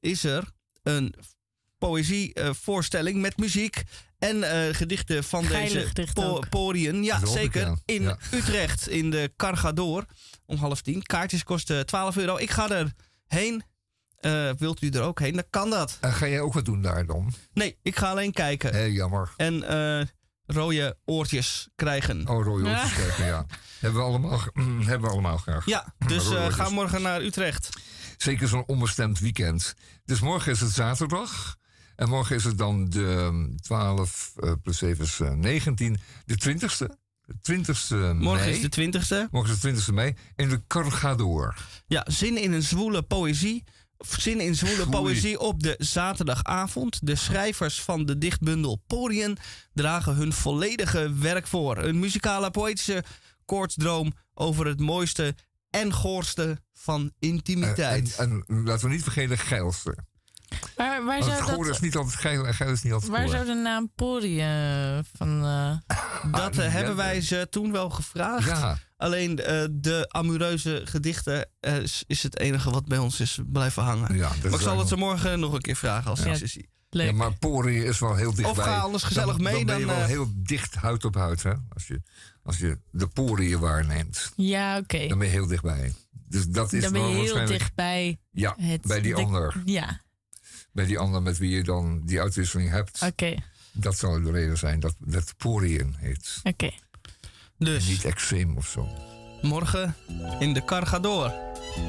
[0.00, 0.44] is er
[0.82, 1.14] een
[1.78, 3.82] poëzievoorstelling met muziek
[4.18, 6.48] en eh, gedichten van Geile deze gedichten po ook.
[6.48, 7.02] Porien.
[7.04, 7.60] Ja, zeker.
[7.60, 7.76] ja.
[7.84, 8.18] In Ja.
[8.32, 10.04] Utrecht, in de Cargador,
[10.46, 11.02] om half tien.
[11.02, 12.36] Kaartjes kosten 12 euro.
[12.36, 12.92] Ik ga er
[14.24, 15.34] Eh, wilt u er ook heen?
[15.34, 15.98] Dan kan dat.
[16.00, 17.32] En ga jij ook wat doen daar dan?
[17.52, 18.72] Nee, ik ga alleen kijken.
[18.74, 19.32] Hé, jammer.
[19.36, 20.06] En eh,
[20.46, 22.28] rode oortjes krijgen.
[22.28, 23.46] Oh, rode oortjes kijken, ja.
[23.80, 24.40] Hebben we allemaal,
[24.90, 25.66] hebben we allemaal graag.
[25.66, 26.54] Ja, dus eh, oortjes.
[26.54, 27.68] ga morgen naar Utrecht.
[28.16, 29.74] Zeker zo'n onbestemd weekend.
[30.04, 31.56] Dus morgen is het zaterdag.
[31.96, 35.96] En morgen is het dan de mm, 12 eh, plus 7 is eh, 19.
[36.24, 37.02] De 20ste.
[37.26, 38.50] De 20ste Morgen mei.
[38.50, 38.90] is de
[39.26, 39.30] 20ste.
[39.30, 40.14] Morgen is de 20ste mei.
[40.36, 41.54] In de Cargador.
[41.86, 43.64] Ja, zin in een zwoele poëzie.
[43.98, 47.06] Zin in zwoele poëzie op de zaterdagavond.
[47.06, 49.36] De schrijvers van de dichtbundel Porien
[49.74, 51.78] dragen hun volledige werk voor.
[51.78, 53.04] Een muzikale poëtische
[53.44, 55.34] koortsdroom over het mooiste
[55.70, 58.16] en goorste van Eh, intimiteit.
[58.16, 59.96] en, en laten we niet vergeten geilste.
[60.76, 63.20] Waar, waar, zou, goor is dat, niet altijd geil en geil is niet altijd waar
[63.20, 63.30] goor.
[63.30, 65.44] zou de naam Pori eh, van...
[65.44, 65.96] eh,
[66.32, 68.46] dat eh, ja, hebben wij ze toen wel gevraagd.
[68.46, 73.38] Ja, Alleen eh, de amoureuze gedichten eh, is, is het enige wat bij ons is
[73.52, 74.14] blijven hangen.
[74.16, 76.30] ja, dat Maar ik zal het ze morgen nog een keer vragen als Ja.
[76.30, 76.68] ik ze zie.
[76.90, 78.50] Ja, maar Pori is wel heel dichtbij.
[78.50, 81.04] Of ga anders gezellig dan, mee, Dan ben je dan, wel eh, heel dicht huid
[81.04, 81.52] op huid, hè?
[81.68, 82.02] Als je,
[82.42, 85.06] als je de poriën waarneemt, Ja, oké.
[85.08, 85.92] dan ben je heel dichtbij.
[86.28, 87.58] Dus dat is Dan ben je heel waarschijnlijk...
[87.58, 88.80] dicht bij Ja, het...
[88.82, 89.62] bij die de- ander.
[89.64, 90.00] Ja,
[90.72, 93.02] Bij die ander met wie je dan die uitwisseling hebt.
[93.02, 93.34] oké.
[93.72, 96.40] Dat zal de reden zijn dat het poriën heet.
[96.42, 96.70] Oké.
[97.58, 98.88] Dus Niet eczeem of zo.
[99.42, 99.94] morgen
[100.38, 101.32] in de Cargador.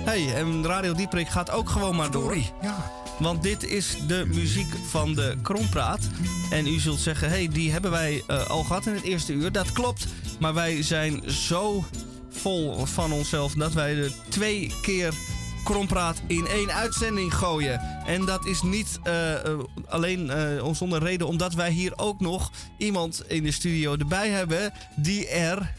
[0.05, 2.37] hey, en Radio Dieprik gaat ook gewoon maar door.
[2.61, 2.91] Ja.
[3.19, 5.99] Want dit is de muziek van de Krompraat.
[6.49, 9.51] En u zult zeggen, hey, die hebben wij eh, al gehad in het eerste uur.
[9.51, 10.07] Dat klopt.
[10.39, 11.85] Maar wij zijn zo
[12.29, 15.13] vol van onszelf dat wij er twee keer
[15.65, 17.79] Krompraat in één uitzending gooien.
[18.05, 22.51] En dat is niet eh, eh, alleen eh, zonder reden, omdat wij hier ook nog
[22.77, 25.73] iemand in de studio erbij hebben die er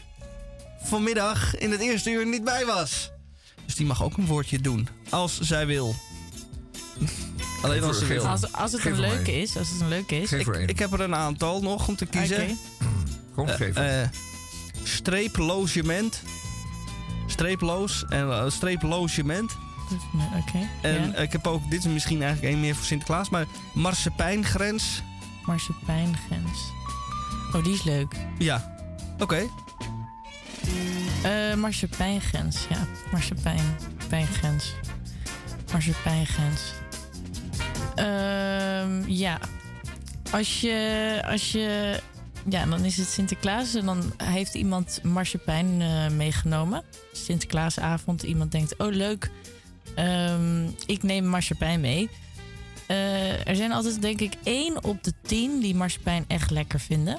[0.83, 3.11] vanmiddag in het eerste uur niet bij was.
[3.65, 4.87] Dus die mag ook een woordje doen.
[5.09, 5.95] Als zij wil.
[7.63, 8.27] Alleen als ze Geef wil.
[8.27, 10.29] Als, als het Geef een leuke is, als het een leuke is.
[10.29, 12.57] Geef Ik, heb er een aantal nog om te kiezen.
[13.33, 14.01] Gewoon Eh, geven.
[14.01, 14.07] eh,
[14.83, 16.21] streeplogement.
[17.27, 18.45] Streeploos en uh,
[20.37, 20.69] Oké.
[20.81, 21.15] En ja.
[21.15, 25.01] ik heb ook, dit is misschien eigenlijk een meer voor Sinterklaas, maar marsepeinggrens.
[25.45, 26.71] Marsepeinggrens.
[27.53, 28.15] Oh, die is leuk.
[28.37, 28.75] Ja,
[29.19, 29.49] oké.
[31.23, 32.87] Eh marsepeinggrens, ja.
[33.11, 33.63] Marsepein.
[34.07, 34.73] Pijngrens.
[35.71, 36.73] Marsepeinggrens.
[37.95, 39.39] Ehm ja.
[40.31, 41.99] Als je, als je...
[42.49, 46.83] Ja, dan is het Sinterklaas en dan heeft iemand marsepein eh, meegenomen.
[47.13, 48.23] Sinterklaasavond.
[48.23, 49.31] Iemand denkt, oh leuk,
[49.97, 52.09] ehm, ik neem marsepein mee.
[52.87, 57.17] Eh, er zijn altijd, denk ik, één op de tien die marsepein echt lekker vinden.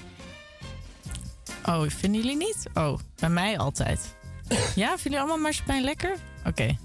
[1.64, 2.68] Oh, vinden jullie niet?
[2.74, 4.16] Oh, bij mij altijd.
[4.74, 6.16] Ja, vinden jullie allemaal marsepein lekker?
[6.46, 6.76] Oké.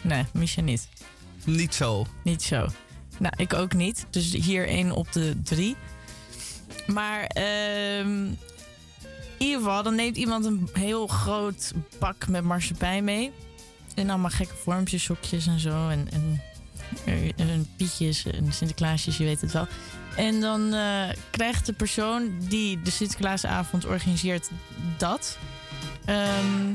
[0.00, 0.88] Nee, Misha niet.
[1.44, 2.06] Niet zo.
[2.24, 2.66] Niet zo.
[3.18, 4.06] Nou, ik ook niet.
[4.10, 5.76] Dus hier één op de drie.
[6.86, 8.24] Maar ehm,
[9.38, 13.32] in ieder geval, dan neemt iemand een heel groot pak met marsepein mee.
[13.94, 15.88] En allemaal gekke vormpjes, sokjes en zo.
[15.88, 16.40] En, en,
[17.36, 19.66] en, pietjes en Sinterklaasjes, je weet het wel.
[20.16, 24.50] En dan eh, krijgt de persoon die de Sinterklaasavond organiseert
[24.98, 25.38] dat.
[26.04, 26.74] Ehm,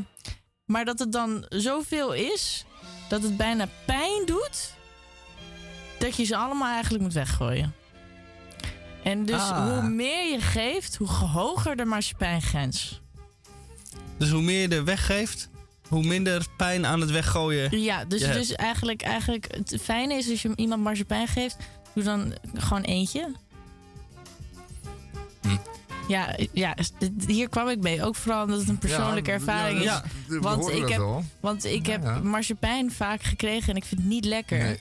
[0.65, 2.65] maar dat het dan zoveel is
[3.09, 4.73] dat het bijna pijn doet
[5.99, 7.73] dat je ze allemaal eigenlijk moet weggooien.
[9.03, 9.63] En dus Ah.
[9.63, 13.01] hoe meer je geeft, hoe hoger de marsepeinggrens.
[14.17, 15.49] Dus hoe meer je er weggeeft,
[15.87, 17.79] hoe minder pijn aan het weggooien.
[17.81, 18.37] Ja, dus, je hebt.
[18.39, 21.57] dus eigenlijk, eigenlijk het fijne is als je iemand marsepein geeft,
[21.93, 23.31] doe dan gewoon eentje.
[25.41, 25.55] Hm.
[26.07, 28.03] Ja, ja, dit- hier kwam ik mee.
[28.03, 30.09] Ook vooral omdat het een persoonlijke Ja, ervaring ja, is.
[30.27, 31.23] we Want ik heb, wel.
[31.39, 32.19] want ik Ja, heb ja.
[32.23, 34.57] marsepein vaak gekregen en ik vind het niet lekker.
[34.63, 34.79] Nee.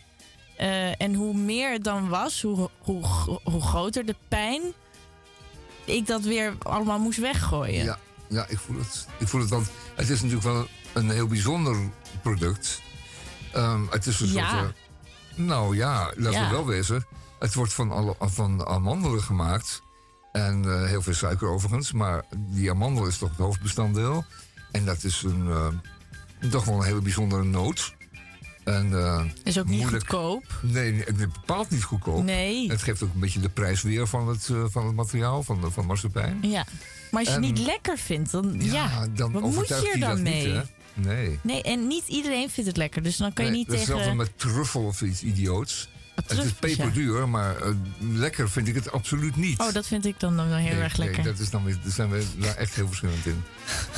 [0.57, 3.05] Eh, en hoe meer het dan was, hoe, hoe,
[3.45, 4.63] hoe groter de pijn,
[5.85, 7.85] ik dat weer allemaal moest weggooien.
[7.85, 9.07] Ja, ja ik, voel het.
[9.19, 9.51] ik voel het.
[9.51, 10.67] Want het is natuurlijk wel
[10.97, 11.77] een heel bijzonder
[12.23, 12.81] product.
[13.53, 14.59] Ehm, het is een Ja.
[14.59, 14.65] eh,
[15.35, 16.45] nou ja, laten Ja.
[16.49, 17.07] we wel wezen.
[17.39, 19.83] Het wordt van, alle, van amandelen gemaakt.
[20.33, 21.93] En eh, heel veel suiker overigens.
[21.93, 24.25] Maar die amandel is toch het hoofdbestanddeel.
[24.73, 27.95] En dat is een, eh, toch wel een hele bijzondere noot.
[28.65, 30.45] En, eh, Is ook niet goedkoop.
[30.63, 32.23] Nee, het is bepaald niet goedkoop.
[32.25, 32.71] Nee.
[32.71, 35.71] Het geeft ook een beetje de prijs weer van het, van het materiaal, van, de-
[35.71, 36.39] van marsepein.
[36.43, 36.65] Ja.
[37.11, 40.01] Maar als je En- het niet lekker vindt, dan ja, dan wat moet je er
[40.01, 40.53] dan mee?
[40.53, 40.63] niet?
[40.97, 41.39] Nee.
[41.43, 43.03] nee, en niet iedereen vindt het lekker.
[43.03, 43.85] Dus dan kan je Nee, niet tegen...
[43.87, 45.89] Hetzelfde met truffel of iets idioots.
[46.15, 46.51] het is ja.
[46.61, 49.59] peperduur, maar eh, lekker vind ik het absoluut niet.
[49.61, 51.25] Oh, dat vind ik dan, dan heel Nee, erg nee, lekker.
[51.25, 53.43] dat is dan daar zijn we daar echt heel verschillend in.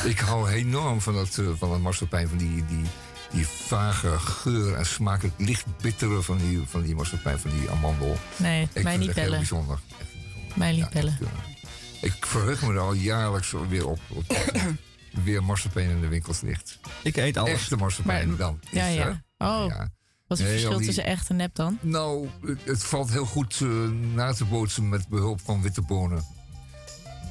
[0.13, 2.85] ik hou enorm van dat, eh, van dat marsepein, van die, die,
[3.33, 7.71] die vage geur en smaak, het licht bittere van die, van die marsepein, van die
[7.71, 8.17] amandel.
[8.37, 9.39] Nee, ik mij vind niet echt heel bellen.
[9.39, 9.79] bijzonder.
[10.55, 11.19] Mij niet bellen.
[12.01, 13.99] Ik verheug me er al jaarlijks weer op.
[14.09, 14.25] op
[15.25, 16.79] weer marsepein in de winkels ligt.
[17.03, 17.51] Ik eet alles.
[17.53, 18.61] Echte marsepein dan.
[18.71, 19.23] Ja, is, ja.
[19.39, 19.89] Oh, Ja.
[20.27, 21.79] wat is het verschil die- tussen echt en nep dan?
[21.81, 23.69] Nou, het, het valt heel goed eh,
[24.15, 26.25] na te bootsen met behulp van witte bonen.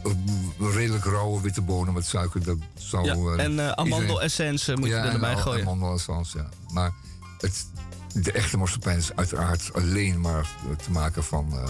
[0.04, 2.44] Eh, redelijk rauwe witte bonen met suiker.
[2.44, 5.62] Dat zou, Ja, eh, en eh iedereen- amandelessence moet je ja, er erbij en gooien.
[5.68, 6.50] amandelessence, ja.
[6.74, 6.92] Maar
[7.40, 7.66] het,
[8.14, 10.50] de echte marsepein is uiteraard alleen maar
[10.84, 11.70] te maken van eh,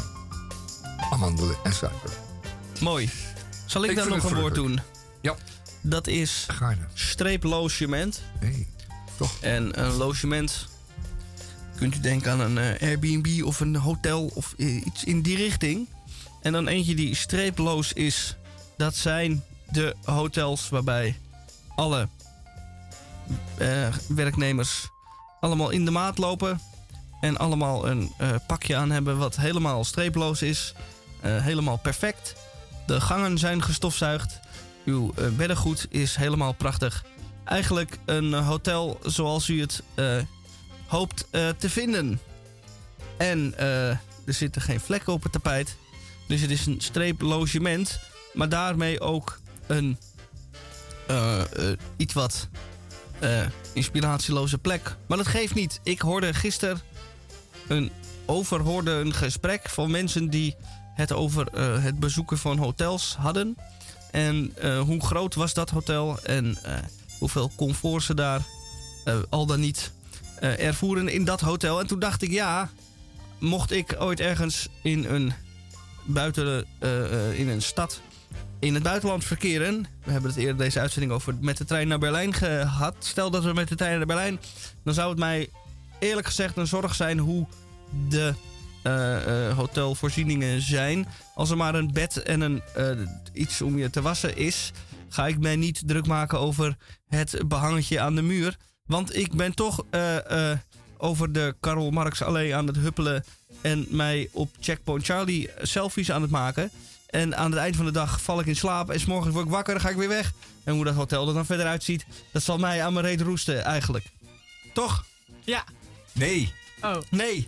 [1.11, 2.10] amandelen en suiker.
[2.81, 3.10] Mooi.
[3.65, 4.80] Zal ik, Ik dan nog een woord doen?
[5.22, 5.35] Ja.
[5.89, 6.88] Dat is Gaarne.
[8.41, 8.68] Nee,
[9.18, 9.38] toch?
[9.41, 10.68] En een logement
[11.76, 15.38] kunt u denken aan een eh, Airbnb of een hotel of eh, iets in die
[15.38, 15.88] richting.
[16.41, 18.35] En dan eentje die streeploos is.
[18.77, 21.19] Dat zijn de hotels waarbij
[21.76, 22.07] alle
[23.57, 24.88] eh, werknemers
[25.39, 26.59] allemaal in de maat lopen.
[27.22, 28.11] En allemaal een
[28.47, 30.73] pakje aan hebben wat helemaal streeploos is.
[31.22, 32.35] Helemaal perfect.
[32.88, 34.39] De gangen zijn gestofzuigd.
[34.88, 37.05] Uw eh, beddengoed is helemaal prachtig.
[37.43, 40.18] Eigenlijk een eh, hotel zoals u het eh,
[40.85, 42.19] hoopt te vinden.
[43.18, 45.76] En er zitten geen vlekken op het tapijt.
[46.27, 47.99] Dus het is een streeplogement.
[48.34, 49.97] Maar daarmee ook een
[51.97, 52.47] iets wat
[53.73, 54.95] inspiratieloze plek.
[55.07, 55.80] Maar dat geeft niet.
[55.84, 56.81] Ik hoorde gisteren
[57.68, 57.91] een
[58.26, 60.55] overhoorde een gesprek van mensen die
[60.93, 63.57] het over het bezoeken van hotels hadden.
[64.18, 66.73] En eh, hoe groot was dat hotel en eh,
[67.19, 68.41] hoeveel comfort ze daar
[69.06, 69.91] eh, al dan niet
[70.39, 71.80] ervoeren in dat hotel.
[71.80, 72.69] En toen dacht ik, ja,
[73.39, 75.34] mocht ik ooit ergens in een
[76.06, 76.65] buiten
[77.34, 78.02] in een stad
[78.60, 79.88] in het buitenland verkeren.
[80.03, 82.95] We hebben het eerder deze uitzending over met de trein naar Berlijn gehad.
[82.99, 84.39] Stel dat we met de trein naar Berlijn,
[84.84, 85.49] dan zou het mij
[85.99, 87.48] eerlijk gezegd een zorg zijn hoe
[88.10, 88.34] de
[89.55, 91.07] hotelvoorzieningen zijn.
[91.35, 92.91] Als er maar een bed en een, eh,
[93.34, 94.72] iets om je te wassen is,
[95.09, 96.76] ga ik mij niet druk maken over
[97.07, 98.57] het behangetje aan de muur.
[98.85, 100.57] Want ik ben toch eh, eh,
[100.97, 103.23] over de Karl Marx Allee aan het huppelen
[103.61, 106.72] en mij op Checkpoint Charlie selfies aan het maken.
[107.07, 109.45] En aan het eind van de dag val ik in slaap en 's morgens word
[109.45, 110.34] ik wakker en ga ik weer weg.
[110.64, 113.64] En hoe dat hotel er dan verder uitziet, dat zal mij aan mijn reet roesten
[113.64, 114.05] eigenlijk.
[114.73, 115.05] Toch?
[115.43, 115.64] Ja.
[116.11, 116.53] Nee.
[116.81, 116.97] Oh.
[117.09, 117.47] Nee.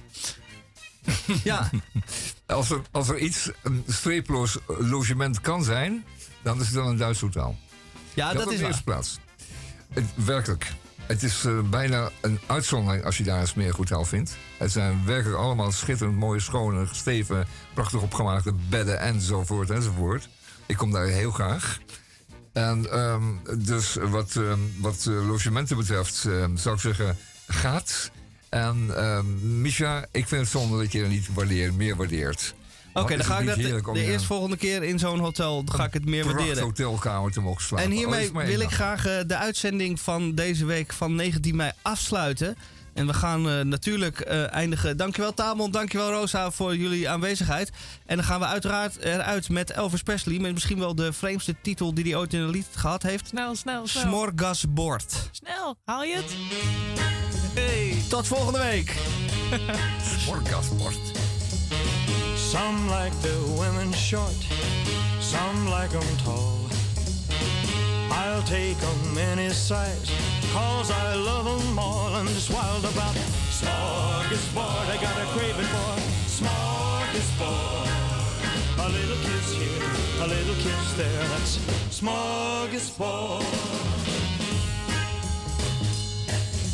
[1.44, 1.69] ja.
[2.45, 6.06] Als er, als er iets een streeploos logement kan zijn,
[6.41, 7.57] dan is het dan een Duits hotel.
[8.14, 8.68] Ja, dat op is de waar.
[8.72, 9.19] eerste plaats.
[9.94, 10.72] Het, werkelijk.
[11.06, 14.36] Het is eh, bijna een uitzondering als je daar een smeerhotel vindt.
[14.57, 20.30] Het zijn werkelijk allemaal schitterend mooie, schone, gesteven, prachtig opgemaakte bedden enzovoort enzovoort.
[20.65, 21.80] Ik kom daar heel graag.
[22.53, 23.23] En ehm,
[23.57, 27.18] dus wat, ehm, wat eh, logementen betreft ehm, zou ik zeggen,
[27.48, 28.11] gaat.
[28.49, 32.53] En ehm Misha, ik vind het zonde dat je er niet waardeert, meer waardeert.
[32.93, 36.05] Oké, dan ga ik dat de, de eerstvolgende keer in zo'n hotel ga ik het
[36.05, 36.63] meer waarderen.
[36.63, 37.85] hotelkamer te mogen slapen.
[37.85, 41.71] En hiermee maar wil ik graag eh, de uitzending van deze week van 19 mei
[41.81, 42.57] afsluiten.
[42.93, 44.97] En we gaan eh, natuurlijk eh, eindigen.
[44.97, 47.71] Dankjewel Tamon, dankjewel Rosa voor jullie aanwezigheid.
[48.05, 50.39] En dan gaan we uiteraard eruit met Elvis Presley.
[50.39, 53.27] Met misschien wel de vreemdste titel die hij ooit in een lied gehad heeft.
[53.27, 54.03] Snel, snel, snel.
[54.03, 55.29] Smorgasbord.
[55.31, 56.35] Snel, haal je het?
[57.53, 58.95] Hey, tot volgende week.
[60.19, 60.99] Smorgasbord.
[62.51, 64.45] Some like the women short,
[65.19, 66.59] some like 'em tall.
[68.19, 70.11] I'll take take 'em any size,
[70.53, 72.13] cause I love 'em all.
[72.15, 73.15] I'm just wild about
[73.59, 74.89] smorgasbord.
[74.93, 75.93] I got a craving for
[76.37, 77.87] smorgasbord.
[78.85, 79.89] A little kiss here,
[80.25, 81.59] a little kiss there, that's
[81.99, 83.45] smorgasbord.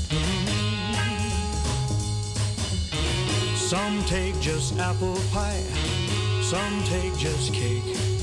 [0.09, 0.95] Mm-hmm.
[3.55, 5.63] Some take just apple pie,
[6.41, 8.14] some take just cake.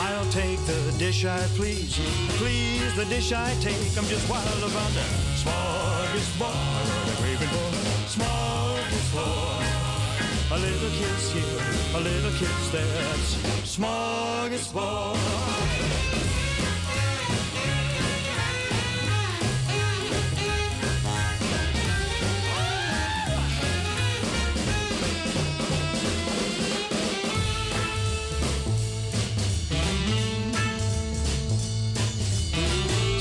[0.00, 2.00] I'll take the dish I please,
[2.38, 3.98] please the dish I take.
[3.98, 5.04] I'm just wild about the
[5.42, 7.70] smorgasbord, a craving for
[8.14, 9.66] smorgasbord.
[10.52, 11.60] A little kiss here,
[11.94, 13.14] a little kiss there,
[13.68, 15.18] smorgasbord.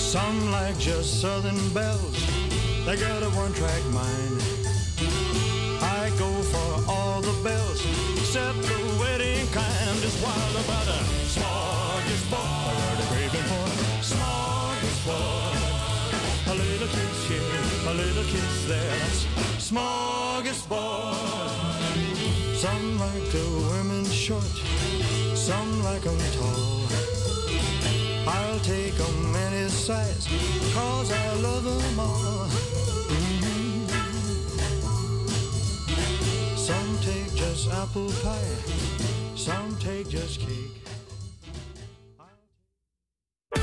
[0.10, 2.18] Some like just southern bells,
[2.84, 4.41] they got a one track mind.
[5.84, 7.86] I go for all the bells,
[8.18, 9.88] except the wedding kind.
[9.88, 10.99] I'm just wild about a
[11.30, 12.41] smorgasbord.
[12.41, 13.69] I got a craving for
[14.02, 15.57] smorgasbord.
[16.48, 19.26] A little kiss here, a little kiss there, that's
[19.69, 21.14] smorgasbord.
[22.56, 24.57] Some like the women short,
[25.36, 26.80] some like 'em tall.
[28.27, 29.19] I'll take 'em any
[29.90, 30.28] size,
[30.76, 32.48] cause I love 'em all.
[33.10, 33.90] Mhm.
[36.68, 38.56] Some take just apple pie,
[39.36, 40.69] some take just cake.